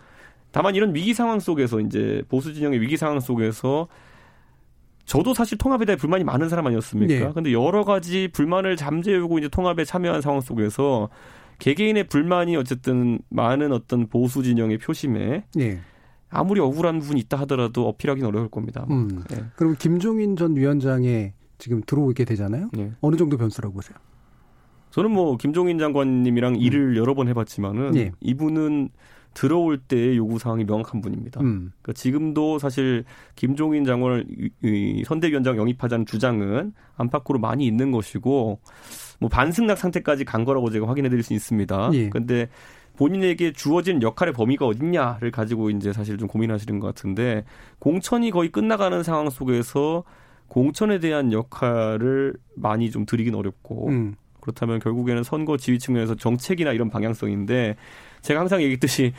다만 0.52 0.74
이런 0.74 0.94
위기 0.94 1.12
상황 1.14 1.40
속에서 1.40 1.80
이제 1.80 2.22
보수 2.28 2.54
진영의 2.54 2.80
위기 2.80 2.96
상황 2.96 3.20
속에서 3.20 3.88
저도 5.04 5.34
사실 5.34 5.58
통합에 5.58 5.84
대해 5.84 5.96
불만이 5.96 6.24
많은 6.24 6.48
사람 6.48 6.66
아니었습니까? 6.66 7.26
네. 7.26 7.32
근데 7.34 7.52
여러 7.52 7.84
가지 7.84 8.28
불만을 8.32 8.76
잠재우고 8.76 9.38
이제 9.38 9.48
통합에 9.48 9.84
참여한 9.84 10.22
상황 10.22 10.40
속에서 10.40 11.10
개개인의 11.58 12.04
불만이 12.04 12.56
어쨌든 12.56 13.18
많은 13.28 13.72
어떤 13.72 14.06
보수 14.06 14.42
진영의 14.42 14.78
표심에 14.78 15.44
네. 15.54 15.80
아무리 16.34 16.60
억울한 16.60 16.98
부분이 16.98 17.20
있다 17.20 17.38
하더라도 17.40 17.88
어필하기는 17.88 18.28
어려울 18.28 18.48
겁니다. 18.48 18.86
음. 18.90 19.22
네. 19.30 19.44
그럼 19.56 19.76
김종인 19.78 20.36
전 20.36 20.56
위원장의 20.56 21.32
지금 21.58 21.82
들어오게 21.86 22.24
되잖아요. 22.24 22.70
네. 22.72 22.92
어느 23.00 23.16
정도 23.16 23.36
변수라고 23.36 23.74
보세요? 23.74 23.96
저는 24.90 25.10
뭐 25.10 25.36
김종인 25.36 25.78
장관님이랑 25.78 26.54
음. 26.54 26.60
일을 26.60 26.96
여러 26.96 27.14
번 27.14 27.28
해봤지만은 27.28 27.92
네. 27.92 28.12
이분은 28.20 28.90
들어올 29.34 29.78
때 29.78 30.16
요구 30.16 30.38
사항이 30.38 30.64
명확한 30.64 31.00
분입니다. 31.00 31.40
음. 31.40 31.72
그러니까 31.82 31.92
지금도 31.94 32.58
사실 32.60 33.04
김종인 33.34 33.84
장관을 33.84 34.24
선대위원장 35.04 35.56
영입하자는 35.56 36.06
주장은 36.06 36.72
안팎으로 36.96 37.40
많이 37.40 37.66
있는 37.66 37.90
것이고 37.90 38.60
뭐 39.18 39.28
반승낙 39.28 39.76
상태까지 39.76 40.24
간 40.24 40.44
거라고 40.44 40.70
제가 40.70 40.88
확인해 40.88 41.08
드릴 41.08 41.24
수 41.24 41.34
있습니다. 41.34 41.90
예. 41.94 42.08
근데 42.08 42.48
본인에게 42.96 43.52
주어진 43.52 44.02
역할의 44.02 44.32
범위가 44.32 44.66
어딨냐를 44.66 45.30
가지고 45.30 45.70
이제 45.70 45.92
사실 45.92 46.16
좀 46.16 46.28
고민하시는 46.28 46.78
것 46.80 46.86
같은데 46.88 47.44
공천이 47.78 48.30
거의 48.30 48.50
끝나가는 48.50 49.02
상황 49.02 49.30
속에서 49.30 50.04
공천에 50.48 51.00
대한 51.00 51.32
역할을 51.32 52.34
많이 52.54 52.90
좀 52.90 53.06
드리긴 53.06 53.34
어렵고 53.34 53.88
음. 53.88 54.14
그렇다면 54.40 54.78
결국에는 54.78 55.22
선거 55.22 55.56
지휘 55.56 55.78
측면에서 55.78 56.14
정책이나 56.14 56.72
이런 56.72 56.90
방향성인데 56.90 57.76
제가 58.20 58.40
항상 58.40 58.62
얘기했듯이 58.62 59.12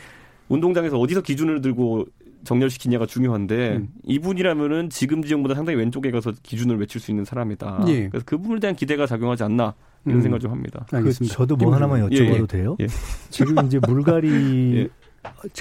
운동장에서 0.48 0.98
어디서 0.98 1.22
기준을 1.22 1.60
들고 1.60 2.06
정렬시키냐가 2.44 3.06
중요한데 3.06 3.76
음. 3.76 3.88
이분이라면은 4.04 4.88
지금 4.88 5.22
지형보다 5.22 5.54
상당히 5.54 5.78
왼쪽에 5.78 6.10
가서 6.12 6.32
기준을 6.42 6.78
외칠 6.78 7.00
수 7.00 7.10
있는 7.10 7.24
사람이다. 7.24 7.84
예. 7.88 8.08
그래서 8.08 8.24
그 8.24 8.38
부분에 8.38 8.60
대한 8.60 8.76
기대가 8.76 9.06
작용하지 9.06 9.42
않나 9.42 9.74
이런 10.06 10.18
음. 10.18 10.22
생각 10.22 10.40
좀 10.40 10.50
합니다. 10.52 10.86
알겠습니다. 10.92 11.32
그 11.34 11.38
저도 11.38 11.56
뭐 11.56 11.74
하나만 11.74 12.00
여쭤봐도 12.08 12.36
예, 12.36 12.40
예. 12.40 12.46
돼요? 12.46 12.76
예. 12.80 12.86
지금 13.30 13.66
이제 13.66 13.78
물갈이 13.86 14.28
예. 14.76 14.88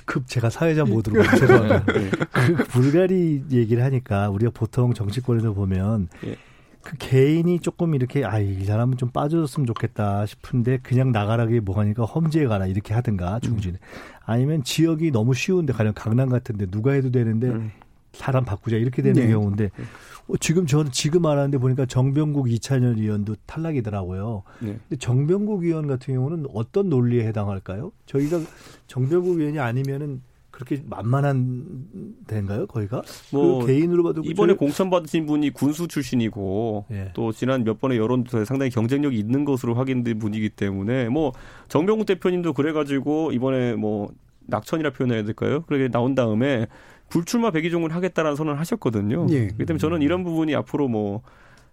급 0.06 0.28
제가 0.28 0.50
사회자 0.50 0.86
모드로 0.86 1.24
죄송합니다. 1.24 1.84
예. 1.96 2.10
그 2.10 2.78
물갈이 2.78 3.46
얘기를 3.52 3.84
하니까 3.84 4.30
우리가 4.30 4.52
보통 4.54 4.94
정치권에서 4.94 5.54
보면 5.54 6.08
예. 6.26 6.36
그 6.84 6.96
개인이 7.00 7.60
조금 7.62 7.96
이렇게 7.96 8.24
아 8.24 8.40
이 8.40 8.64
사람은 8.64 8.98
좀 8.98 9.10
빠져줬으면 9.10 9.66
좋겠다 9.66 10.28
싶은데 10.28 10.78
그냥 10.84 11.12
나가라기 11.12 11.60
뭐하니까 11.62 12.04
험지에 12.06 12.46
가라 12.46 12.68
이렇게 12.68 12.94
하든가 12.94 13.40
중진 13.40 13.72
음. 13.72 13.78
아니면 14.24 14.64
지역이 14.64 15.10
너무 15.10 15.34
쉬운데 15.34 15.74
가령 15.74 15.94
강남 15.96 16.30
같은데 16.30 16.68
누가 16.68 16.92
해도 16.92 17.10
되는데 17.10 17.48
음. 17.48 17.72
사람 18.14 18.46
바꾸자 18.46 18.78
이렇게 18.78 19.02
되는 19.02 19.20
네. 19.20 19.28
경우인데 19.32 19.66
어, 19.66 20.15
지금 20.40 20.66
저는 20.66 20.92
지금 20.92 21.26
알았는데 21.26 21.60
보니까 21.60 21.86
정병국 21.86 22.52
이찬열 22.52 22.98
의원도 22.98 23.36
탈락이더라고요. 23.46 24.44
네. 24.60 24.80
근데 24.90 24.96
정병국 24.98 25.64
의원 25.64 25.88
같은 25.88 26.14
경우는 26.16 26.48
어떤 26.54 26.90
논리에 26.90 27.26
해당할까요? 27.28 27.92
저희가 28.06 28.40
정병국 28.88 29.40
의원이 29.40 29.60
아니면은 29.60 30.22
그렇게 30.56 30.82
만만한 30.86 32.16
데인가요? 32.28 32.66
거기가? 32.68 33.02
뭐 33.32 33.60
그 33.60 33.68
개인으로 33.68 34.04
봐도 34.04 34.22
이번에 34.24 34.54
저... 34.54 34.58
공천 34.58 34.90
받으신 34.90 35.26
분이 35.26 35.50
군수 35.50 35.88
출신이고 35.88 36.86
예. 36.92 37.12
또 37.14 37.34
지난 37.34 37.66
몇 37.66 37.80
번의 37.80 37.98
여론조사에 37.98 38.46
상당히 38.46 38.72
경쟁력이 38.72 39.20
있는 39.20 39.44
것으로 39.44 39.74
확인된 39.76 40.18
분이기 40.18 40.50
때문에 40.50 41.10
뭐 41.10 41.34
정병국 41.68 42.08
대표님도 42.08 42.54
그래가지고 42.54 43.34
이번에 43.34 43.74
뭐 43.76 44.14
낙천이라 44.48 44.92
표현해야 44.92 45.24
될까요? 45.24 45.62
그렇게 45.68 45.90
나온 45.90 46.16
다음에 46.16 46.68
불출마 47.10 47.52
백의종을 47.52 47.94
하겠다라는 47.94 48.36
선언을 48.36 48.60
하셨거든요. 48.60 49.28
예. 49.30 49.48
그렇기 49.48 49.66
때문에 49.66 49.80
저는 49.80 50.02
이런 50.02 50.24
부분이 50.24 50.56
앞으로 50.56 50.88
뭐 50.88 51.22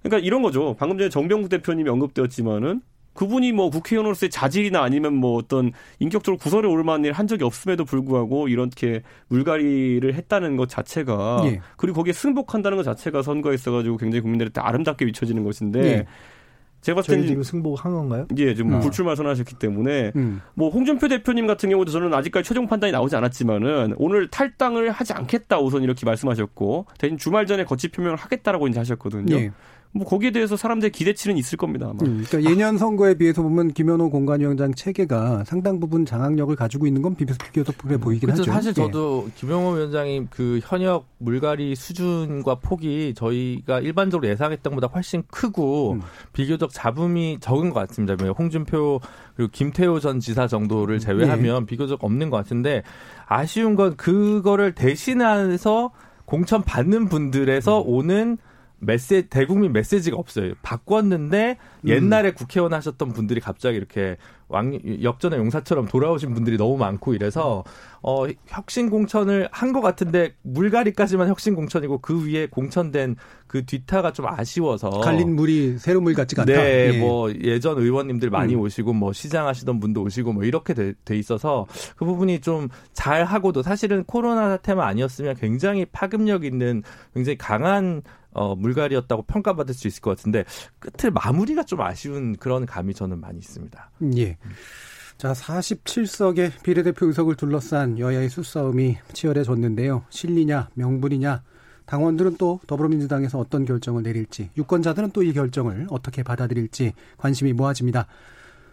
그러니까 0.03 0.25
이런 0.25 0.43
거죠. 0.43 0.77
방금 0.79 0.99
전에 0.99 1.09
정병국 1.09 1.49
대표님이 1.49 1.89
언급되었지만은 1.91 2.83
그분이 3.15 3.53
뭐 3.53 3.69
국회의원으로서의 3.71 4.31
자질이나 4.31 4.83
아니면 4.83 5.15
뭐 5.15 5.37
어떤 5.37 5.71
인격적으로 5.99 6.39
구설에 6.39 6.67
올 6.67 6.83
만한 6.83 7.05
일 7.05 7.13
한 7.13 7.27
적이 7.27 7.45
없음에도 7.45 7.85
불구하고 7.85 8.49
이렇게 8.49 9.03
물갈이를 9.29 10.15
했다는 10.15 10.57
것 10.57 10.69
자체가 10.69 11.43
예. 11.45 11.61
그리고 11.77 11.97
거기에 11.97 12.15
승복한다는 12.15 12.79
것 12.79 12.85
자체가 12.85 13.23
선거에 13.23 13.55
있어가지고 13.55 13.99
굉장히 13.99 14.23
국민들한테 14.23 14.61
아름답게 14.63 15.05
비춰지는 15.05 15.45
것인데 15.45 15.85
예. 15.85 16.07
제가 16.83 16.97
봤을 16.97 17.15
때는 17.15 17.29
지금 17.29 17.43
승복 17.45 17.85
한 17.85 17.93
건가요? 17.93 18.27
예, 18.37 18.55
지금 18.55 18.75
어. 18.75 18.81
불출마 18.81 19.15
선언하셨기 19.15 19.55
때문에 19.55 20.13
음. 20.17 20.43
뭐 20.55 20.69
홍준표 20.69 21.07
대표님 21.09 21.47
같은 21.47 21.71
경우도 21.71 21.93
저는 21.93 22.13
아직까지 22.13 22.47
최종 22.47 22.67
판단이 22.67 22.93
나오지 22.93 23.15
않았지만은 23.17 23.95
오늘 23.99 24.29
탈당을 24.29 24.91
하지 24.91 25.13
않겠다 25.13 25.61
우선 25.61 25.85
이렇게 25.85 26.05
말씀하셨고 26.05 26.87
대신 26.99 27.17
주말 27.17 27.47
전에 27.47 27.65
거취 27.65 27.89
표명을 27.89 28.17
하겠다라고 28.17 28.67
이제 28.67 28.81
하셨거든요. 28.81 29.35
예. 29.37 29.53
뭐 29.95 30.07
거기에 30.07 30.31
대해서 30.31 30.57
사람들의 30.57 30.91
기대치는 30.91 31.37
있을 31.37 31.59
겁니다. 31.59 31.87
아마. 31.91 31.99
음, 32.07 32.25
그러니까 32.27 32.51
예년 32.51 32.79
선거에 32.79 33.15
비해서 33.15 33.43
보면 33.43 33.73
김현호 33.73 34.09
공관위원장 34.09 34.73
체계가 34.73 35.45
상당 35.45 35.81
부분 35.81 36.07
장악력을 36.07 36.55
가지고 36.57 36.87
있는 36.87 37.03
건 37.03 37.15
비교섭해 37.15 37.99
보이긴 37.99 38.31
그렇죠. 38.31 38.43
하죠. 38.43 38.53
사실 38.53 38.73
저도 38.73 39.25
예. 39.27 39.33
김영호 39.37 39.73
위원장님 39.73 40.29
그 40.31 40.61
현역 40.63 41.05
물갈이 41.19 41.75
수준과 41.75 42.57
폭이 42.57 43.13
저희가 43.15 43.81
일반적으로 43.81 44.29
예상했던 44.31 44.73
것보다 44.75 44.87
훨씬 44.87 45.25
크고 45.31 45.93
음. 45.93 46.01
비교적 46.33 46.71
잡음이 46.73 47.39
적은 47.41 47.69
것 47.71 47.87
같습니다. 47.87 48.17
뭐 48.23 48.33
홍준표 48.33 48.99
그리고 49.37 49.51
김태호 49.53 50.01
전 50.01 50.21
지사 50.21 50.47
정도를 50.47 51.01
제외하면 51.01 51.63
예. 51.63 51.67
비교적 51.67 52.03
없는 52.03 52.31
것 52.31 52.39
같은데 52.39 52.83
아쉬운 53.27 53.77
건 53.77 53.97
그거를 53.97 54.75
대신해서 54.75 55.91
공천 56.25 56.63
받는 56.63 57.11
분들에서 57.11 57.83
음. 57.83 57.89
오는 57.89 58.39
메시 58.85 59.29
대국민 59.29 59.73
메시지가 59.73 60.17
없어요. 60.17 60.55
바꿨는데 60.63 61.57
음. 61.85 61.89
옛날에 61.89 62.31
음. 62.31 62.35
국회의원 62.35 62.75
하셨던 62.75 63.13
분들이 63.13 63.41
갑자기 63.41 63.77
이렇게 63.77 64.17
왕 64.49 64.79
역전의 65.03 65.39
용사처럼 65.39 65.87
돌아오신 65.87 66.35
분들이 66.35 66.59
너무 66.59 66.77
많고 66.77 67.15
이래서 67.15 67.65
어 68.03 68.27
혁신 68.47 68.91
공천을 68.91 69.49
한 69.51 69.73
것 69.73 69.81
같은데 69.81 70.35
물갈이까지만 70.43 71.29
혁신 71.29 71.55
공천이고 71.55 72.03
그 72.03 72.27
위에 72.29 72.47
공천된 72.47 73.17
그 73.47 73.65
뒤타가 73.65 74.13
좀 74.13 74.27
아쉬워서 74.27 74.91
갈린 74.91 75.35
물이 75.35 75.79
새로운 75.79 76.05
물 76.05 76.13
같지가 76.15 76.43
않다. 76.43 76.53
네, 76.53 76.91
예. 76.93 76.99
뭐 76.99 77.33
예전 77.33 77.79
의원님들 77.79 78.29
많이 78.29 78.55
음. 78.55 78.61
오시고 78.61 78.93
뭐 78.93 79.15
시장 79.15 79.47
하시던 79.47 79.81
분도 79.81 80.03
오시고 80.03 80.35
뭐 80.35 80.45
이렇게 80.45 80.75
돼, 80.75 80.93
돼 81.07 81.17
있어서 81.17 81.67
그 81.97 82.05
부분이 82.05 82.41
좀 82.41 82.69
잘 82.93 83.25
하고도 83.25 83.63
사실은 83.63 84.05
코로나 84.05 84.49
사태만 84.51 84.87
아니었으면 84.87 85.35
굉장히 85.37 85.85
파급력 85.87 86.45
있는 86.45 86.83
굉장히 87.15 87.37
강한 87.37 88.03
어, 88.33 88.55
물갈이였다고 88.57 89.23
평가받을 89.23 89.75
수 89.75 89.89
있을 89.89 90.01
것 90.01 90.17
같은데 90.17 90.45
끝을 90.79 91.11
마무리가 91.11 91.65
좀 91.65 91.81
아쉬운 91.81 92.37
그런 92.37 92.67
감이 92.67 92.95
저는 92.95 93.21
많이 93.21 93.39
있습니다. 93.39 93.91
예. 94.17 94.37
자, 95.19 95.33
47석의 95.33 96.63
비례대표 96.63 97.07
의석을 97.07 97.37
둘러싼 97.37 97.99
여야의 97.99 98.29
수싸움이 98.29 98.99
치열해졌는데요. 99.13 100.05
실리냐, 100.11 100.71
명분이냐, 100.75 101.43
당원들은 101.87 102.37
또 102.39 102.61
더불어민주당에서 102.67 103.39
어떤 103.39 103.65
결정을 103.65 104.03
내릴지, 104.03 104.51
유권자들은 104.57 105.11
또 105.11 105.23
이 105.23 105.33
결정을 105.33 105.87
어떻게 105.91 106.23
받아들일지 106.23 106.95
관심이 107.19 107.53
모아집니다. 107.53 108.07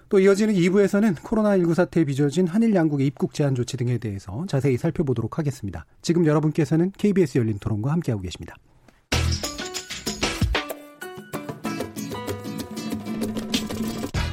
또 0.10 0.20
이어지는 0.20 0.56
2부에서는 0.56 1.16
코로나19 1.18 1.76
사태에 1.76 2.04
빚어진 2.04 2.48
한일 2.48 2.74
양국의 2.74 3.06
입국 3.06 3.36
제한 3.36 3.54
조치 3.54 3.78
등에 3.78 4.00
대해서 4.00 4.44
자세히 4.48 4.76
살펴보도록 4.78 5.38
하겠습니다. 5.38 5.86
지금 6.02 6.26
여러분께서는 6.26 6.92
KBS 6.98 7.38
열린 7.38 7.60
토론과 7.60 7.92
함께하고 7.92 8.24
계십니다. 8.24 8.56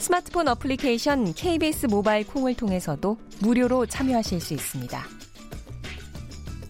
스마트폰 0.00 0.48
어플리케이션 0.48 1.34
KBS 1.34 1.86
모바일 1.86 2.26
콩을 2.26 2.54
통해서도 2.54 3.18
무료로 3.42 3.84
참여하실 3.84 4.40
수 4.40 4.54
있습니다. 4.54 4.98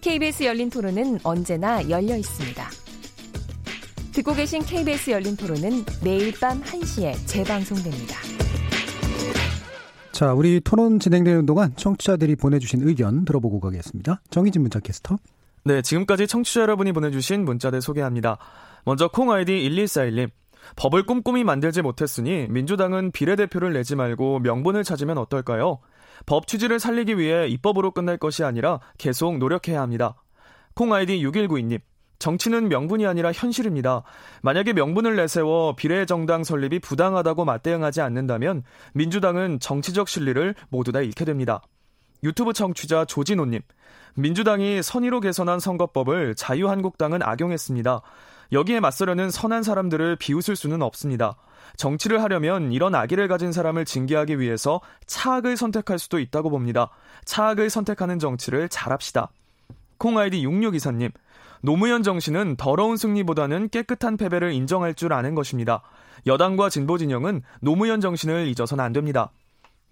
KBS 0.01 0.43
열린 0.43 0.69
토론은 0.69 1.19
언제나 1.23 1.89
열려 1.89 2.17
있습니다. 2.17 2.69
듣고 4.11 4.33
계신 4.33 4.61
KBS 4.63 5.11
열린 5.11 5.37
토론은 5.37 5.85
매일 6.03 6.33
밤 6.41 6.61
1시에 6.61 7.15
재방송됩니다. 7.25 8.17
자, 10.11 10.33
우리 10.33 10.59
토론 10.59 10.99
진행되는 10.99 11.45
동안 11.45 11.73
청취자들이 11.77 12.35
보내주신 12.35 12.85
의견 12.85 13.23
들어보고 13.23 13.61
가겠습니다. 13.61 14.21
정희진 14.29 14.61
문자 14.61 14.81
캐스터. 14.81 15.17
네, 15.63 15.81
지금까지 15.81 16.27
청취자 16.27 16.61
여러분이 16.61 16.91
보내주신 16.91 17.45
문자들 17.45 17.81
소개합니다. 17.81 18.37
먼저 18.83 19.07
콩 19.07 19.31
아이디 19.31 19.53
1141님. 19.53 20.31
법을 20.75 21.05
꼼꼼히 21.05 21.43
만들지 21.43 21.81
못했으니 21.81 22.47
민주당은 22.49 23.11
비례대표를 23.11 23.73
내지 23.73 23.95
말고 23.95 24.39
명분을 24.39 24.83
찾으면 24.83 25.17
어떨까요? 25.17 25.79
법 26.25 26.47
취지를 26.47 26.79
살리기 26.79 27.17
위해 27.17 27.47
입법으로 27.47 27.91
끝날 27.91 28.17
것이 28.17 28.43
아니라 28.43 28.79
계속 28.97 29.37
노력해야 29.37 29.81
합니다. 29.81 30.15
콩 30.73 30.93
아이디 30.93 31.23
6192님. 31.23 31.79
정치는 32.19 32.69
명분이 32.69 33.07
아니라 33.07 33.31
현실입니다. 33.31 34.03
만약에 34.43 34.73
명분을 34.73 35.15
내세워 35.15 35.75
비례 35.75 36.05
정당 36.05 36.43
설립이 36.43 36.79
부당하다고 36.79 37.45
맞대응하지 37.45 38.01
않는다면 38.01 38.63
민주당은 38.93 39.59
정치적 39.59 40.07
실리를 40.07 40.53
모두 40.69 40.91
다 40.91 41.01
잃게 41.01 41.25
됩니다. 41.25 41.63
유튜브 42.23 42.53
청취자 42.53 43.05
조진호님. 43.05 43.61
민주당이 44.15 44.83
선의로 44.83 45.19
개선한 45.19 45.59
선거법을 45.59 46.35
자유한국당은 46.35 47.23
악용했습니다. 47.23 48.01
여기에 48.51 48.79
맞서려는 48.79 49.29
선한 49.29 49.63
사람들을 49.63 50.17
비웃을 50.17 50.55
수는 50.55 50.81
없습니다. 50.81 51.35
정치를 51.77 52.21
하려면 52.21 52.71
이런 52.71 52.93
악의를 52.95 53.27
가진 53.27 53.51
사람을 53.51 53.85
징계하기 53.85 54.39
위해서 54.39 54.81
차악을 55.05 55.55
선택할 55.55 55.99
수도 55.99 56.19
있다고 56.19 56.49
봅니다. 56.49 56.89
차악을 57.25 57.69
선택하는 57.69 58.19
정치를 58.19 58.69
잘합시다. 58.69 59.29
콩아이디 59.97 60.45
6624님. 60.45 61.11
노무현 61.61 62.03
정신은 62.03 62.55
더러운 62.57 62.97
승리보다는 62.97 63.69
깨끗한 63.69 64.17
패배를 64.17 64.51
인정할 64.51 64.95
줄 64.95 65.13
아는 65.13 65.35
것입니다. 65.35 65.83
여당과 66.25 66.69
진보 66.69 66.97
진영은 66.97 67.43
노무현 67.61 68.01
정신을 68.01 68.47
잊어서는 68.47 68.83
안 68.83 68.93
됩니다. 68.93 69.31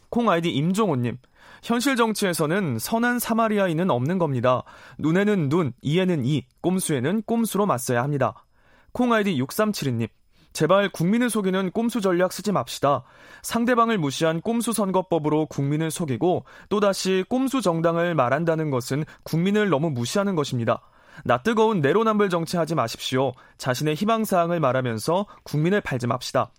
콩 0.09 0.29
아이디 0.29 0.49
임종호님. 0.49 1.17
현실 1.63 1.95
정치에서는 1.95 2.79
선한 2.79 3.19
사마리아인은 3.19 3.91
없는 3.91 4.17
겁니다. 4.17 4.63
눈에는 4.97 5.49
눈, 5.49 5.73
이에는 5.81 6.25
이, 6.25 6.45
꼼수에는 6.61 7.23
꼼수로 7.23 7.65
맞서야 7.65 8.01
합니다. 8.01 8.45
콩 8.91 9.13
아이디 9.13 9.39
6372님. 9.41 10.09
제발 10.53 10.89
국민을 10.89 11.29
속이는 11.29 11.71
꼼수 11.71 12.01
전략 12.01 12.33
쓰지 12.33 12.51
맙시다. 12.51 13.03
상대방을 13.43 13.97
무시한 13.97 14.41
꼼수 14.41 14.73
선거법으로 14.73 15.45
국민을 15.45 15.91
속이고 15.91 16.45
또다시 16.69 17.23
꼼수 17.29 17.61
정당을 17.61 18.15
말한다는 18.15 18.71
것은 18.71 19.05
국민을 19.23 19.69
너무 19.69 19.89
무시하는 19.89 20.35
것입니다. 20.35 20.81
낯뜨거운 21.23 21.81
내로남불 21.81 22.29
정치하지 22.29 22.75
마십시오. 22.75 23.33
자신의 23.57 23.95
희망사항을 23.95 24.59
말하면서 24.59 25.25
국민을 25.43 25.81
팔지 25.81 26.07
맙시다. 26.07 26.51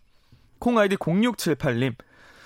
콩 0.58 0.78
아이디 0.78 0.96
0678님. 0.96 1.94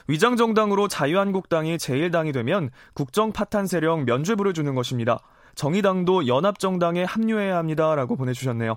위장정당으로 0.06 0.88
자유한국당이 0.88 1.76
제1당이 1.76 2.32
되면 2.32 2.70
국정 2.92 3.32
파탄 3.32 3.66
세력 3.66 4.04
면죄부를 4.04 4.52
주는 4.52 4.74
것입니다. 4.74 5.18
정의당도 5.54 6.26
연합정당에 6.26 7.04
합류해야 7.04 7.56
합니다. 7.56 7.94
라고 7.94 8.16
보내주셨네요. 8.16 8.76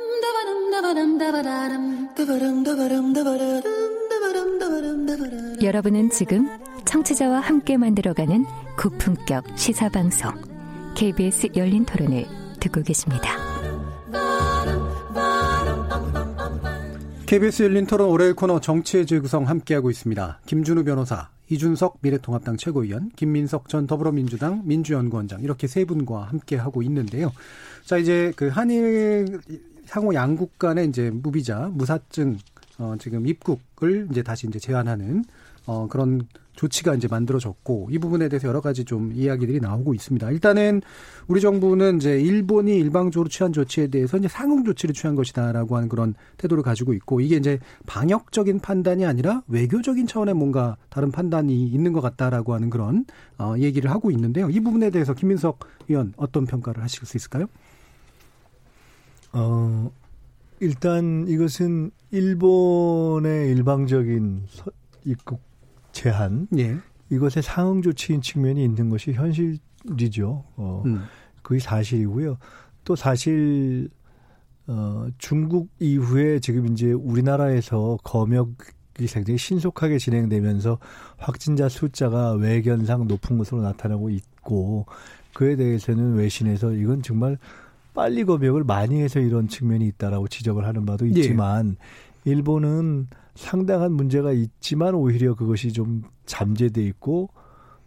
여러분은 5.61 6.09
지금 6.09 6.49
청취자와 6.85 7.39
함께 7.39 7.77
만들어가는 7.77 8.45
고품격 8.77 9.45
시사방송 9.57 10.33
KBS 10.95 11.49
열린 11.55 11.85
토론을 11.85 12.25
듣고 12.59 12.81
계십니다. 12.83 13.37
KBS 17.25 17.63
열린 17.63 17.85
토론 17.85 18.09
월요일 18.09 18.35
코너 18.35 18.59
정치의 18.59 19.05
재구성 19.05 19.47
함께하고 19.47 19.89
있습니다. 19.89 20.41
김준우 20.45 20.83
변호사, 20.83 21.29
이준석 21.49 21.99
미래통합당 22.01 22.57
최고위원, 22.57 23.11
김민석 23.15 23.69
전 23.69 23.87
더불어민주당 23.87 24.63
민주연구원장 24.65 25.41
이렇게 25.41 25.67
세 25.67 25.85
분과 25.85 26.23
함께하고 26.23 26.81
있는데요. 26.83 27.31
자 27.85 27.97
이제 27.97 28.33
그 28.35 28.47
한일 28.49 29.39
상호 29.91 30.13
양국 30.13 30.57
간의 30.57 30.87
이제 30.87 31.11
무비자 31.11 31.69
무사증 31.73 32.37
어 32.77 32.95
지금 32.97 33.27
입국을 33.27 34.07
이제 34.09 34.23
다시 34.23 34.47
이제 34.47 34.57
제한하는 34.57 35.25
어 35.65 35.85
그런 35.89 36.25
조치가 36.53 36.95
이제 36.95 37.09
만들어졌고 37.09 37.89
이 37.91 37.99
부분에 37.99 38.29
대해서 38.29 38.47
여러 38.47 38.61
가지 38.61 38.85
좀 38.85 39.11
이야기들이 39.13 39.59
나오고 39.59 39.93
있습니다. 39.93 40.31
일단은 40.31 40.81
우리 41.27 41.41
정부는 41.41 41.97
이제 41.97 42.21
일본이 42.21 42.77
일방적으로 42.77 43.27
취한 43.27 43.51
조치에 43.51 43.87
대해서 43.87 44.15
이제 44.15 44.29
상응 44.29 44.63
조치를 44.63 44.95
취한 44.95 45.15
것이다라고 45.15 45.75
하는 45.75 45.89
그런 45.89 46.13
태도를 46.37 46.63
가지고 46.63 46.93
있고 46.93 47.19
이게 47.19 47.35
이제 47.35 47.59
방역적인 47.85 48.61
판단이 48.61 49.05
아니라 49.05 49.43
외교적인 49.49 50.07
차원의 50.07 50.35
뭔가 50.35 50.77
다른 50.87 51.11
판단이 51.11 51.67
있는 51.67 51.91
것 51.91 51.99
같다라고 51.99 52.53
하는 52.53 52.69
그런 52.69 53.03
어 53.37 53.55
얘기를 53.57 53.91
하고 53.91 54.09
있는데요. 54.11 54.49
이 54.49 54.61
부분에 54.61 54.89
대해서 54.89 55.13
김민석 55.13 55.59
의원 55.89 56.13
어떤 56.15 56.45
평가를 56.45 56.81
하실 56.81 57.05
수 57.05 57.17
있을까요? 57.17 57.47
어 59.33 59.91
일단 60.59 61.25
이것은 61.27 61.91
일본의 62.11 63.49
일방적인 63.51 64.43
입국 65.05 65.41
제한 65.91 66.47
예. 66.57 66.77
이것의 67.09 67.43
상응 67.43 67.81
조치인 67.81 68.21
측면이 68.21 68.63
있는 68.63 68.89
것이 68.89 69.11
현실이죠. 69.13 70.43
어, 70.55 70.83
음. 70.85 71.01
그게 71.41 71.59
사실이고요. 71.59 72.37
또 72.85 72.95
사실 72.95 73.89
어, 74.67 75.07
중국 75.17 75.69
이후에 75.79 76.39
지금 76.39 76.71
이제 76.71 76.91
우리나라에서 76.91 77.97
검역이 78.03 79.07
굉장히 79.07 79.37
신속하게 79.37 79.97
진행되면서 79.97 80.77
확진자 81.17 81.67
숫자가 81.67 82.33
외견상 82.33 83.07
높은 83.07 83.37
것으로 83.37 83.61
나타나고 83.61 84.09
있고 84.09 84.85
그에 85.33 85.55
대해서는 85.55 86.15
외신에서 86.15 86.73
이건 86.73 87.01
정말 87.01 87.37
빨리 87.93 88.23
검역을 88.23 88.63
많이 88.63 89.01
해서 89.01 89.19
이런 89.19 89.47
측면이 89.47 89.85
있다라고 89.87 90.27
지적을 90.27 90.65
하는 90.65 90.85
바도 90.85 91.05
예. 91.07 91.09
있지만 91.09 91.77
예. 92.25 92.31
일본은 92.31 93.07
상당한 93.35 93.93
문제가 93.93 94.31
있지만 94.31 94.93
오히려 94.95 95.35
그것이 95.35 95.73
좀 95.73 96.03
잠재돼 96.25 96.83
있고 96.83 97.29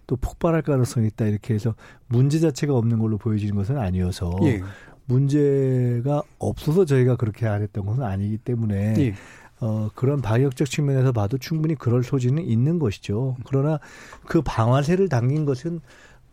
또 0.07 0.17
폭발할 0.17 0.63
가능성이 0.63 1.07
있다 1.09 1.27
이렇게 1.27 1.55
해서 1.55 1.75
문제 2.09 2.39
자체가 2.41 2.75
없는 2.77 2.99
걸로 2.99 3.17
보여지는 3.17 3.55
것은 3.55 3.79
아니어서 3.79 4.33
예. 4.43 4.61
문제가 5.07 6.23
없어서 6.39 6.85
저희가 6.85 7.17
그렇게 7.17 7.47
안 7.47 7.63
했던 7.63 7.87
것은 7.87 8.03
아니기 8.03 8.39
때문에 8.39 8.95
예. 8.99 9.15
어, 9.61 9.89
그런 9.95 10.21
방역적 10.21 10.69
측면에서 10.69 11.13
봐도 11.13 11.39
충분히 11.39 11.75
그럴 11.75 12.03
소지는 12.03 12.43
있는 12.45 12.79
것이죠. 12.79 13.37
그러나 13.47 13.79
그 14.27 14.43
방아쇠를 14.43 15.09
당긴 15.09 15.45
것은 15.45 15.81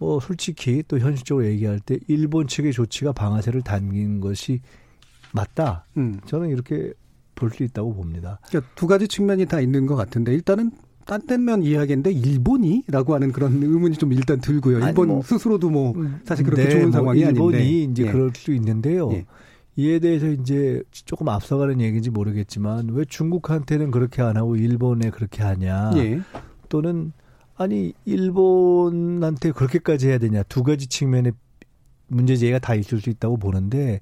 뭐 0.02 0.20
솔직히 0.20 0.82
또 0.88 0.98
현실적으로 0.98 1.46
얘기할 1.46 1.80
때 1.80 2.00
일본 2.08 2.48
측의 2.48 2.74
조치가 2.74 3.12
방아쇠를 3.12 3.62
당긴 3.62 4.20
것이 4.20 4.60
맞다. 5.32 5.86
음. 5.96 6.20
저는 6.26 6.50
이렇게 6.50 6.92
볼 7.36 7.52
수 7.52 7.64
있다고 7.64 7.94
봅니다. 7.94 8.40
그러니까 8.50 8.72
두 8.74 8.88
가지 8.88 9.08
측면이 9.08 9.46
다 9.46 9.62
있는 9.62 9.86
것 9.86 9.96
같은데 9.96 10.34
일단은 10.34 10.72
딴딴면 11.06 11.62
이야기인데 11.64 12.12
일본이라고 12.12 13.14
하는 13.14 13.32
그런 13.32 13.62
의문이 13.62 13.98
좀 13.98 14.12
일단 14.12 14.42
들고요. 14.42 14.80
일본 14.80 15.08
뭐, 15.08 15.22
스스로도 15.22 15.70
뭐 15.70 15.94
음, 15.96 16.20
사실 16.26 16.46
그렇게 16.46 16.64
네, 16.64 16.70
좋은 16.72 16.82
뭐 16.84 16.92
상황이 16.92 17.20
일본이 17.20 17.58
아닌데. 17.58 17.92
이제 17.92 18.08
예. 18.08 18.12
그럴 18.12 18.32
수 18.36 18.54
있는데요. 18.54 19.12
예. 19.14 19.26
이에 19.76 20.00
대해서 20.00 20.28
이제 20.28 20.82
조금 20.92 21.30
앞서가는 21.30 21.80
얘기인지 21.80 22.10
모르겠지만 22.10 22.90
왜 22.92 23.06
중국한테는 23.06 23.92
그렇게 23.92 24.24
안 24.24 24.36
하고 24.36 24.56
일본에 24.56 25.12
그렇게 25.12 25.44
하냐. 25.44 25.92
예. 25.98 26.22
또는 26.70 27.14
아니 27.62 27.94
일본한테 28.06 29.52
그렇게까지 29.52 30.10
해야 30.10 30.18
되냐. 30.18 30.44
두 30.44 30.64
가지 30.64 30.88
측면의 30.88 31.34
문제 32.08 32.36
제기가 32.36 32.60
다 32.60 32.76
있을 32.76 33.00
수 33.00 33.10
있다고 33.10 33.38
보는데 33.38 34.02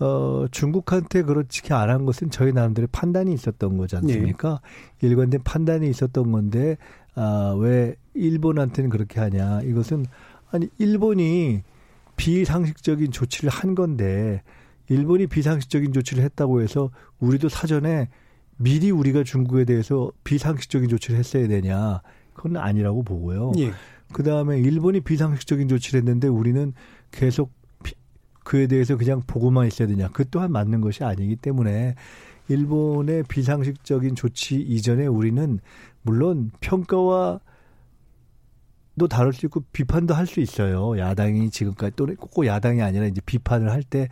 어, 0.00 0.46
중국한테 0.50 1.22
그렇게 1.22 1.74
안한 1.74 2.06
것은 2.06 2.30
저희 2.30 2.52
나름대로 2.52 2.88
판단이 2.90 3.32
있었던 3.34 3.76
거지 3.76 3.96
않습니까? 3.96 4.60
네. 4.98 5.08
일관된 5.08 5.42
판단이 5.44 5.90
있었던 5.90 6.32
건데, 6.32 6.78
아, 7.14 7.54
왜 7.58 7.96
일본한테는 8.14 8.88
그렇게 8.88 9.20
하냐. 9.20 9.60
이것은, 9.60 10.06
아니, 10.50 10.68
일본이 10.78 11.60
비상식적인 12.16 13.10
조치를 13.10 13.50
한 13.50 13.74
건데, 13.74 14.42
일본이 14.88 15.26
비상식적인 15.26 15.92
조치를 15.92 16.24
했다고 16.24 16.62
해서 16.62 16.90
우리도 17.18 17.50
사전에 17.50 18.08
미리 18.56 18.90
우리가 18.90 19.22
중국에 19.22 19.66
대해서 19.66 20.10
비상식적인 20.24 20.88
조치를 20.88 21.18
했어야 21.18 21.46
되냐. 21.46 22.00
그건 22.40 22.56
아니라고 22.56 23.02
보고요. 23.02 23.52
예. 23.58 23.70
그 24.14 24.22
다음에 24.22 24.58
일본이 24.58 25.00
비상식적인 25.00 25.68
조치를 25.68 25.98
했는데 26.00 26.26
우리는 26.26 26.72
계속 27.10 27.52
그에 28.44 28.66
대해서 28.66 28.96
그냥 28.96 29.22
보고만 29.26 29.66
있어야 29.66 29.86
되냐. 29.86 30.08
그 30.08 30.24
또한 30.30 30.50
맞는 30.50 30.80
것이 30.80 31.04
아니기 31.04 31.36
때문에 31.36 31.96
일본의 32.48 33.24
비상식적인 33.24 34.14
조치 34.14 34.58
이전에 34.58 35.06
우리는 35.06 35.60
물론 36.00 36.50
평가와 36.60 37.40
도 38.98 39.06
다룰 39.06 39.34
수 39.34 39.44
있고 39.46 39.62
비판도 39.72 40.14
할 40.14 40.26
수 40.26 40.40
있어요. 40.40 40.98
야당이 40.98 41.50
지금까지 41.50 41.94
또는 41.94 42.16
꼭 42.16 42.46
야당이 42.46 42.80
아니라 42.80 43.06
이제 43.06 43.20
비판을 43.24 43.70
할 43.70 43.82
때 43.82 44.08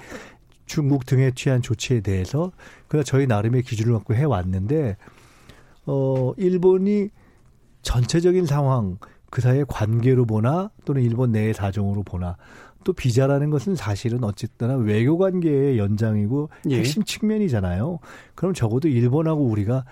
중국 0.66 1.06
등에 1.06 1.30
취한 1.34 1.62
조치에 1.62 2.02
대해서 2.02 2.52
그러나 2.88 3.04
저희 3.04 3.26
나름의 3.26 3.62
기준을 3.62 3.94
갖고 3.94 4.14
해 4.14 4.24
왔는데 4.24 4.98
어 5.86 6.34
일본이 6.36 7.08
전체적인 7.88 8.44
상황 8.44 8.98
그 9.30 9.40
사이의 9.40 9.64
관계로 9.66 10.26
보나 10.26 10.70
또는 10.84 11.00
일본 11.02 11.32
내의 11.32 11.54
사정으로 11.54 12.02
보나 12.02 12.36
또 12.84 12.92
비자라는 12.92 13.48
것은 13.48 13.76
사실은 13.76 14.24
어쨌거나 14.24 14.76
외교 14.76 15.16
관계의 15.16 15.78
연장이고 15.78 16.50
예. 16.68 16.78
핵심 16.80 17.02
측면이잖아요. 17.02 17.98
그럼 18.34 18.52
적어도 18.52 18.88
일본하고 18.88 19.42
우리가 19.42 19.86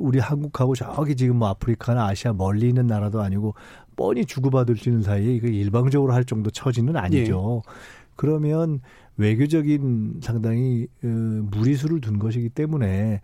우리 0.00 0.18
한국하고 0.18 0.74
저기 0.74 1.14
지금 1.14 1.36
뭐 1.36 1.48
아프리카나 1.48 2.08
아시아 2.08 2.32
멀리 2.32 2.66
있는 2.66 2.88
나라도 2.88 3.20
아니고 3.20 3.54
뻔히 3.94 4.26
주고받을 4.26 4.76
수 4.76 4.88
있는 4.88 5.02
사이에 5.02 5.32
이거 5.32 5.46
일방적으로 5.46 6.12
할 6.12 6.24
정도 6.24 6.50
처지는 6.50 6.96
아니죠. 6.96 7.62
예. 7.64 7.72
그러면 8.16 8.80
외교적인 9.16 10.22
상당히 10.22 10.88
어, 11.04 11.06
무리수를 11.06 12.00
둔 12.00 12.18
것이기 12.18 12.48
때문에 12.48 13.20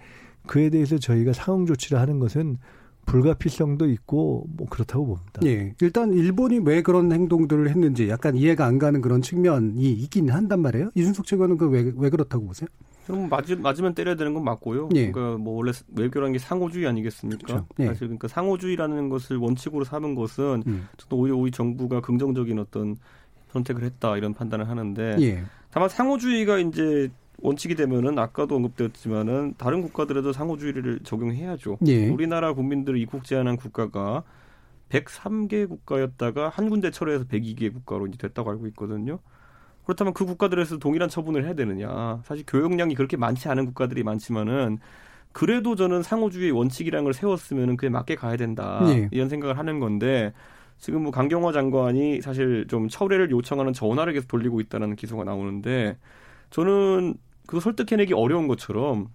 그에 0.47 0.71
대해서 0.71 0.99
저희가 0.99 1.33
상응 1.33 1.67
조치를 1.67 1.99
하는 1.99 2.21
것은 2.21 2.59
불가피성도 3.07 3.89
있고 3.91 4.47
뭐 4.57 4.67
그렇다고 4.69 5.07
봅니다. 5.07 5.41
예. 5.45 5.75
일단 5.81 6.13
일본이 6.13 6.59
왜 6.59 6.83
그런 6.83 7.13
행동들을 7.13 7.69
했는지 7.69 8.09
약간 8.09 8.37
이해가 8.37 8.67
안 8.67 8.79
가는 8.79 9.01
그런 9.01 9.23
측면이 9.23 9.93
있긴 9.93 10.31
한단 10.31 10.61
말이에요. 10.61 10.91
이준석 10.95 11.27
최고는 11.27 11.57
그왜왜 11.59 11.93
왜 11.97 12.11
그렇다고 12.11 12.47
보세요? 12.47 12.69
그럼 13.07 13.29
맞으, 13.29 13.53
맞으면 13.53 13.95
때려야 13.95 14.17
되는 14.17 14.33
건 14.33 14.45
맞고요. 14.45 14.89
예. 14.95 15.11
그러니까 15.11 15.39
뭐 15.39 15.57
원래 15.57 15.73
외교라는 15.95 16.33
게 16.33 16.39
상호주의 16.39 16.87
아니겠습니까? 16.87 17.47
그렇죠. 17.47 17.67
예. 17.81 17.87
사실 17.87 18.01
그러니까 18.01 18.29
상호주의라는 18.29 19.09
것을 19.11 19.37
원칙으로 19.37 19.85
삼은 19.85 20.15
것은 20.15 20.63
음. 20.67 20.89
저도 20.97 21.19
오히려 21.19 21.37
우리 21.37 21.51
정부가 21.51 22.01
긍정적인 22.01 22.59
어떤 22.59 22.97
선택을 23.53 23.85
했다 23.85 24.17
이런 24.17 24.35
판단을 24.35 24.69
하는데 24.69 25.17
예. 25.21 25.45
다만 25.71 25.89
상호주의가 25.89 26.59
이제 26.59 27.11
원칙이 27.39 27.75
되면은 27.75 28.19
아까도 28.19 28.57
언급되었지만은 28.57 29.55
다른 29.59 29.83
국가들에도 29.83 30.33
상호주의를 30.33 31.01
적용해야죠. 31.05 31.79
예. 31.87 32.09
우리나라 32.09 32.53
국민들을 32.55 32.99
입국 32.99 33.25
제한한 33.25 33.57
국가가 33.57 34.23
103개 34.89 35.69
국가였다가 35.69 36.49
한 36.49 36.71
군데 36.71 36.91
철회해서 36.91 37.25
102개 37.25 37.73
국가로 37.73 38.07
이제 38.07 38.17
됐다고 38.19 38.51
알고 38.51 38.67
있거든요. 38.69 39.19
그렇다면 39.85 40.15
그 40.15 40.25
국가들에서 40.25 40.79
동일한 40.79 41.09
처분을 41.09 41.45
해야 41.45 41.55
되느냐? 41.55 42.21
사실 42.25 42.45
교역량이 42.47 42.95
그렇게 42.95 43.17
많지 43.17 43.49
않은 43.49 43.67
국가들이 43.67 44.03
많지만은 44.03 44.79
그래도 45.33 45.75
저는 45.75 46.03
상호주의 46.03 46.53
원칙이라는 46.53 47.05
걸 47.05 47.13
세웠으면은 47.13 47.77
그에 47.77 47.89
맞게 47.89 48.15
가야 48.15 48.37
된다. 48.37 48.81
예. 48.87 49.09
이런 49.11 49.29
생각을 49.29 49.59
하는 49.59 49.81
건데 49.81 50.33
지금 50.79 51.03
뭐 51.03 51.11
강경화 51.11 51.53
장관이 51.53 52.21
사실 52.21 52.67
좀 52.69 52.89
철회를 52.89 53.31
요청하는 53.31 53.73
전화를 53.73 54.13
계속 54.13 54.29
돌리고 54.29 54.61
있다는 54.61 54.97
기소가 54.97 55.25
나오는데 55.25 55.97
저는 56.55 57.15
그거 57.49 57.59
설득해내기 57.59 58.15
어려운 58.15 58.47
것처럼 58.47 59.09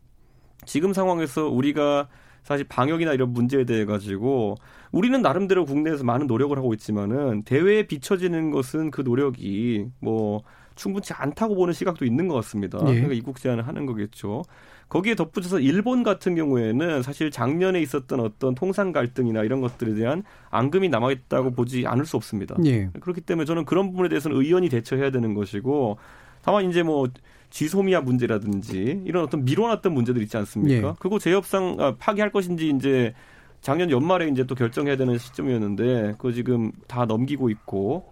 지금 0.65 0.91
상황에서 0.91 1.47
우리가 1.47 2.09
사실 2.43 2.65
방역이나 2.67 3.13
이런 3.13 3.31
문제에 3.31 3.63
대해 3.63 3.85
가지고 3.85 4.55
우리는 4.91 5.21
나름대로 5.21 5.63
국내에서 5.63 6.03
많은 6.03 6.27
노력을 6.27 6.55
하고 6.57 6.73
있지만은 6.73 7.43
대회에 7.43 7.87
비춰지는 7.87 8.51
것은 8.51 8.91
그 8.91 9.01
노력이 9.01 9.87
뭐 10.01 10.41
충분치 10.75 11.13
않다고 11.13 11.55
보는 11.55 11.73
시각도 11.73 12.03
있는 12.03 12.27
것 12.27 12.35
같습니다. 12.35 12.77
예. 12.81 12.91
그러니까 12.91 13.13
입국 13.13 13.39
제한을 13.39 13.65
하는 13.65 13.85
거겠죠. 13.85 14.43
거기에 14.89 15.15
덧붙여서 15.15 15.59
일본 15.59 16.03
같은 16.03 16.35
경우에는 16.35 17.03
사실 17.03 17.31
작년에 17.31 17.81
있었던 17.81 18.19
어떤 18.19 18.53
통상 18.53 18.91
갈등이나 18.91 19.43
이런 19.43 19.61
것들에 19.61 19.93
대한 19.93 20.23
앙금이 20.49 20.89
남아있다고 20.89 21.51
보지 21.51 21.87
않을 21.87 22.05
수 22.05 22.17
없습니다. 22.17 22.57
예. 22.65 22.89
그렇기 22.99 23.21
때문에 23.21 23.45
저는 23.45 23.63
그런 23.63 23.91
부분에 23.91 24.09
대해서는 24.09 24.35
의원이 24.35 24.67
대처해야 24.67 25.11
되는 25.11 25.33
것이고 25.33 25.97
다만 26.41 26.69
이제 26.69 26.83
뭐 26.83 27.07
지소미아 27.49 28.01
문제라든지 28.01 29.01
이런 29.05 29.23
어떤 29.23 29.43
미뤄놨던 29.43 29.93
문제들 29.93 30.21
있지 30.21 30.37
않습니까? 30.37 30.89
예. 30.89 30.93
그거 30.99 31.19
재협상 31.19 31.77
아, 31.79 31.95
파기할 31.97 32.31
것인지 32.31 32.69
이제 32.69 33.13
작년 33.61 33.91
연말에 33.91 34.27
이제 34.29 34.45
또 34.45 34.55
결정해야 34.55 34.95
되는 34.95 35.17
시점이었는데 35.17 36.13
그거 36.17 36.31
지금 36.31 36.71
다 36.87 37.05
넘기고 37.05 37.49
있고 37.49 38.11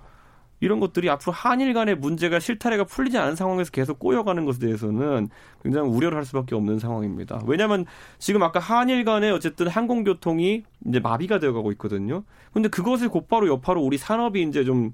이런 0.59 0.79
것들이 0.79 1.09
앞으로 1.09 1.31
한일 1.31 1.73
간의 1.73 1.95
문제가 1.95 2.39
실타래가 2.39 2.83
풀리지 2.83 3.17
않은 3.17 3.35
상황에서 3.35 3.69
계속 3.69 3.99
꼬여가는 3.99 4.43
것에 4.45 4.59
대해서는 4.59 5.29
굉장히 5.61 5.89
우려를 5.89 6.17
할 6.17 6.25
수밖에 6.25 6.55
없는 6.55 6.79
상황입니다. 6.79 7.41
왜냐하면 7.45 7.85
지금 8.17 8.41
아까 8.41 8.59
한일 8.59 9.05
간의 9.05 9.31
어쨌든 9.31 9.67
항공교통이 9.67 10.63
이제 10.87 10.99
마비가 10.99 11.37
되어가고 11.39 11.71
있거든요. 11.73 12.23
근데 12.53 12.69
그것을 12.69 13.09
곧바로 13.09 13.47
여파로 13.47 13.81
우리 13.81 13.99
산업이 13.99 14.41
이제 14.41 14.63
좀 14.63 14.93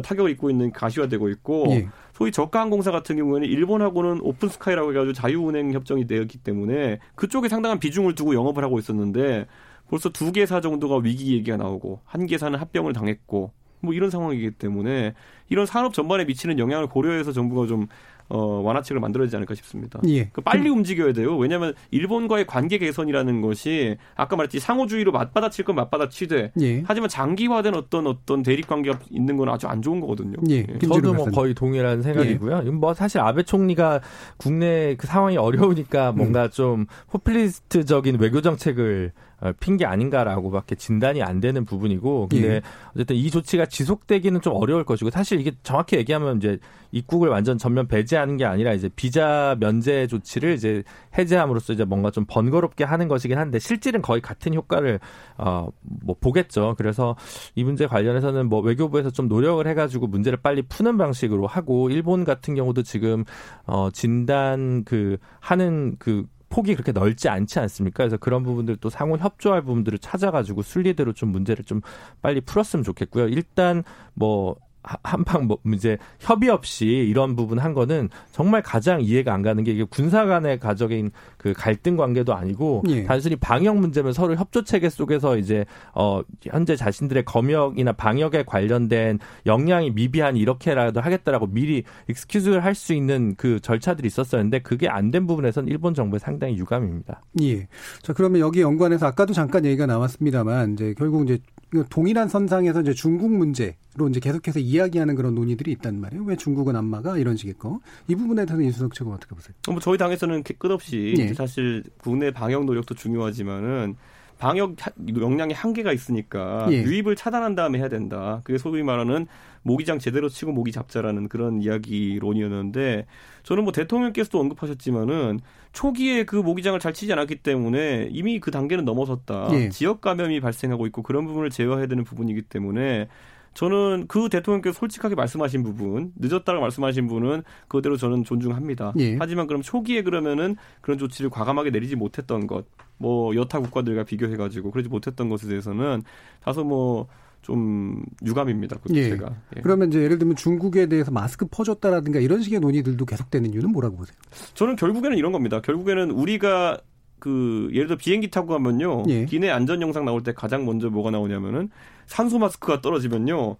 타격을 0.00 0.30
입고 0.30 0.48
있는 0.48 0.72
가시화되고 0.72 1.28
있고 1.28 1.66
예. 1.70 1.88
소위 2.22 2.30
저가 2.30 2.60
항공사 2.60 2.92
같은 2.92 3.16
경우에는 3.16 3.48
일본하고는 3.48 4.20
오픈 4.22 4.48
스카이라고 4.48 4.92
해가지고 4.92 5.12
자유운행 5.12 5.72
협정이 5.72 6.06
되었기 6.06 6.38
때문에 6.38 7.00
그쪽에 7.16 7.48
상당한 7.48 7.80
비중을 7.80 8.14
두고 8.14 8.34
영업을 8.34 8.62
하고 8.62 8.78
있었는데 8.78 9.46
벌써 9.88 10.08
두 10.08 10.30
개사 10.30 10.60
정도가 10.60 10.98
위기 10.98 11.34
얘기가 11.34 11.56
나오고 11.56 11.98
한 12.04 12.26
개사는 12.26 12.56
합병을 12.56 12.92
당했고 12.92 13.50
뭐 13.80 13.92
이런 13.92 14.10
상황이기 14.10 14.52
때문에 14.52 15.14
이런 15.48 15.66
산업 15.66 15.94
전반에 15.94 16.24
미치는 16.24 16.60
영향을 16.60 16.86
고려해서 16.86 17.32
정부가 17.32 17.66
좀 17.66 17.88
어, 18.32 18.62
완화책을 18.62 18.98
만들어야 18.98 19.26
되지 19.26 19.36
않을까 19.36 19.54
싶습니다. 19.54 20.00
예. 20.08 20.30
그 20.32 20.40
빨리 20.40 20.70
움직여야 20.70 21.12
돼요. 21.12 21.36
왜냐하면 21.36 21.74
일본과의 21.90 22.46
관계 22.46 22.78
개선이라는 22.78 23.42
것이 23.42 23.98
아까 24.16 24.36
말했지 24.36 24.58
상호주의로 24.58 25.12
맞받아칠 25.12 25.66
건 25.66 25.76
맞받아치되 25.76 26.52
예. 26.58 26.82
하지만 26.86 27.10
장기화된 27.10 27.74
어떤 27.74 28.06
어떤 28.06 28.42
대립 28.42 28.66
관계가 28.66 29.00
있는 29.10 29.36
건 29.36 29.50
아주 29.50 29.66
안 29.66 29.82
좋은 29.82 30.00
거거든요. 30.00 30.36
예. 30.48 30.64
예. 30.66 30.78
저도 30.78 31.12
뭐 31.12 31.26
거의 31.26 31.52
동일한 31.52 32.00
생각이고요. 32.00 32.62
예. 32.64 32.70
뭐 32.70 32.94
사실 32.94 33.20
아베 33.20 33.42
총리가 33.42 34.00
국내 34.38 34.96
그 34.96 35.06
상황이 35.06 35.36
어려우니까 35.36 36.12
뭔가 36.12 36.44
음. 36.44 36.50
좀 36.50 36.86
포퓰리스트적인 37.10 38.18
외교 38.18 38.40
정책을 38.40 39.12
어, 39.12 39.31
핑계 39.58 39.84
아닌가라고밖에 39.84 40.76
진단이 40.76 41.22
안 41.22 41.40
되는 41.40 41.64
부분이고 41.64 42.28
근데 42.28 42.48
예. 42.56 42.62
어쨌든 42.94 43.16
이 43.16 43.30
조치가 43.30 43.66
지속되기는 43.66 44.40
좀 44.40 44.54
어려울 44.54 44.84
것이고 44.84 45.10
사실 45.10 45.40
이게 45.40 45.52
정확히 45.62 45.96
얘기하면 45.96 46.36
이제 46.36 46.58
입국을 46.92 47.30
완전 47.30 47.58
전면 47.58 47.88
배제하는 47.88 48.36
게 48.36 48.44
아니라 48.44 48.72
이제 48.74 48.88
비자 48.94 49.56
면제 49.58 50.06
조치를 50.06 50.52
이제 50.54 50.84
해제함으로써 51.18 51.72
이제 51.72 51.84
뭔가 51.84 52.10
좀 52.10 52.24
번거롭게 52.28 52.84
하는 52.84 53.08
것이긴 53.08 53.38
한데 53.38 53.58
실질은 53.58 54.02
거의 54.02 54.20
같은 54.20 54.54
효과를 54.54 55.00
어뭐 55.38 56.16
보겠죠. 56.20 56.74
그래서 56.76 57.16
이 57.54 57.64
문제 57.64 57.86
관련해서는 57.86 58.48
뭐 58.48 58.60
외교부에서 58.60 59.10
좀 59.10 59.26
노력을 59.28 59.66
해가지고 59.66 60.06
문제를 60.06 60.38
빨리 60.42 60.62
푸는 60.62 60.98
방식으로 60.98 61.46
하고 61.46 61.90
일본 61.90 62.24
같은 62.24 62.54
경우도 62.54 62.82
지금 62.82 63.24
어 63.64 63.88
진단 63.92 64.84
그 64.84 65.16
하는 65.40 65.96
그 65.98 66.26
폭이 66.52 66.74
그렇게 66.74 66.92
넓지 66.92 67.30
않지 67.30 67.58
않습니까? 67.60 68.04
그래서 68.04 68.18
그런 68.18 68.42
부분들 68.42 68.76
또 68.76 68.90
상호 68.90 69.16
협조할 69.16 69.62
부분들을 69.62 69.98
찾아가지고 69.98 70.60
순리대로 70.60 71.14
좀 71.14 71.30
문제를 71.30 71.64
좀 71.64 71.80
빨리 72.20 72.42
풀었으면 72.42 72.84
좋겠고요. 72.84 73.28
일단 73.28 73.82
뭐 74.12 74.56
한방 74.82 75.46
뭐 75.46 75.58
이제 75.74 75.96
협의 76.18 76.50
없이 76.50 76.86
이런 76.86 77.36
부분 77.36 77.58
한 77.58 77.72
거는 77.72 78.08
정말 78.32 78.62
가장 78.62 79.00
이해가 79.00 79.32
안 79.32 79.42
가는 79.42 79.62
게 79.62 79.72
이게 79.72 79.84
군사 79.84 80.24
간의 80.26 80.58
가적인 80.58 81.12
그 81.36 81.52
갈등 81.52 81.96
관계도 81.96 82.34
아니고 82.34 82.82
예. 82.88 83.04
단순히 83.04 83.36
방역 83.36 83.76
문제면 83.78 84.12
서로 84.12 84.34
협조 84.34 84.64
체계 84.64 84.88
속에서 84.88 85.36
이제 85.36 85.64
어 85.94 86.22
현재 86.42 86.74
자신들의 86.74 87.24
검역이나 87.24 87.92
방역에 87.92 88.42
관련된 88.44 89.18
역량이 89.46 89.92
미비한 89.92 90.36
이렇게라도 90.36 91.00
하겠다라고 91.00 91.46
미리 91.46 91.84
익스큐즈를 92.08 92.64
할 92.64 92.72
수 92.74 92.94
있는 92.94 93.34
그 93.36 93.60
절차들이 93.60 94.06
있었었는데 94.06 94.60
그게 94.60 94.88
안 94.88 95.12
된 95.12 95.26
부분에서는 95.26 95.68
일본 95.68 95.92
정부에 95.92 96.18
상당히 96.18 96.56
유감입니다. 96.56 97.22
예. 97.42 97.68
자 98.02 98.14
그러면 98.14 98.40
여기 98.40 98.62
연관해서 98.62 99.06
아까도 99.06 99.34
잠깐 99.34 99.66
얘기가 99.66 99.84
나왔습니다만 99.84 100.72
이제 100.72 100.94
결국 100.96 101.24
이제 101.24 101.38
그 101.51 101.51
동일한 101.88 102.28
선상에서 102.28 102.82
이제 102.82 102.92
중국 102.92 103.30
문제로 103.30 104.08
이제 104.10 104.20
계속해서 104.20 104.58
이야기하는 104.58 105.14
그런 105.14 105.34
논의들이 105.34 105.72
있단 105.72 106.00
말이에요. 106.00 106.24
왜 106.24 106.36
중국은 106.36 106.76
안 106.76 106.84
막아? 106.84 107.16
이런 107.16 107.36
식의 107.36 107.54
거. 107.54 107.80
이 108.08 108.14
부분에 108.14 108.44
대해서 108.44 108.62
인수석 108.62 108.94
측은 108.94 109.12
어떻게 109.12 109.34
보세요? 109.34 109.54
뭐 109.68 109.80
저희 109.80 109.96
당에서는 109.96 110.42
끝없이 110.58 111.14
예. 111.18 111.32
사실 111.34 111.82
국내 111.98 112.30
방역 112.30 112.64
노력도 112.66 112.94
중요하지만은 112.94 113.96
방역 114.38 114.74
역량이 115.16 115.54
한계가 115.54 115.92
있으니까 115.92 116.66
예. 116.70 116.82
유입을 116.82 117.16
차단한 117.16 117.54
다음에 117.54 117.78
해야 117.78 117.88
된다. 117.88 118.40
그게 118.44 118.58
소위 118.58 118.82
말하는 118.82 119.26
모기장 119.62 119.98
제대로 119.98 120.28
치고 120.28 120.52
모기 120.52 120.72
잡자라는 120.72 121.28
그런 121.28 121.62
이야기론이었는데 121.62 123.06
저는 123.42 123.64
뭐 123.64 123.72
대통령께서도 123.72 124.40
언급하셨지만은 124.40 125.40
초기에 125.72 126.24
그 126.24 126.36
모기장을 126.36 126.78
잘 126.80 126.92
치지 126.92 127.12
않았기 127.12 127.36
때문에 127.36 128.08
이미 128.10 128.40
그 128.40 128.50
단계는 128.50 128.84
넘어섰다. 128.84 129.48
예. 129.52 129.68
지역 129.70 130.00
감염이 130.00 130.40
발생하고 130.40 130.86
있고 130.86 131.02
그런 131.02 131.26
부분을 131.26 131.50
제어해야 131.50 131.86
되는 131.86 132.04
부분이기 132.04 132.42
때문에 132.42 133.08
저는 133.54 134.06
그 134.08 134.28
대통령께서 134.30 134.78
솔직하게 134.78 135.14
말씀하신 135.14 135.62
부분, 135.62 136.12
늦었다고 136.16 136.60
말씀하신 136.60 137.06
분은 137.06 137.42
그대로 137.68 137.96
저는 137.96 138.24
존중합니다. 138.24 138.94
예. 138.98 139.16
하지만 139.18 139.46
그럼 139.46 139.62
초기에 139.62 140.02
그러면은 140.02 140.56
그런 140.80 140.98
조치를 140.98 141.30
과감하게 141.30 141.70
내리지 141.70 141.96
못했던 141.96 142.46
것, 142.46 142.64
뭐 142.96 143.34
여타 143.34 143.60
국가들과 143.60 144.04
비교해가지고 144.04 144.70
그러지 144.70 144.88
못했던 144.88 145.28
것에 145.28 145.48
대해서는 145.48 146.02
다소 146.40 146.64
뭐 146.64 147.08
좀 147.42 148.02
유감입니다. 148.24 148.78
그 148.82 148.94
예. 148.94 149.10
제가. 149.10 149.34
예. 149.56 149.60
그러면 149.60 149.88
이제 149.88 150.00
예를 150.00 150.18
들면 150.18 150.36
중국에 150.36 150.86
대해서 150.86 151.10
마스크 151.10 151.44
퍼줬다라든가 151.50 152.20
이런 152.20 152.40
식의 152.40 152.60
논의들도 152.60 153.04
계속되는 153.04 153.52
이유는 153.52 153.70
뭐라고 153.72 153.96
보세요? 153.96 154.16
저는 154.54 154.76
결국에는 154.76 155.16
이런 155.18 155.32
겁니다. 155.32 155.60
결국에는 155.60 156.10
우리가 156.12 156.78
그 157.18 157.68
예를 157.72 157.86
들어 157.88 157.96
비행기 157.98 158.30
타고 158.30 158.48
가면요. 158.48 159.04
예. 159.08 159.24
기내 159.26 159.50
안전 159.50 159.82
영상 159.82 160.04
나올 160.04 160.22
때 160.22 160.32
가장 160.32 160.64
먼저 160.64 160.88
뭐가 160.88 161.10
나오냐면은 161.10 161.68
산소 162.06 162.38
마스크가 162.38 162.80
떨어지면요. 162.80 163.56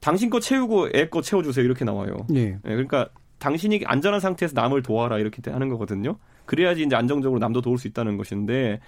당신 0.00 0.30
거 0.30 0.38
채우고 0.40 0.88
애 0.94 1.08
거 1.08 1.20
채워주세요 1.22 1.64
이렇게 1.64 1.84
나와요. 1.84 2.26
예. 2.34 2.40
예. 2.40 2.58
그러니까 2.62 3.08
당신이 3.38 3.82
안전한 3.84 4.20
상태에서 4.20 4.54
남을 4.54 4.82
도와라 4.82 5.18
이렇게 5.18 5.42
하는 5.50 5.68
거거든요. 5.68 6.16
그래야지 6.46 6.82
이제 6.84 6.94
안정적으로 6.96 7.38
남도 7.40 7.60
도울 7.62 7.78
수 7.78 7.88
있다는 7.88 8.16
것인데 8.16 8.80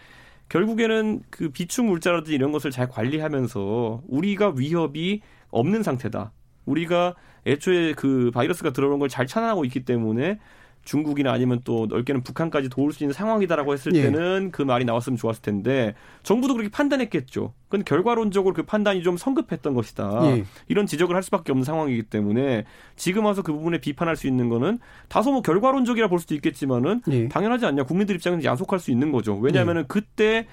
결국에는 0.49 1.23
그 1.31 1.51
비축 1.51 1.87
물자라든지 1.87 2.35
이런 2.35 2.53
것을 2.53 2.71
잘 2.71 2.89
관리하면서 2.89 4.03
우리가 4.09 4.53
위협이 4.57 5.23
없는 5.51 5.83
상태다. 5.83 6.33
우리가 6.67 7.15
애초에 7.47 7.95
그 7.95 8.31
바이러스가 8.33 8.71
들어오는 8.73 8.99
걸 8.99 9.09
잘 9.09 9.27
차단하고 9.27 9.65
있기 9.65 9.85
때문에 9.85 10.39
중국이나 10.87 11.33
아니면 11.33 11.61
또 11.65 11.87
넓게는 11.87 12.23
북한까지 12.23 12.71
도울 12.71 12.93
수 12.93 13.03
있는 13.03 13.13
상황이다라고 13.13 13.75
했을 13.75 13.95
예. 13.95 14.03
때는 14.03 14.51
그 14.53 14.63
말이 14.63 14.85
나왔으면 14.85 15.19
좋았을 15.19 15.43
텐데 15.43 15.95
정부도 16.23 16.55
그렇게 16.55 16.71
판단했겠죠. 16.71 17.53
근데 17.69 17.85
결과론적으로 17.85 18.55
그 18.55 18.63
판단이 18.63 19.03
좀 19.03 19.17
성급했던 19.17 19.75
것이다. 19.75 20.21
예. 20.25 20.45
이런 20.69 20.87
지적을 20.87 21.15
할 21.15 21.23
수밖에 21.25 21.53
없는 21.53 21.65
상황이기 21.65 22.05
때문에 22.05 22.65
지금 22.95 23.25
와서 23.27 23.43
그 23.43 23.53
부분에 23.53 23.79
비판할 23.79 24.17
수 24.17 24.29
있는 24.29 24.49
거는 24.49 24.79
다소 25.09 25.33
뭐 25.33 25.43
결과론적이라 25.43 26.09
볼 26.09 26.21
수도 26.21 26.35
있겠지만은 26.37 27.03
예. 27.11 27.29
당연하지 27.29 27.67
않냐. 27.67 27.83
국민들 27.83 28.15
입장에서 28.15 28.45
야속할 28.45 28.79
수 28.79 28.93
있는 28.93 29.11
거죠. 29.11 29.37
왜냐하면은 29.37 29.83
예. 29.83 29.87
그때 29.89 30.47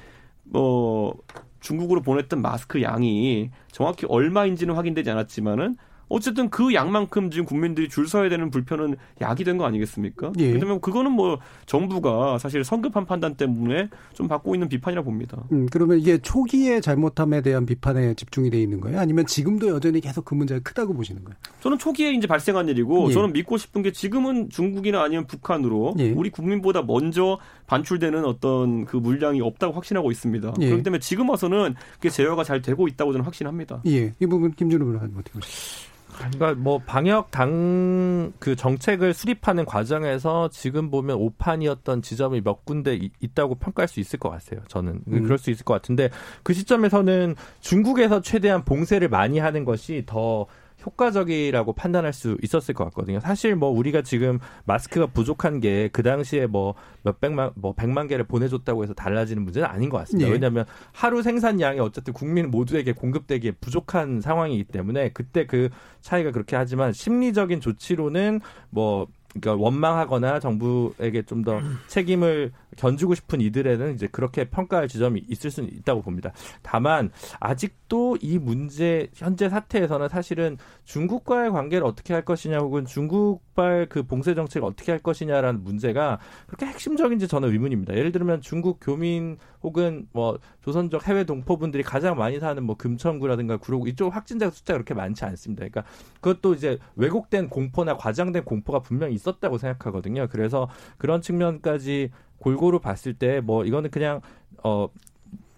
뭐 0.44 1.16
중국으로 1.60 2.02
보냈던 2.02 2.42
마스크 2.42 2.82
양이 2.82 3.52
정확히 3.72 4.08
얼마인지는 4.10 4.74
확인되지 4.74 5.12
않았지만은 5.12 5.78
어쨌든 6.10 6.50
그 6.50 6.74
양만큼 6.74 7.32
지금 7.32 7.46
국민들이 7.46 7.90
줄 7.90 8.08
서야 8.08 8.30
되는 8.30 8.50
불편은 8.50 8.96
약이 9.22 9.44
된 9.44 9.58
거 9.58 9.66
아니겠습니까? 9.66 10.32
예. 10.40 10.52
그러면 10.54 10.82
그거는 10.82 11.12
뭐 11.12 11.40
정부가 11.66 12.38
사실 12.38 12.64
성급한 12.64 13.06
판단 13.06 13.36
때문에 13.36 13.90
좀 14.14 14.28
받고 14.28 14.56
있는 14.56 14.68
비판이라 14.70 15.02
봅니다. 15.04 15.44
음, 15.52 15.68
그러면 15.72 16.00
이게 16.00 16.18
초기의 16.18 16.82
잘못함에 16.82 17.42
대한 17.42 17.66
비판에 17.66 18.14
집중이 18.16 18.50
돼 18.50 18.62
있는 18.62 18.80
거예요? 18.82 19.00
아니면 19.00 19.26
지금도 19.26 19.68
여전히 19.70 20.02
계속 20.02 20.26
그 20.26 20.34
문제가 20.36 20.60
크다고 20.62 20.94
보시는 20.94 21.24
거예요? 21.24 21.36
저는 21.62 21.78
초기에 21.78 22.12
이제 22.14 22.28
발생한 22.28 22.68
일이고 22.70 23.10
예. 23.10 23.14
저는 23.14 23.34
믿고 23.34 23.58
싶은 23.58 23.82
게 23.82 23.92
지금은 23.92 24.50
중국이나 24.50 25.04
아니면 25.04 25.26
북한으로 25.28 25.96
예. 26.00 26.12
우리 26.12 26.30
국민보다 26.30 26.82
먼저 26.84 27.40
반출되는 27.68 28.26
어떤 28.26 28.86
그 28.86 28.98
물량이 28.98 29.42
없다고 29.42 29.74
확신하고 29.74 30.12
있습니다. 30.12 30.54
예. 30.60 30.66
그렇기 30.66 30.84
때문에 30.84 31.00
지금 31.00 31.30
와서는 31.30 31.76
그게 31.96 32.10
제어가 32.10 32.44
잘 32.44 32.62
되고 32.62 32.88
있다고 32.88 33.12
저는 33.14 33.26
확신합니다. 33.26 33.82
예, 33.88 34.14
이 34.20 34.26
부분 34.26 34.52
김준호 34.52 34.86
변호사님 34.86 35.16
어떻게 35.18 35.40
보십니까? 35.40 35.94
그러니까 36.16 36.54
뭐 36.54 36.80
방역 36.86 37.32
당 37.32 38.14
그 38.40 38.56
정책을 38.56 39.14
수립하는 39.14 39.66
과정에서 39.66 40.50
지금 40.50 40.90
보면 40.90 41.18
오판이었던 41.18 42.02
지점이 42.02 42.42
몇 42.42 42.66
군데 42.66 43.00
있다고 43.20 43.56
평가할 43.56 43.88
수 43.88 44.00
있을 44.00 44.20
것 44.20 44.30
같아요. 44.30 44.62
저는 44.68 45.02
음. 45.08 45.24
그럴 45.24 45.38
수 45.38 45.50
있을 45.50 45.66
것 45.66 45.74
같은데 45.74 46.10
그 46.44 46.54
시점에서는 46.54 47.36
중국에서 47.62 48.22
최대한 48.22 48.64
봉쇄를 48.64 49.10
많이 49.10 49.40
하는 49.40 49.66
것이 49.66 50.04
더 50.06 50.46
효과적이라고 50.86 51.74
판단할 51.74 52.14
수 52.14 52.38
있었을 52.42 52.74
것 52.74 52.84
같거든요. 52.86 53.20
사실 53.20 53.56
뭐 53.56 53.70
우리가 53.70 54.02
지금 54.02 54.40
마스크가 54.66 55.08
부족한 55.08 55.60
게 55.60 55.84
그 55.94 56.04
당시에 56.04 56.48
뭐 56.48 56.76
몇백만 57.04 57.52
뭐 57.56 57.74
백만 57.74 58.08
개를 58.08 58.26
보내줬다고 58.26 58.84
해서 58.84 58.94
달라지는 58.94 59.44
문제는 59.44 59.68
아닌 59.68 59.90
것 59.90 59.98
같습니다. 60.00 60.28
예. 60.28 60.34
왜냐하면 60.34 60.66
하루 60.92 61.22
생산량이 61.22 61.80
어쨌든 61.80 62.14
국민 62.14 62.52
모두에게 62.52 62.94
공급되기에 62.94 63.52
부족한 63.62 64.22
상황이기 64.22 64.66
때문에 64.66 65.10
그때 65.10 65.46
그 65.46 65.70
차이가 66.02 66.32
그렇게 66.32 66.56
하지만 66.56 66.94
심리적인 66.94 67.62
조치로는 67.62 68.42
뭐 68.70 69.08
그러니까 69.34 69.64
원망하거나 69.64 70.40
정부에게 70.40 71.22
좀 71.24 71.44
더 71.44 71.60
책임을 71.88 72.52
견주고 72.78 73.14
싶은 73.16 73.42
이들에는 73.42 73.94
이제 73.94 74.08
그렇게 74.12 74.46
평가할 74.46 74.88
지점이 74.88 75.26
있을 75.30 75.52
수는 75.52 75.70
있다고 75.74 76.02
봅니다. 76.02 76.32
다만 76.62 77.12
아직도 77.40 78.18
이 78.22 78.40
문제 78.40 79.10
현재 79.14 79.50
사태에서는 79.50 80.10
사실은 80.10 80.58
중국과의 80.86 81.52
관계를 81.52 81.86
어떻게 81.86 82.14
할 82.14 82.26
것이냐 82.26 82.60
혹은 82.60 82.86
중국발 82.86 83.88
그 83.90 84.04
봉쇄 84.04 84.34
정책을 84.34 84.68
어떻게 84.68 84.92
할 84.92 85.00
것이냐라는 85.00 85.64
문제가 85.64 86.20
그렇게 86.48 86.66
핵심적인지 86.66 87.28
저는 87.28 87.52
의문입니다. 87.52 87.96
예를 87.96 88.12
들면 88.12 88.42
중국 88.42 88.80
교민 88.82 89.38
혹은 89.62 90.08
뭐 90.12 90.40
조선족 90.62 91.08
해외 91.08 91.26
동포분들이 91.26 91.84
가장 91.84 92.18
많이 92.18 92.40
사는 92.40 92.64
뭐 92.64 92.76
금천구라든가 92.76 93.58
구로구 93.58 93.88
이쪽 93.88 94.16
확진자 94.16 94.50
숫자가 94.50 94.78
그렇게 94.78 94.94
많지 94.94 95.26
않습니다. 95.26 95.68
그러니까 95.68 95.84
그것도 96.22 96.56
이제 96.56 96.80
왜곡된 96.96 97.50
공포나 97.50 97.98
과장된 97.98 98.44
공포가 98.46 98.80
분명히 98.80 99.14
있 99.16 99.23
었다고 99.32 99.58
생각하거든요. 99.58 100.28
그래서 100.30 100.70
그런 100.98 101.22
측면까지 101.22 102.12
골고루 102.40 102.80
봤을 102.80 103.14
때 103.14 103.42
뭐 103.42 103.64
이거는 103.66 103.90
그냥 103.90 104.22
어 104.64 104.88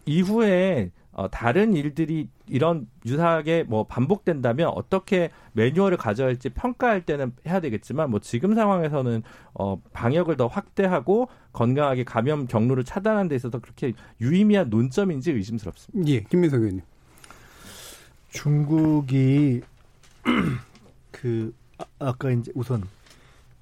이후에 0.05 0.91
어, 1.11 1.29
다른 1.29 1.73
일들이 1.73 2.27
이런 2.45 2.87
유사하게 3.05 3.63
뭐 3.63 3.85
반복된다면 3.85 4.67
어떻게 4.75 5.31
매뉴얼을 5.53 5.95
가져야 5.97 6.27
할지 6.27 6.49
평가할 6.49 7.05
때는 7.05 7.31
해야 7.47 7.61
되겠지만 7.61 8.09
뭐 8.09 8.19
지금 8.19 8.53
상황에서는 8.53 9.23
어, 9.53 9.81
방역을 9.93 10.35
더 10.35 10.47
확대하고 10.47 11.29
건강하게 11.53 12.03
감염 12.03 12.47
경로를 12.47 12.83
차단하는 12.83 13.29
데 13.29 13.35
있어서 13.35 13.59
그렇게 13.59 13.93
유의미한 14.19 14.69
논점인지 14.69 15.31
의심스럽습니다. 15.31 16.11
예, 16.11 16.19
김민석 16.23 16.57
의원님. 16.59 16.81
중국이 18.31 19.61
그 21.11 21.53
아, 21.77 21.85
아까 21.99 22.29
이제 22.31 22.51
우선 22.55 22.83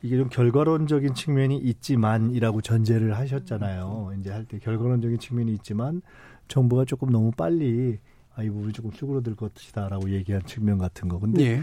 이게 0.03 0.17
좀 0.17 0.27
결과론적인 0.29 1.13
측면이 1.15 1.57
있지만이라고 1.57 2.61
전제를 2.61 3.17
하셨잖아요. 3.17 4.13
이제 4.19 4.29
할 4.31 4.45
때 4.45 4.59
결과론적인 4.59 5.17
측면이 5.17 5.53
있지만 5.53 6.01
정부가 6.49 6.83
조금 6.83 7.09
너무 7.09 7.31
빨리 7.31 7.97
아, 8.35 8.43
이 8.43 8.49
부분이 8.49 8.73
조금 8.73 8.91
쭈그러들 8.91 9.35
것이다라고 9.35 10.09
얘기한 10.11 10.41
측면 10.45 10.77
같은 10.77 11.07
거. 11.07 11.19
근데 11.19 11.43
예. 11.43 11.61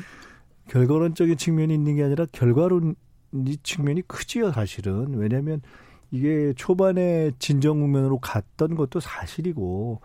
결과론적인 0.68 1.36
측면이 1.36 1.74
있는 1.74 1.96
게 1.96 2.04
아니라 2.04 2.24
결과론 2.32 2.94
이 3.46 3.56
측면이 3.62 4.02
크지요, 4.08 4.52
사실은. 4.52 5.14
왜냐하면 5.14 5.60
이게 6.10 6.54
초반에 6.56 7.32
진정 7.38 7.80
국면으로 7.80 8.18
갔던 8.18 8.74
것도 8.74 9.00
사실이고 9.00 10.00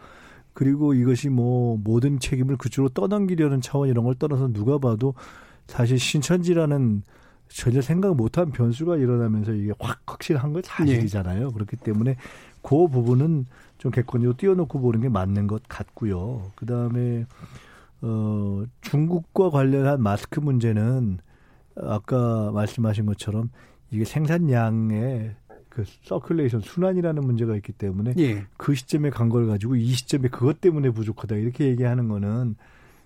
그리고 0.54 0.94
이것이 0.94 1.30
뭐 1.30 1.78
모든 1.82 2.20
책임을 2.20 2.58
그쪽으로 2.58 2.90
떠넘기려는 2.90 3.62
차원 3.62 3.88
이런 3.90 4.04
걸 4.04 4.16
떠나서 4.16 4.52
누가 4.52 4.78
봐도 4.78 5.14
사실 5.68 5.98
신천지라는 6.00 7.04
전혀 7.48 7.82
생각 7.82 8.16
못한 8.16 8.52
변수가 8.52 8.98
일어나면서 8.98 9.54
이게 9.54 9.74
확 9.80 10.02
확실한 10.06 10.54
건 10.54 10.62
사실이잖아요. 10.66 11.48
예. 11.48 11.52
그렇기 11.54 11.78
때문에 11.78 12.18
그 12.62 12.88
부분은 12.88 13.46
좀 13.78 13.92
객관적으로 13.92 14.36
띄워놓고 14.38 14.80
보는 14.80 15.02
게 15.02 15.10
맞는 15.10 15.48
것 15.48 15.64
같고요. 15.68 16.52
그 16.56 16.66
다음에 16.66 17.26
어 18.02 18.64
중국과 18.82 19.50
관련한 19.52 20.02
마스크 20.02 20.40
문제는 20.40 21.20
아까 21.78 22.52
말씀하신 22.52 23.06
것처럼 23.06 23.50
이게 23.92 24.06
생산량의 24.06 25.36
그 25.70 25.84
서큘레이션 26.06 26.62
순환이라는 26.64 27.22
문제가 27.26 27.56
있기 27.58 27.74
때문에 27.74 28.14
예. 28.18 28.46
그 28.58 28.76
시점에 28.76 29.10
간 29.10 29.30
걸 29.30 29.48
가지고 29.48 29.76
이 29.76 29.92
시점에 29.92 30.30
그것 30.30 30.62
때문에 30.62 30.90
부족하다 30.90 31.36
이렇게 31.36 31.66
얘기하는 31.68 32.08
거는 32.08 32.56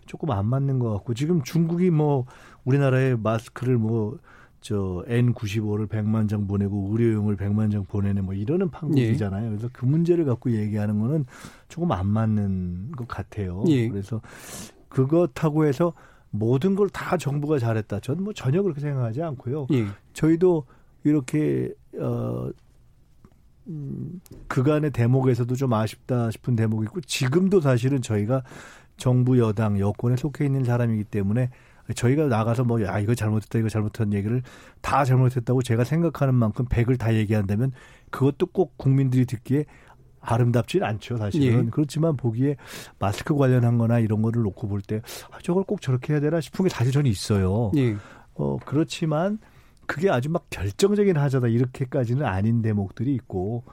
조금 0.09 0.31
안 0.31 0.47
맞는 0.47 0.79
것 0.79 0.91
같고 0.91 1.13
지금 1.13 1.43
중국이 1.43 1.91
뭐 1.91 2.25
우리나라에 2.65 3.15
마스크를 3.15 3.77
뭐 3.77 4.17
저 4.61 5.05
N95를 5.07 5.87
100만 5.87 6.27
장 6.27 6.45
보내고 6.45 6.89
의료용을 6.91 7.37
100만 7.37 7.71
장 7.71 7.85
보내는 7.85 8.25
뭐 8.25 8.33
이러는 8.33 8.69
판국이잖아요. 8.69 9.45
예. 9.45 9.49
그래서 9.51 9.69
그 9.71 9.85
문제를 9.85 10.25
갖고 10.25 10.51
얘기하는 10.51 10.99
거는 10.99 11.25
조금 11.69 11.93
안 11.93 12.07
맞는 12.07 12.91
것 12.91 13.07
같아요. 13.07 13.63
예. 13.69 13.87
그래서 13.87 14.19
그것하고 14.89 15.63
해서 15.65 15.93
모든 16.29 16.75
걸 16.75 16.89
다 16.89 17.15
정부가 17.15 17.57
잘했다. 17.57 18.01
저는 18.01 18.21
뭐 18.25 18.33
전혀 18.33 18.61
그렇게 18.61 18.81
생각하지 18.81 19.23
않고요. 19.23 19.67
예. 19.71 19.85
저희도 20.11 20.65
이렇게 21.05 21.73
어 21.97 22.49
음, 23.67 24.19
그간의 24.47 24.91
대목에서도 24.91 25.55
좀 25.55 25.73
아쉽다 25.73 26.31
싶은 26.31 26.55
대목이 26.55 26.85
있고 26.85 27.01
지금도 27.01 27.61
사실은 27.61 28.01
저희가 28.01 28.43
정부 28.99 29.39
여당 29.39 29.79
여권에 29.79 30.15
속해 30.15 30.45
있는 30.45 30.63
사람이기 30.63 31.05
때문에 31.05 31.49
저희가 31.95 32.27
나가서 32.27 32.65
뭐, 32.65 32.79
아, 32.87 32.99
이거 32.99 33.15
잘못했다, 33.15 33.57
이거 33.57 33.67
잘못한 33.67 34.13
얘기를 34.13 34.43
다 34.81 35.03
잘못했다고 35.03 35.63
제가 35.63 35.83
생각하는 35.83 36.35
만큼 36.35 36.65
백을 36.69 36.97
다 36.97 37.15
얘기한다면 37.15 37.71
그것도 38.11 38.47
꼭 38.47 38.77
국민들이 38.77 39.25
듣기에 39.25 39.65
아름답지는 40.21 40.85
않죠, 40.85 41.17
사실은. 41.17 41.65
예. 41.65 41.69
그렇지만 41.71 42.15
보기에 42.15 42.57
마스크 42.99 43.35
관련한 43.35 43.77
거나 43.79 43.99
이런 43.99 44.21
거를 44.21 44.43
놓고 44.43 44.67
볼 44.67 44.81
때, 44.81 45.01
아, 45.31 45.39
저걸 45.41 45.63
꼭 45.63 45.81
저렇게 45.81 46.13
해야 46.13 46.19
되나 46.19 46.41
싶은 46.41 46.63
게 46.65 46.69
사실 46.69 46.91
저는 46.91 47.09
있어요. 47.09 47.71
예. 47.77 47.95
어, 48.35 48.57
그렇지만 48.65 49.39
그게 49.87 50.11
아주 50.11 50.29
막 50.29 50.45
결정적인 50.51 51.17
하자다, 51.17 51.47
이렇게까지는 51.47 52.23
아닌 52.25 52.61
대목들이 52.61 53.15
있고, 53.15 53.63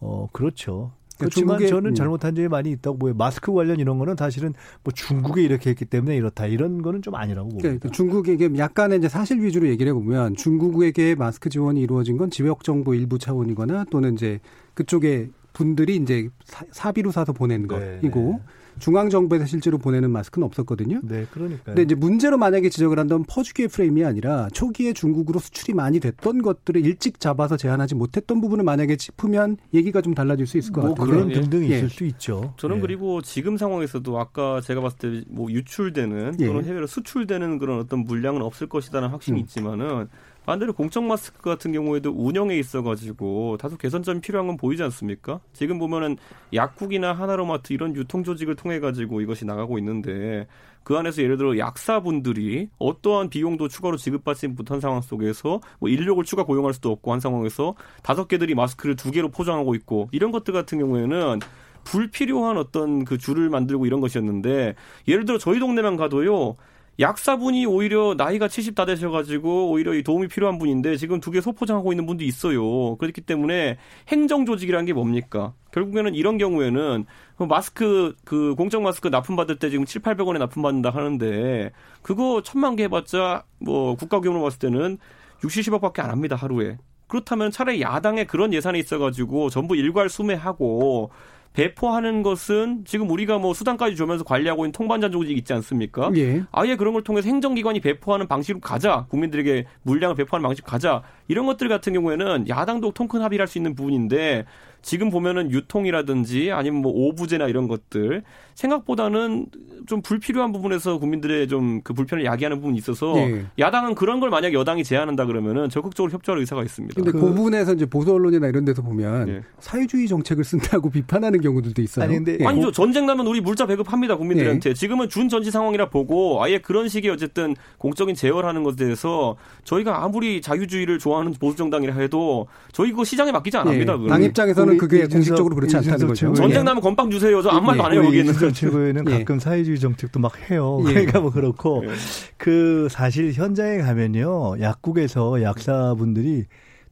어, 0.00 0.26
그렇죠. 0.32 0.92
그렇지만 1.22 1.58
중국의, 1.58 1.68
저는 1.68 1.90
음. 1.90 1.94
잘못한 1.94 2.34
점이 2.34 2.48
많이 2.48 2.70
있다고 2.70 2.98
보여요. 2.98 3.14
마스크 3.16 3.52
관련 3.52 3.80
이런 3.80 3.98
거는 3.98 4.16
사실은 4.16 4.54
뭐 4.84 4.92
중국에 4.92 5.42
이렇게 5.42 5.70
했기 5.70 5.84
때문에 5.84 6.16
이렇다 6.16 6.46
이런 6.46 6.82
거는 6.82 7.02
좀 7.02 7.14
아니라고 7.14 7.48
봅니다. 7.48 7.68
그러니까 7.68 7.88
중국에게 7.90 8.50
약간의 8.56 8.98
이제 8.98 9.08
사실 9.08 9.42
위주로 9.42 9.68
얘기를 9.68 9.90
해보면 9.90 10.36
중국에게 10.36 11.14
마스크 11.14 11.48
지원이 11.48 11.80
이루어진 11.80 12.16
건 12.16 12.30
지역 12.30 12.64
정부 12.64 12.94
일부 12.94 13.18
차원이거나 13.18 13.86
또는 13.90 14.14
이제 14.14 14.40
그쪽에 14.74 15.30
분들이 15.52 15.96
이제 15.96 16.28
사비로 16.72 17.10
사서 17.10 17.32
보낸 17.32 17.62
네, 17.62 17.68
것이고 17.68 18.20
네. 18.38 18.52
중앙 18.78 19.10
정부에서 19.10 19.44
실제로 19.44 19.76
보내는 19.76 20.10
마스크는 20.10 20.46
없었거든요. 20.46 21.00
네, 21.04 21.26
그러니까. 21.30 21.62
근데 21.64 21.82
이제 21.82 21.94
문제로 21.94 22.38
만약에 22.38 22.70
지적을 22.70 22.98
한다면 22.98 23.26
퍼주기의 23.28 23.68
프레임이 23.68 24.02
아니라 24.02 24.48
초기에 24.50 24.94
중국으로 24.94 25.40
수출이 25.40 25.74
많이 25.74 26.00
됐던 26.00 26.40
것들을 26.40 26.82
일찍 26.84 27.20
잡아서 27.20 27.58
제한하지 27.58 27.94
못했던 27.94 28.40
부분을 28.40 28.64
만약에 28.64 28.96
짚으면 28.96 29.58
얘기가 29.74 30.00
좀 30.00 30.14
달라질 30.14 30.46
수 30.46 30.56
있을 30.56 30.72
것 30.72 30.80
뭐 30.80 30.94
같아요. 30.94 31.10
그런 31.10 31.30
예. 31.30 31.34
등등 31.34 31.64
예. 31.64 31.76
있을 31.76 31.90
수 31.90 32.04
있죠. 32.04 32.54
저는 32.56 32.78
예. 32.78 32.80
그리고 32.80 33.20
지금 33.20 33.58
상황에서도 33.58 34.18
아까 34.18 34.60
제가 34.62 34.80
봤을 34.80 34.98
때 34.98 35.24
뭐 35.28 35.50
유출되는 35.50 36.38
또는 36.38 36.64
예. 36.64 36.68
해외로 36.68 36.86
수출되는 36.86 37.58
그런 37.58 37.78
어떤 37.78 38.00
물량은 38.04 38.40
없을 38.40 38.68
것이다는 38.68 39.08
확신이 39.08 39.38
음. 39.38 39.42
있지만은 39.42 40.08
반대로 40.44 40.72
공적 40.72 41.04
마스크 41.04 41.40
같은 41.40 41.72
경우에도 41.72 42.10
운영에 42.10 42.56
있어가지고 42.58 43.58
다소 43.58 43.76
개선점이 43.76 44.20
필요한 44.20 44.48
건 44.48 44.56
보이지 44.56 44.82
않습니까? 44.82 45.40
지금 45.52 45.78
보면은 45.78 46.16
약국이나 46.52 47.12
하나로마트 47.12 47.72
이런 47.72 47.94
유통 47.94 48.24
조직을 48.24 48.56
통해 48.56 48.80
가지고 48.80 49.20
이것이 49.20 49.44
나가고 49.44 49.78
있는데 49.78 50.48
그 50.82 50.96
안에서 50.96 51.22
예를 51.22 51.36
들어 51.36 51.56
약사분들이 51.58 52.68
어떠한 52.78 53.30
비용도 53.30 53.68
추가로 53.68 53.96
지급받지 53.96 54.48
못한 54.48 54.80
상황 54.80 55.00
속에서 55.00 55.60
뭐 55.78 55.88
인력을 55.88 56.22
추가 56.24 56.44
고용할 56.44 56.74
수도 56.74 56.90
없고 56.90 57.12
한 57.12 57.20
상황에서 57.20 57.76
다섯 58.02 58.26
개들이 58.26 58.56
마스크를 58.56 58.96
두 58.96 59.12
개로 59.12 59.28
포장하고 59.28 59.76
있고 59.76 60.08
이런 60.10 60.32
것들 60.32 60.52
같은 60.52 60.78
경우에는 60.78 61.38
불필요한 61.84 62.56
어떤 62.56 63.04
그 63.04 63.18
줄을 63.18 63.48
만들고 63.48 63.86
이런 63.86 64.00
것이었는데 64.00 64.74
예를 65.06 65.24
들어 65.24 65.38
저희 65.38 65.58
동네만 65.60 65.96
가도요 65.96 66.56
약사분이 67.00 67.64
오히려 67.66 68.14
나이가 68.16 68.48
70 68.48 68.74
다 68.74 68.84
되셔가지고 68.84 69.70
오히려 69.70 69.94
이 69.94 70.02
도움이 70.02 70.28
필요한 70.28 70.58
분인데 70.58 70.96
지금 70.96 71.20
두 71.20 71.30
개 71.32 71.40
소포장하고 71.40 71.92
있는 71.92 72.04
분도 72.06 72.22
있어요. 72.24 72.96
그렇기 72.96 73.22
때문에 73.22 73.78
행정 74.08 74.44
조직이라는 74.44 74.84
게 74.84 74.92
뭡니까? 74.92 75.54
결국에는 75.72 76.14
이런 76.14 76.36
경우에는 76.36 77.06
그 77.38 77.44
마스크 77.44 78.14
그 78.24 78.54
공적 78.56 78.82
마스크 78.82 79.08
납품 79.08 79.36
받을 79.36 79.58
때 79.58 79.70
지금 79.70 79.86
7, 79.86 80.02
800원에 80.02 80.38
납품 80.38 80.62
받는다 80.62 80.90
하는데 80.90 81.72
그거 82.02 82.42
천만 82.44 82.76
개 82.76 82.84
해봤자 82.84 83.44
뭐 83.58 83.94
국가 83.96 84.20
규모로 84.20 84.42
봤을 84.42 84.58
때는 84.58 84.98
60, 85.42 85.64
70억밖에 85.64 86.00
안 86.00 86.10
합니다 86.10 86.36
하루에. 86.36 86.76
그렇다면 87.08 87.50
차라리 87.50 87.80
야당에 87.82 88.24
그런 88.24 88.52
예산이 88.54 88.78
있어가지고 88.78 89.50
전부 89.50 89.76
일괄 89.76 90.08
수매하고 90.08 91.10
배포하는 91.52 92.22
것은 92.22 92.84
지금 92.86 93.10
우리가 93.10 93.38
뭐 93.38 93.52
수단까지 93.54 93.94
주면서 93.94 94.24
관리하고 94.24 94.64
있는 94.64 94.72
통반전 94.72 95.12
조직 95.12 95.36
있지 95.36 95.52
않습니까? 95.52 96.10
예. 96.16 96.42
아예 96.50 96.76
그런 96.76 96.94
걸 96.94 97.02
통해서 97.02 97.28
행정기관이 97.28 97.80
배포하는 97.80 98.26
방식으로 98.26 98.60
가자. 98.60 99.06
국민들에게 99.10 99.66
물량을 99.82 100.16
배포하는 100.16 100.42
방식 100.46 100.64
가자. 100.64 101.02
이런 101.28 101.46
것들 101.46 101.68
같은 101.68 101.92
경우에는 101.92 102.48
야당도 102.48 102.92
통큰 102.92 103.20
합의를 103.22 103.42
할 103.42 103.48
수 103.48 103.58
있는 103.58 103.74
부분인데 103.74 104.46
지금 104.82 105.10
보면은 105.10 105.50
유통이라든지 105.50 106.50
아니면 106.52 106.82
뭐 106.82 106.92
오부제나 106.92 107.46
이런 107.48 107.68
것들 107.68 108.22
생각보다는 108.54 109.46
좀 109.86 110.02
불필요한 110.02 110.52
부분에서 110.52 110.98
국민들의 110.98 111.48
좀 111.48 111.72
그 111.84 111.92
불편을 111.94 112.24
야기하는 112.24 112.58
부분이 112.60 112.78
있어서 112.78 113.14
네. 113.14 113.44
야당은 113.58 113.94
그런 113.94 114.20
걸 114.20 114.30
만약 114.30 114.52
여당이 114.52 114.84
제안한다 114.84 115.26
그러면은 115.26 115.68
적극적으로 115.68 116.12
협조할 116.12 116.40
의사가 116.40 116.62
있습니다. 116.62 116.94
근데 116.94 117.10
그, 117.10 117.20
그 117.20 117.34
부분에서 117.34 117.74
이제 117.74 117.86
보수 117.86 118.12
언론이나 118.12 118.48
이런 118.48 118.64
데서 118.64 118.82
보면 118.82 119.26
네. 119.26 119.42
사회주의 119.58 120.06
정책을 120.08 120.44
쓴다고 120.44 120.90
비판하는 120.90 121.40
경우들도 121.40 121.82
있어요. 121.82 122.04
아니 122.04 122.14
근데 122.14 122.38
네. 122.38 122.46
아니죠. 122.46 122.70
전쟁 122.72 123.06
나면 123.06 123.26
우리 123.26 123.40
물자 123.40 123.66
배급합니다 123.66 124.16
국민들한테. 124.16 124.70
네. 124.70 124.74
지금은 124.74 125.08
준전지 125.08 125.50
상황이라 125.50 125.90
보고 125.90 126.42
아예 126.42 126.58
그런 126.58 126.88
식의 126.88 127.10
어쨌든 127.10 127.54
공적인 127.78 128.14
제어하는 128.14 128.62
것에 128.62 128.76
대해서 128.76 129.36
저희가 129.64 130.04
아무리 130.04 130.40
자유주의를 130.40 130.98
좋아하는 130.98 131.32
보수 131.34 131.56
정당이라 131.56 131.94
해도 131.94 132.46
저희 132.72 132.90
그거 132.90 133.04
시장에 133.04 133.32
맡기지 133.32 133.56
않습니다. 133.58 133.96
네. 133.96 134.08
당 134.08 134.22
입장에서는 134.22 134.71
그게 134.76 135.06
공식적으로 135.06 135.54
그렇지 135.54 135.76
않다는 135.76 136.06
거죠. 136.08 136.32
전쟁 136.34 136.64
나면 136.64 136.82
건빵 136.82 137.10
주세요. 137.10 137.40
저 137.42 137.50
아무 137.50 137.66
말도 137.66 137.84
안 137.84 137.92
해요 137.92 138.02
거기는. 138.02 138.32
최고에는 138.52 139.04
예. 139.10 139.18
가끔 139.18 139.38
사회주의 139.38 139.78
정책도 139.80 140.20
막 140.20 140.32
해요. 140.50 140.82
예. 140.88 140.92
그러니까 140.92 141.20
뭐 141.20 141.30
그렇고 141.30 141.84
예. 141.86 141.90
그 142.36 142.88
사실 142.90 143.32
현장에 143.32 143.78
가면요 143.78 144.60
약국에서 144.60 145.42
약사분들이 145.42 146.44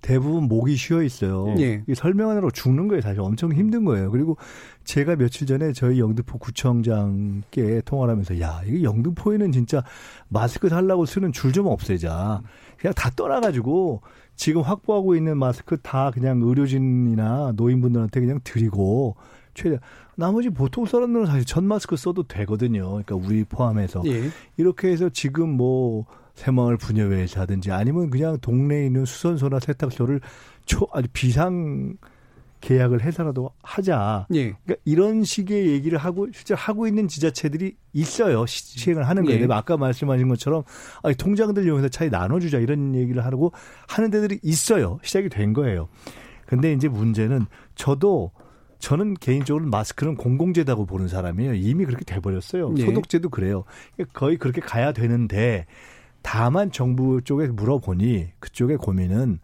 대부분 0.03 0.45
목이 0.45 0.77
쉬어 0.77 1.03
있어요. 1.03 1.55
예. 1.59 1.83
설명하느라 1.95 2.49
죽는 2.55 2.89
거예요. 2.89 3.03
사실 3.03 3.21
엄청 3.21 3.53
힘든 3.53 3.85
거예요. 3.85 4.11
그리고 4.11 4.39
제가 4.85 5.15
며칠 5.17 5.47
전에 5.47 5.73
저희 5.75 6.01
영등포 6.01 6.39
구청장께 6.39 7.83
통화를 7.85 8.13
하면서 8.13 8.41
야, 8.41 8.63
이거 8.67 8.83
영등포에는 8.83 9.53
진짜 9.53 9.83
마스크 10.29 10.69
살라고 10.71 11.05
쓰는 11.07 11.33
줄 11.33 11.51
좀 11.53 11.67
없애자. 11.67 12.41
그냥 12.79 12.95
다 12.95 13.11
떠나가지고 13.15 14.01
지금 14.41 14.63
확보하고 14.63 15.17
있는 15.17 15.37
마스크 15.37 15.77
다 15.83 16.11
그냥 16.11 16.41
의료진이나 16.41 17.53
노인분들한테 17.57 18.21
그냥 18.21 18.41
드리고 18.43 19.15
최대 19.53 19.79
나머지 20.17 20.49
보통 20.49 20.87
사람들은 20.87 21.27
사실 21.27 21.45
전 21.45 21.67
마스크 21.67 21.95
써도 21.95 22.23
되거든요. 22.23 22.89
그러니까 22.89 23.17
우리 23.17 23.45
포함해서 23.45 24.03
예. 24.07 24.31
이렇게 24.57 24.89
해서 24.89 25.11
지금 25.11 25.51
뭐 25.51 26.07
새마을 26.37 26.79
분여회에서 26.79 27.43
하든지 27.43 27.71
아니면 27.71 28.09
그냥 28.09 28.39
동네에 28.41 28.87
있는 28.87 29.05
수선소나 29.05 29.61
세탁소를 29.61 30.23
초 30.65 30.89
아주 30.95 31.07
비상 31.13 31.99
계약을 32.61 33.03
해서라도 33.03 33.51
하자. 33.63 34.27
예. 34.35 34.53
그러니까 34.53 34.75
이런 34.85 35.25
식의 35.25 35.69
얘기를 35.69 35.99
하고 35.99 36.29
실제 36.33 36.55
하고 36.55 36.87
있는 36.87 37.09
지자체들이 37.09 37.77
있어요. 37.93 38.45
시행을 38.47 39.09
하는 39.09 39.25
거예요. 39.25 39.43
예. 39.43 39.49
아까 39.51 39.77
말씀하신 39.77 40.29
것처럼 40.29 40.63
아니, 41.03 41.15
통장들 41.15 41.65
이용해서 41.65 41.89
차이 41.89 42.11
나눠주자 42.11 42.59
이런 42.59 42.95
얘기를 42.95 43.25
하고 43.25 43.53
하는 43.89 44.11
데들이 44.11 44.39
있어요. 44.43 44.99
시작이 45.03 45.29
된 45.29 45.53
거예요. 45.53 45.89
근데 46.47 46.73
이제 46.73 46.89
문제는 46.89 47.47
저도 47.75 48.33
저는 48.79 49.15
개인적으로 49.15 49.67
마스크는 49.67 50.17
공공재다고 50.17 50.87
보는 50.87 51.07
사람이에요. 51.09 51.55
이미 51.55 51.85
그렇게 51.85 52.05
돼버렸어요. 52.05 52.75
예. 52.79 52.87
소독제도 52.87 53.29
그래요. 53.29 53.65
거의 54.13 54.37
그렇게 54.37 54.61
가야 54.61 54.93
되는데 54.93 55.67
다만 56.23 56.73
정부 56.73 57.21
쪽에 57.23 57.47
물어보니 57.47 58.33
그쪽의 58.41 58.79
고민은 58.79 59.39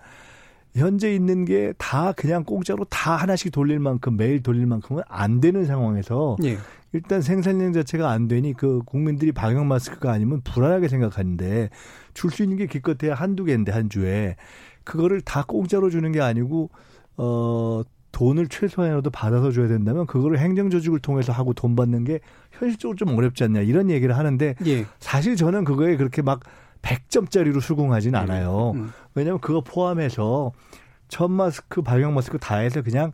현재 0.77 1.15
있는 1.15 1.45
게 1.45 1.73
다 1.79 2.13
그냥 2.13 2.45
공짜로 2.45 2.85
다 2.85 3.17
하나씩 3.17 3.51
돌릴 3.53 3.79
만큼 3.79 4.17
매일 4.17 4.43
돌릴 4.43 4.67
만큼은 4.67 5.03
안 5.09 5.41
되는 5.41 5.65
상황에서 5.65 6.37
예. 6.45 6.59
일단 6.93 7.21
생산량 7.23 7.73
자체가 7.73 8.11
안 8.11 8.29
되니 8.29 8.53
그 8.55 8.81
국민들이 8.87 9.33
방역 9.33 9.67
마스크가 9.67 10.13
아니면 10.13 10.41
불안하게 10.43 10.89
생각하는데 10.89 11.71
줄 12.15 12.31
수 12.31 12.43
있는 12.43 12.57
게 12.57 12.67
기껏해야 12.67 13.15
한두 13.15 13.45
개인데 13.45 13.73
한 13.73 13.89
주에 13.91 14.37
그거를 14.85 15.21
다 15.21 15.45
공짜로 15.47 15.91
주는 15.91 16.11
게 16.13 16.21
아니고 16.21 16.71
어 17.17 17.83
돈을 18.13 18.49
최소한이라도 18.49 19.11
받아서 19.11 19.53
줘야 19.53 19.69
된다면 19.69 20.07
그거를 20.07 20.39
행정 20.39 20.71
조직을 20.71 21.01
통해서 21.01 21.33
하고 21.33 21.53
돈 21.53 21.77
받는 21.77 22.05
게 22.05 22.21
현실적으로 22.53 22.97
좀 22.97 23.09
어렵지 23.11 23.45
않냐 23.45 23.61
이런 23.61 23.91
얘기를 23.91 24.17
하는데 24.17 24.55
예. 24.67 24.87
사실 25.01 25.37
저는 25.37 25.65
그거에 25.65 25.97
그렇게 25.97 26.23
막 26.23 26.41
100점짜리로 26.87 27.61
수긍하진 27.61 28.13
네. 28.13 28.19
않아요. 28.19 28.73
음. 28.75 28.93
왜냐하면 29.15 29.41
그거 29.41 29.61
포함해서 29.61 30.53
첫 31.09 31.29
마스크, 31.29 31.83
발명 31.83 32.15
마스크 32.15 32.39
다 32.39 32.57
해서 32.57 32.83
그냥 32.83 33.13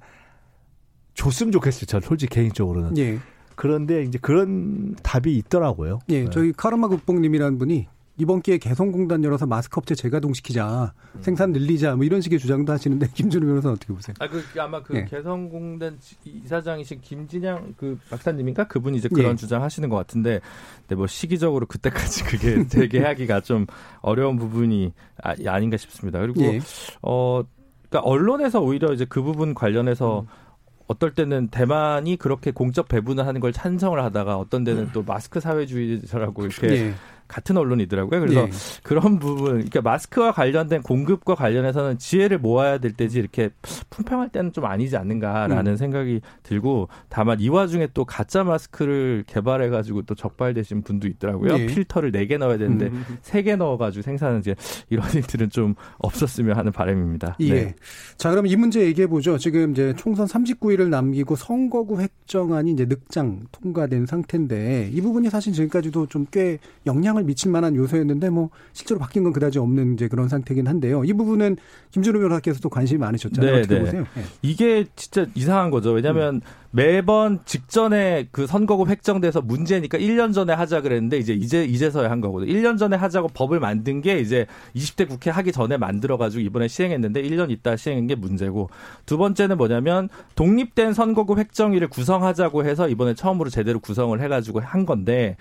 줬으면 1.15 1.53
좋겠어요. 1.53 1.87
저 1.87 2.01
솔직히 2.01 2.35
개인적으로는. 2.35 2.97
예. 2.99 3.19
그런데 3.55 4.03
이제 4.03 4.19
그런 4.21 4.95
답이 5.03 5.37
있더라고요. 5.37 6.01
예, 6.09 6.25
네. 6.25 6.31
저희 6.31 6.53
카르마 6.53 6.89
국뽕님이라는 6.89 7.59
분이 7.59 7.87
이번 8.19 8.43
기회에 8.43 8.59
개성공단 8.59 9.25
열어서 9.25 9.47
마스크 9.47 9.79
업체 9.79 9.95
재가동시키자 9.95 10.93
음. 11.15 11.23
생산 11.23 11.53
늘리자 11.53 11.97
뭐 11.97 12.05
이런 12.05 12.21
식의 12.21 12.39
주장도 12.39 12.73
하시는데 12.73 13.09
김준우 13.15 13.47
변호사는 13.47 13.75
어떻게 13.75 13.93
보세요? 13.93 14.15
아, 14.19 14.29
그 14.29 14.43
아마 14.61 14.83
그 14.83 14.93
네. 14.93 15.07
개성공단 15.07 15.99
이사장이신 16.25 17.01
김진양 17.01 17.75
그 17.77 17.99
박사님인가 18.11 18.69
그분이 18.69 18.99
이제 18.99 19.09
그런 19.09 19.31
네. 19.31 19.37
주장하시는 19.37 19.89
것 19.89 19.97
같은데 19.97 20.41
근데 20.81 20.95
뭐 20.95 21.07
시기적으로 21.07 21.67
그때까지 21.67 22.25
그게 22.25 22.65
재개하기가 22.69 23.41
좀 23.41 23.67
어려운 24.03 24.37
부분이 24.37 24.93
아, 25.23 25.59
닌가 25.59 25.77
싶습니다. 25.79 26.21
그리고 26.21 26.43
네. 26.43 26.61
어 27.01 27.43
그러니까 27.89 28.09
언론에서 28.09 28.61
오히려 28.61 28.93
이제 28.93 29.07
그 29.09 29.23
부분 29.23 29.55
관련해서 29.55 30.21
음. 30.21 30.27
어떨 30.87 31.15
때는 31.15 31.49
대만이 31.49 32.17
그렇게 32.17 32.51
공적 32.51 32.89
배분을 32.89 33.27
하는 33.27 33.41
걸 33.41 33.53
찬성을 33.53 34.03
하다가 34.03 34.37
어떤 34.37 34.65
데는 34.65 34.85
음. 34.85 34.91
또 34.93 35.03
마스크 35.03 35.41
사회주의자라고 35.41 36.45
이렇게 36.45 36.67
네. 36.67 36.95
같은 37.33 37.57
언론이더라고요. 37.57 38.21
그래서 38.21 38.47
네. 38.47 38.51
그런 38.83 39.19
부분, 39.19 39.53
그러니까 39.53 39.81
마스크와 39.81 40.33
관련된 40.33 40.83
공급과 40.83 41.35
관련해서는 41.35 41.99
지혜를 41.99 42.39
모아야 42.39 42.79
될 42.79 42.93
때지 42.93 43.19
이렇게 43.19 43.51
품평할 43.91 44.31
때는 44.31 44.53
좀 44.53 44.65
아니지 44.65 44.97
않는가라는 44.97 45.73
음. 45.73 45.77
생각이 45.77 46.21
들고 46.43 46.89
다만 47.09 47.41
이 47.41 47.49
와중에 47.49 47.89
또 47.95 48.05
가짜 48.05 48.43
마스크를 48.43 49.25
개발해가지고 49.27 50.03
또 50.03 50.15
적발되신 50.15 50.83
분도 50.83 51.07
있더라고요. 51.07 51.57
네. 51.57 51.67
필터를 51.67 52.13
4개 52.13 52.39
넣어야 52.39 52.59
되는데 52.59 52.87
음. 52.87 53.05
3개 53.23 53.57
넣어가지고 53.57 54.03
생산은 54.03 54.41
이제 54.41 54.55
이런 54.91 55.07
일들은 55.15 55.51
좀 55.51 55.75
없었으면 55.99 56.57
하는 56.57 56.73
바람입니다. 56.73 57.37
예. 57.41 57.53
네. 57.53 57.75
자, 58.17 58.31
그럼 58.31 58.47
이 58.47 58.57
문제 58.57 58.81
얘기해 58.83 59.07
보죠. 59.07 59.39
지금 59.39 59.73
이제 59.73 59.95
총선 59.97 60.27
39일을 60.27 60.89
남기고 60.89 61.37
선거구 61.37 62.01
획정안이 62.01 62.73
이제 62.73 62.85
늑장 62.85 63.47
통과된 63.53 64.07
상태인데 64.07 64.91
이 64.93 65.01
부분이 65.01 65.31
사실 65.31 65.53
지금까지도 65.53 66.07
좀 66.07 66.27
꽤 66.33 66.59
영향을 66.87 67.22
영향을 67.23 67.25
미칠 67.25 67.51
만한 67.51 67.75
요소였는데 67.75 68.31
뭐 68.31 68.51
실제로 68.73 69.01
바뀐 69.01 69.23
건 69.23 69.33
그다지 69.33 69.59
없는 69.59 69.95
이제 69.95 70.09
그런 70.09 70.29
상태긴 70.29 70.67
한데요. 70.67 71.05
이 71.05 71.13
부분은 71.13 71.57
김준호 71.91 72.19
변호사께서도 72.21 72.69
관심이 72.69 72.99
많으셨잖아요. 72.99 73.53
네, 73.53 73.59
어떻게 73.61 73.75
네. 73.75 73.81
보세요? 73.81 74.07
네. 74.15 74.23
이게 74.43 74.85
진짜 74.97 75.27
이상한 75.35 75.71
거죠. 75.71 75.93
왜냐하면 75.93 76.37
음. 76.37 76.41
매번 76.75 77.41
직전에 77.45 78.29
그 78.33 78.47
선거구 78.47 78.87
획정돼서 78.89 79.43
문제니까 79.43 79.99
1년 79.99 80.33
전에 80.33 80.55
하자 80.55 80.81
그랬는데 80.81 81.19
이제 81.19 81.35
이제 81.35 81.65
이제서야 81.65 82.11
한 82.11 82.21
거거든요. 82.21 82.51
1년 82.53 82.79
전에 82.79 82.97
하자고 82.97 83.29
법을 83.29 83.61
만든 83.61 84.01
게 84.01 84.19
이제 84.19 84.47
20대 84.75 85.09
국회 85.09 85.31
하기 85.31 85.53
전에 85.53 85.77
만들어 85.77 86.17
가지고 86.17 86.43
이번에 86.43 86.69
시행했는데 86.69 87.23
1년 87.23 87.51
있다 87.51 87.77
시행한 87.77 88.07
게 88.07 88.15
문제고 88.15 88.71
두 89.05 89.19
번째는 89.19 89.59
뭐냐면 89.59 90.09
독립된 90.35 90.95
선거구 90.95 91.37
획정위를 91.39 91.89
구성하자고 91.89 92.65
해서 92.65 92.89
이번에 92.89 93.15
처음으로 93.15 93.51
제대로 93.51 93.79
구성을 93.79 94.19
해 94.21 94.29
가지고 94.29 94.61
한 94.61 94.87
건데 94.87 95.37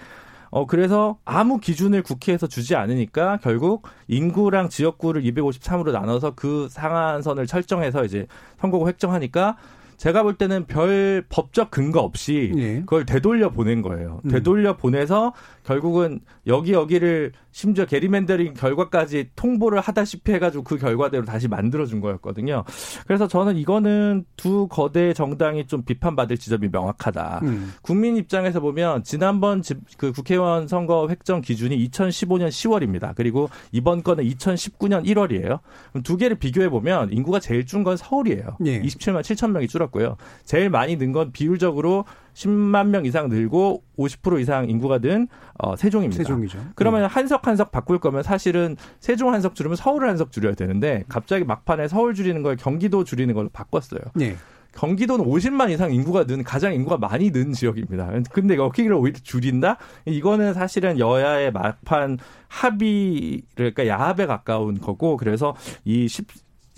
어 0.52 0.66
그래서 0.68 1.18
아무 1.24 1.60
기준을 1.60 2.04
국회에서 2.04 2.46
주지 2.46 2.76
않으니까 2.76 3.40
결국 3.42 3.88
인구랑 4.08 4.70
지역구를 4.70 5.24
253으로 5.24 5.92
나눠서 5.92 6.34
그 6.36 6.68
상한선을 6.70 7.48
설정해서 7.48 8.04
이제 8.04 8.28
선거구 8.60 8.88
획정하니까 8.88 9.56
제가 10.02 10.24
볼 10.24 10.34
때는 10.34 10.66
별 10.66 11.24
법적 11.30 11.70
근거 11.70 12.00
없이 12.00 12.52
예. 12.58 12.80
그걸 12.82 13.06
되돌려 13.06 13.52
보낸 13.52 13.84
거예요. 13.84 14.20
음. 14.26 14.32
되돌려 14.32 14.76
보내서 14.76 15.32
결국은 15.64 16.22
여기 16.48 16.72
여기를 16.72 17.34
심지어 17.52 17.86
게리맨더링 17.86 18.54
결과까지 18.54 19.32
통보를 19.36 19.82
하다시피 19.82 20.32
해가지고 20.32 20.64
그 20.64 20.78
결과대로 20.78 21.26
다시 21.26 21.50
만들어준 21.50 22.00
거였거든요. 22.00 22.64
그래서 23.06 23.28
저는 23.28 23.58
이거는 23.58 24.24
두 24.38 24.68
거대 24.70 25.14
정당이 25.14 25.68
좀 25.68 25.84
비판받을 25.84 26.38
지점이 26.38 26.70
명확하다. 26.72 27.42
음. 27.44 27.74
국민 27.82 28.16
입장에서 28.16 28.62
보면 28.62 29.04
지난번 29.04 29.62
그 29.98 30.14
국회의원 30.14 30.70
선거 30.70 31.08
획정 31.10 31.42
기준이 31.42 31.78
2015년 31.90 32.48
10월입니다. 32.48 33.14
그리고 33.16 33.50
이번 33.74 34.02
건은 34.02 34.24
2019년 34.24 35.06
1월이에요. 35.06 35.60
두 36.04 36.16
개를 36.16 36.38
비교해 36.38 36.70
보면 36.70 37.12
인구가 37.12 37.40
제일 37.42 37.66
준 37.66 37.82
건 37.84 37.98
서울이에요. 37.98 38.58
예. 38.66 38.80
27만 38.82 39.22
7천 39.22 39.52
명이 39.52 39.68
줄었. 39.68 39.82
줄었고요. 39.82 40.18
제일 40.46 40.70
많이 40.70 40.96
는 40.98 41.12
건 41.12 41.32
비율적으로 41.32 42.06
10만 42.34 42.88
명 42.88 43.06
이상 43.06 43.30
늘고 43.30 43.84
50% 43.98 44.40
이상 44.42 44.70
인구가 44.70 45.00
든 45.00 45.28
어, 45.58 45.76
세종입니다. 45.76 46.24
세종이죠. 46.24 46.60
그러면 46.76 47.02
네. 47.02 47.08
한석 47.08 47.48
한석 47.48 47.72
바꿀 47.72 48.00
거면 48.00 48.24
사실은 48.24 48.76
세종 49.00 49.34
한석 49.34 49.56
줄이면 49.56 49.76
서울을 49.76 50.08
한석 50.08 50.32
줄여야 50.32 50.54
되는데 50.54 51.04
갑자기 51.08 51.44
막판에 51.44 51.88
서울 51.88 52.14
줄이는 52.14 52.42
걸 52.42 52.56
경기도 52.56 53.04
줄이는 53.04 53.34
걸로 53.34 53.50
바꿨어요. 53.50 54.02
네. 54.16 54.36
경기도는 54.74 55.26
50만 55.26 55.70
이상 55.72 55.94
인구가 55.94 56.24
는 56.24 56.44
가장 56.44 56.74
인구가 56.74 56.98
많이 56.98 57.32
는 57.32 57.52
지역입니다. 57.52 58.10
근데 58.32 58.56
여기를 58.56 58.94
오히려 58.94 59.20
줄인다? 59.22 59.78
이거는 60.06 60.54
사실은 60.54 60.98
여야의 60.98 61.52
막판 61.52 62.20
합의 62.48 63.42
그러니까 63.56 63.88
야합에 63.88 64.26
가까운 64.26 64.80
거고 64.80 65.18
그래서 65.18 65.56
이 65.84 66.08
10, 66.08 66.26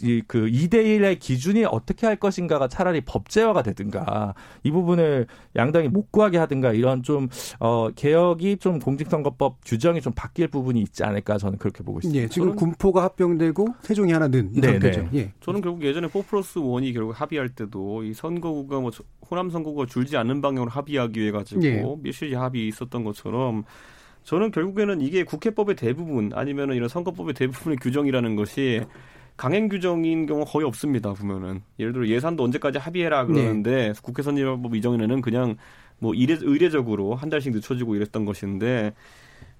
이그 0.01 0.47
2대1의 0.47 1.19
기준이 1.19 1.65
어떻게 1.65 2.07
할 2.07 2.15
것인가가 2.15 2.67
차라리 2.67 3.01
법제화가 3.01 3.61
되든가 3.63 4.33
이 4.63 4.71
부분을 4.71 5.27
양당이 5.55 5.89
못 5.89 6.11
구하게 6.11 6.37
하든가 6.39 6.73
이런 6.73 7.03
좀, 7.03 7.29
어, 7.59 7.89
개혁이 7.95 8.57
좀 8.57 8.79
공직선거법 8.79 9.59
규정이 9.65 10.01
좀 10.01 10.13
바뀔 10.15 10.47
부분이 10.47 10.81
있지 10.81 11.03
않을까 11.03 11.37
저는 11.37 11.57
그렇게 11.57 11.83
보고 11.83 11.99
있습니다. 11.99 12.23
예, 12.23 12.27
지금 12.27 12.55
군포가 12.55 13.03
합병되고 13.03 13.67
세종이 13.81 14.11
하나 14.11 14.27
네, 14.27 14.41
상태죠. 14.41 15.09
네. 15.11 15.19
예. 15.19 15.33
저는 15.41 15.61
결국 15.61 15.83
예전에 15.83 16.07
4 16.07 16.21
플러스 16.23 16.59
1이 16.59 16.93
결국 16.93 17.19
합의할 17.19 17.49
때도 17.49 18.03
이 18.03 18.13
선거구가 18.13 18.79
뭐 18.79 18.91
호남 19.29 19.49
선거구가 19.49 19.85
줄지 19.85 20.17
않는 20.17 20.41
방향으로 20.41 20.71
합의하기 20.71 21.19
위해 21.19 21.31
가지고 21.31 21.63
예. 21.65 21.83
밀실이 22.01 22.33
합의 22.33 22.67
있었던 22.67 23.03
것처럼 23.03 23.63
저는 24.23 24.51
결국에는 24.51 25.01
이게 25.01 25.23
국회법의 25.23 25.75
대부분 25.75 26.31
아니면은 26.33 26.75
이런 26.75 26.87
선거법의 26.87 27.33
대부분의 27.33 27.77
규정이라는 27.81 28.35
것이 28.35 28.81
강행 29.35 29.67
규정인 29.67 30.25
경우 30.25 30.45
거의 30.45 30.65
없습니다. 30.65 31.13
보면은 31.13 31.61
예를 31.79 31.93
들어 31.93 32.07
예산도 32.07 32.43
언제까지 32.43 32.77
합의해라 32.77 33.25
그러는데 33.25 33.87
네. 33.87 33.93
국회 34.01 34.21
선진화법 34.21 34.75
이전에는 34.75 35.21
그냥 35.21 35.57
뭐 35.99 36.13
이례, 36.13 36.37
의례적으로 36.39 37.15
한 37.15 37.29
달씩 37.29 37.53
늦춰지고 37.53 37.95
이랬던 37.95 38.25
것인데 38.25 38.93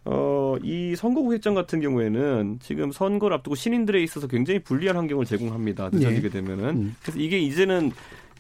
어, 0.06 0.58
이 0.62 0.96
선거구 0.96 1.34
획정 1.34 1.54
같은 1.54 1.80
경우에는 1.80 2.60
지금 2.62 2.92
선거를 2.92 3.38
앞두고 3.38 3.56
신인들에 3.56 4.04
있어서 4.04 4.28
굉장히 4.28 4.60
불리한 4.60 4.98
환경을 4.98 5.26
제공합니다. 5.26 5.90
늦어지게 5.92 6.30
네. 6.30 6.42
되면은. 6.42 6.66
음. 6.70 6.96
그래서 7.02 7.20
이게 7.20 7.40
이제는 7.40 7.92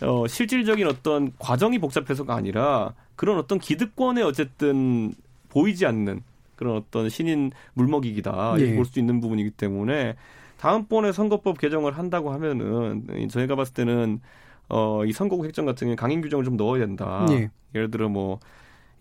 어, 0.01 0.27
실질적인 0.27 0.85
어떤 0.87 1.31
과정이 1.39 1.79
복잡해서가 1.79 2.35
아니라 2.35 2.93
그런 3.15 3.37
어떤 3.37 3.59
기득권에 3.59 4.21
어쨌든 4.23 5.13
보이지 5.49 5.85
않는 5.85 6.21
그런 6.55 6.75
어떤 6.77 7.09
신인 7.09 7.51
물먹이기다. 7.75 8.55
네. 8.57 8.75
볼수 8.75 8.99
있는 8.99 9.21
부분이기 9.21 9.51
때문에 9.51 10.15
다음번에 10.63 11.11
선거법 11.11 11.59
개정을 11.59 11.97
한다고 11.97 12.31
하면은 12.31 13.03
저희가 13.29 13.57
봤을 13.57 13.73
때는 13.73 14.21
어, 14.69 15.03
이 15.03 15.11
선거구 15.11 15.43
획정 15.43 15.65
같은 15.65 15.87
경우에 15.87 15.95
강행 15.97 16.21
규정을 16.21 16.45
좀 16.45 16.55
넣어야 16.55 16.79
된다. 16.79 17.25
예. 17.31 17.49
예를 17.75 17.91
들어 17.91 18.07
뭐 18.07 18.39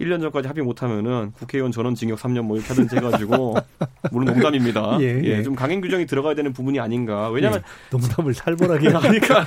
1년 0.00 0.20
전까지 0.20 0.48
합의 0.48 0.64
못하면은 0.64 1.30
국회의원 1.30 1.70
전원 1.70 1.94
징역 1.94 2.18
3년 2.18 2.42
뭐 2.42 2.56
이렇게 2.56 2.70
하든지 2.70 2.96
해가지고 2.96 3.54
물론 4.10 4.34
농담입니다. 4.34 4.98
예, 5.02 5.20
예, 5.22 5.38
예, 5.38 5.42
좀 5.44 5.54
강행 5.54 5.80
규정이 5.80 6.06
들어가야 6.06 6.34
되는 6.34 6.52
부분이 6.52 6.80
아닌가. 6.80 7.30
왜냐하면 7.30 7.60
예, 7.60 7.96
농담을 7.96 8.34
살벌하게 8.34 8.88
하니까 8.98 9.44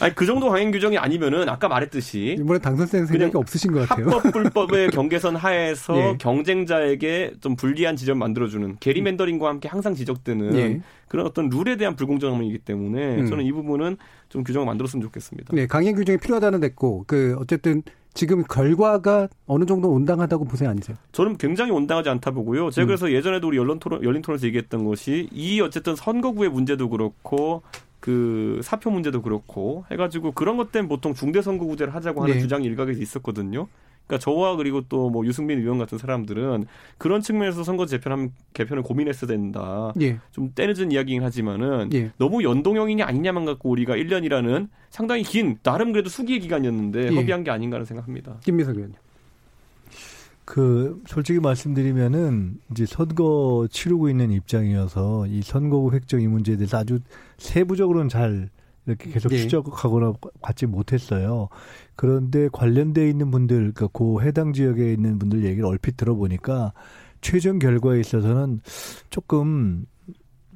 아니 0.00 0.14
그 0.14 0.26
정도 0.26 0.50
강행 0.50 0.70
규정이 0.72 0.98
아니면은 0.98 1.48
아까 1.48 1.68
말했듯이 1.68 2.36
이번에 2.38 2.58
당선된 2.58 3.06
생각이 3.06 3.32
없으신 3.34 3.72
것 3.72 3.88
같아요. 3.88 4.10
합법 4.10 4.30
불법의 4.30 4.90
경계선 4.92 5.36
하에서 5.36 5.96
예. 5.96 6.16
경쟁자에게 6.18 7.32
좀 7.40 7.56
불리한 7.56 7.96
지점 7.96 8.18
만들어주는 8.18 8.76
게리맨더링과 8.78 9.48
함께 9.48 9.68
항상 9.68 9.94
지적되는 9.94 10.56
예. 10.56 10.80
그런 11.08 11.26
어떤 11.26 11.48
룰에 11.48 11.76
대한 11.76 11.96
불공정함이기 11.96 12.58
때문에 12.58 13.20
음. 13.20 13.26
저는 13.26 13.44
이 13.44 13.52
부분은 13.52 13.96
좀 14.28 14.44
규정을 14.44 14.66
만들었으면 14.66 15.02
좋겠습니다. 15.04 15.54
네, 15.54 15.66
강행 15.66 15.94
규정이 15.94 16.18
필요하다는 16.18 16.60
됐고 16.60 17.04
그 17.06 17.36
어쨌든 17.38 17.82
지금 18.14 18.42
결과가 18.44 19.28
어느 19.46 19.66
정도 19.66 19.90
온당하다고 19.90 20.46
보세요, 20.46 20.70
아니세요? 20.70 20.96
저는 21.12 21.36
굉장히 21.36 21.70
온당하지 21.70 22.08
않다 22.08 22.30
보고요. 22.30 22.70
제가 22.70 22.84
음. 22.84 22.86
그래서 22.86 23.12
예전에도 23.12 23.48
우리 23.48 23.58
열린 23.58 23.78
토론, 23.78 24.02
열린 24.02 24.22
토론에서 24.22 24.46
얘기했던 24.46 24.84
것이 24.84 25.28
이 25.32 25.60
어쨌든 25.60 25.94
선거구의 25.94 26.50
문제도 26.50 26.88
그렇고 26.88 27.62
그 28.00 28.60
사표 28.62 28.90
문제도 28.90 29.20
그렇고 29.20 29.84
해가지고 29.90 30.32
그런 30.32 30.56
것 30.56 30.72
때문에 30.72 30.88
보통 30.88 31.12
중대 31.12 31.42
선거구제를 31.42 31.94
하자고 31.94 32.22
하는 32.22 32.36
네. 32.36 32.40
주장이 32.40 32.64
일각에서 32.64 33.00
있었거든요. 33.00 33.68
그러니까 34.06 34.18
저와 34.22 34.56
그리고 34.56 34.82
또 34.88 35.06
뭐 35.10 35.24
유승민 35.26 35.60
의원 35.60 35.78
같은 35.78 35.98
사람들은 35.98 36.66
그런 36.98 37.20
측면에서 37.20 37.62
선거 37.64 37.86
재편 37.86 38.32
개편을 38.54 38.82
고민했어야 38.82 39.28
된다. 39.28 39.92
예. 40.00 40.18
좀 40.32 40.50
때늦은 40.54 40.90
이야기긴 40.92 41.22
하지만은 41.22 41.90
예. 41.94 42.10
너무 42.18 42.42
연동형이냐 42.42 43.04
아니냐만 43.06 43.44
갖고 43.44 43.70
우리가 43.70 43.94
1년이라는 43.94 44.68
상당히 44.90 45.22
긴 45.22 45.58
나름 45.62 45.92
그래도 45.92 46.08
수기의 46.08 46.40
기간이었는데 46.40 47.12
예. 47.12 47.14
협의한 47.14 47.44
게 47.44 47.50
아닌가 47.50 47.76
하는 47.76 47.84
생각합니다. 47.86 48.36
김미석 48.44 48.74
의원님. 48.76 48.96
그 50.44 51.02
솔직히 51.06 51.40
말씀드리면은 51.40 52.58
이제 52.70 52.86
선거 52.86 53.66
치르고 53.70 54.08
있는 54.08 54.30
입장이어서 54.30 55.26
이 55.26 55.42
선거구 55.42 55.92
획정 55.92 56.20
이 56.20 56.28
문제에 56.28 56.56
대해서 56.56 56.78
아주 56.78 57.00
세부적으로는 57.38 58.08
잘 58.08 58.48
이렇게 58.86 59.10
계속 59.10 59.28
네. 59.30 59.38
추적하거나 59.38 60.14
받지 60.40 60.66
못했어요. 60.66 61.48
그런데 61.96 62.48
관련돼 62.52 63.08
있는 63.08 63.30
분들, 63.30 63.72
그러니까 63.72 63.88
그 63.92 64.22
해당 64.22 64.52
지역에 64.52 64.92
있는 64.92 65.18
분들 65.18 65.44
얘기를 65.44 65.64
얼핏 65.66 65.96
들어보니까 65.96 66.72
최종 67.20 67.58
결과에 67.58 68.00
있어서는 68.00 68.60
조금 69.10 69.86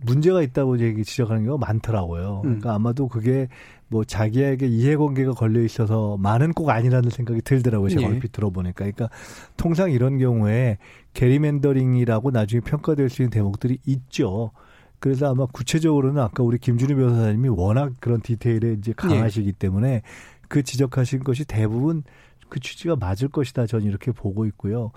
문제가 0.03 0.43
있다고 0.43 0.79
얘기 0.81 1.05
지적하는 1.05 1.45
경우가 1.45 1.67
많더라고요. 1.67 2.37
음. 2.39 2.43
그러니까 2.43 2.75
아마도 2.75 3.09
그게 3.09 3.49
뭐 3.89 4.05
자기에게 4.05 4.67
이해관계가 4.67 5.33
걸려 5.33 5.61
있어서 5.63 6.17
많은 6.19 6.53
꼭 6.53 6.71
아니라는 6.71 7.11
생각이 7.11 7.43
들더라고요. 7.43 7.89
제가 7.91 8.03
예. 8.03 8.07
얼핏 8.07 8.33
들어보니까. 8.33 8.85
그러니까 8.85 9.11
통상 9.57 9.91
이런 9.91 10.19
경우에 10.19 10.79
게리맨더링이라고 11.15 12.31
나중에 12.31 12.61
평가될 12.61 13.11
수 13.11 13.23
있는 13.23 13.31
대목들이 13.31 13.79
있죠. 13.87 14.53
그래서 15.01 15.31
아마 15.31 15.47
구체적으로는 15.47 16.23
아까 16.23 16.43
우리 16.43 16.59
김준희 16.59 16.95
변호사님이 16.95 17.49
워낙 17.49 17.93
그런 18.01 18.21
디테일에 18.21 18.75
이제 18.75 18.93
강하시기 18.93 19.53
네. 19.53 19.59
때문에 19.59 20.03
그 20.49 20.63
지적하신 20.63 21.25
것이 21.25 21.45
대부분 21.45 22.03
그 22.49 22.61
취지가 22.61 22.97
맞을 22.97 23.29
것이다. 23.29 23.67
저는 23.67 23.87
이렇게 23.87 24.13
보고 24.13 24.45
있고요. 24.47 24.91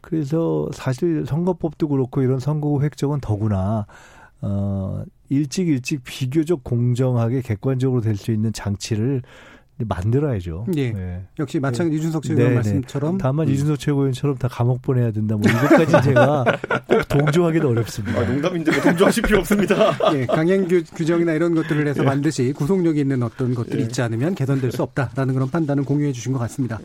그래서 0.00 0.68
사실 0.72 1.26
선거법도 1.26 1.88
그렇고 1.88 2.22
이런 2.22 2.38
선거구 2.38 2.82
획정은 2.82 3.20
더구나 3.20 3.86
어 4.40 5.04
일찍 5.28 5.68
일찍 5.68 6.02
비교적 6.04 6.64
공정하게 6.64 7.42
객관적으로 7.42 8.00
될 8.00 8.16
수 8.16 8.32
있는 8.32 8.52
장치를 8.52 9.22
만들어야죠. 9.86 10.66
예. 10.76 10.92
네. 10.92 11.24
역시 11.38 11.60
마찬가지 11.60 11.90
네. 11.90 11.96
이준석 11.98 12.22
최고위원 12.22 12.48
네, 12.48 12.48
네. 12.50 12.54
말씀처럼 12.54 13.18
다만 13.18 13.48
음. 13.48 13.52
이준석 13.52 13.78
최고위원처럼 13.78 14.36
다 14.38 14.48
감옥 14.48 14.82
보내야 14.82 15.10
된다. 15.10 15.36
뭐 15.36 15.50
이것까지 15.50 16.02
제가 16.08 16.44
꼭 16.86 17.08
동조하기는 17.08 17.66
어렵습니다. 17.66 18.20
아, 18.20 18.24
농담인데 18.24 18.72
뭐 18.72 18.80
동조하실 18.80 19.22
필요 19.22 19.38
없습니다. 19.40 19.92
예, 20.14 20.26
강행 20.26 20.66
규정이나 20.66 21.32
이런 21.32 21.54
것들을 21.54 21.86
해서 21.86 22.02
예. 22.02 22.06
반드시 22.06 22.52
구속력이 22.52 23.00
있는 23.00 23.22
어떤 23.22 23.54
것들이 23.54 23.80
예. 23.80 23.84
있지 23.84 24.02
않으면 24.02 24.34
개선될 24.34 24.72
수 24.72 24.82
없다라는 24.82 25.34
그런 25.34 25.50
판단을 25.50 25.84
공유해 25.84 26.12
주신 26.12 26.32
것 26.32 26.38
같습니다. 26.40 26.78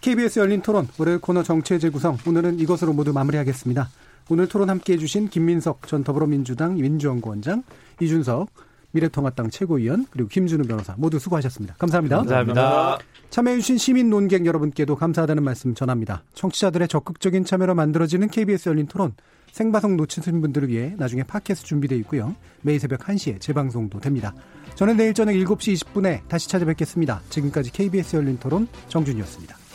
KBS 0.00 0.38
열린 0.40 0.62
토론 0.62 0.86
월요일 0.98 1.18
코너 1.18 1.42
정치의 1.42 1.80
재구성 1.80 2.18
오늘은 2.26 2.60
이것으로 2.60 2.92
모두 2.92 3.12
마무리하겠습니다. 3.12 3.88
오늘 4.28 4.48
토론 4.48 4.70
함께해 4.70 4.98
주신 4.98 5.28
김민석 5.28 5.86
전 5.86 6.02
더불어민주당 6.02 6.74
민주연구원장 6.76 7.62
이준석 8.00 8.48
미래통합당 8.96 9.50
최고위원 9.50 10.06
그리고 10.10 10.28
김준우 10.28 10.64
변호사 10.64 10.94
모두 10.96 11.18
수고하셨습니다. 11.18 11.74
감사합니다. 11.78 12.16
감사합니다. 12.18 12.98
참여해주신 13.30 13.78
시민 13.78 14.10
논객 14.10 14.46
여러분께도 14.46 14.96
감사하다는 14.96 15.42
말씀 15.42 15.74
전합니다. 15.74 16.22
청취자들의 16.34 16.88
적극적인 16.88 17.44
참여로 17.44 17.74
만들어지는 17.74 18.28
KBS 18.28 18.70
열린 18.70 18.86
토론 18.86 19.14
생방송 19.52 19.96
놓치신 19.96 20.40
분들을 20.40 20.68
위해 20.68 20.94
나중에 20.98 21.22
팟캐스트 21.22 21.66
준비되어 21.66 21.98
있고요. 21.98 22.34
매일 22.62 22.80
새벽 22.80 23.00
1시에 23.00 23.40
재방송도 23.40 24.00
됩니다. 24.00 24.34
저는 24.74 24.96
내일 24.96 25.14
저녁 25.14 25.32
7시 25.32 25.74
20분에 25.74 26.26
다시 26.28 26.48
찾아뵙겠습니다. 26.48 27.22
지금까지 27.30 27.72
KBS 27.72 28.16
열린 28.16 28.38
토론 28.38 28.68
정준이었습니다. 28.88 29.65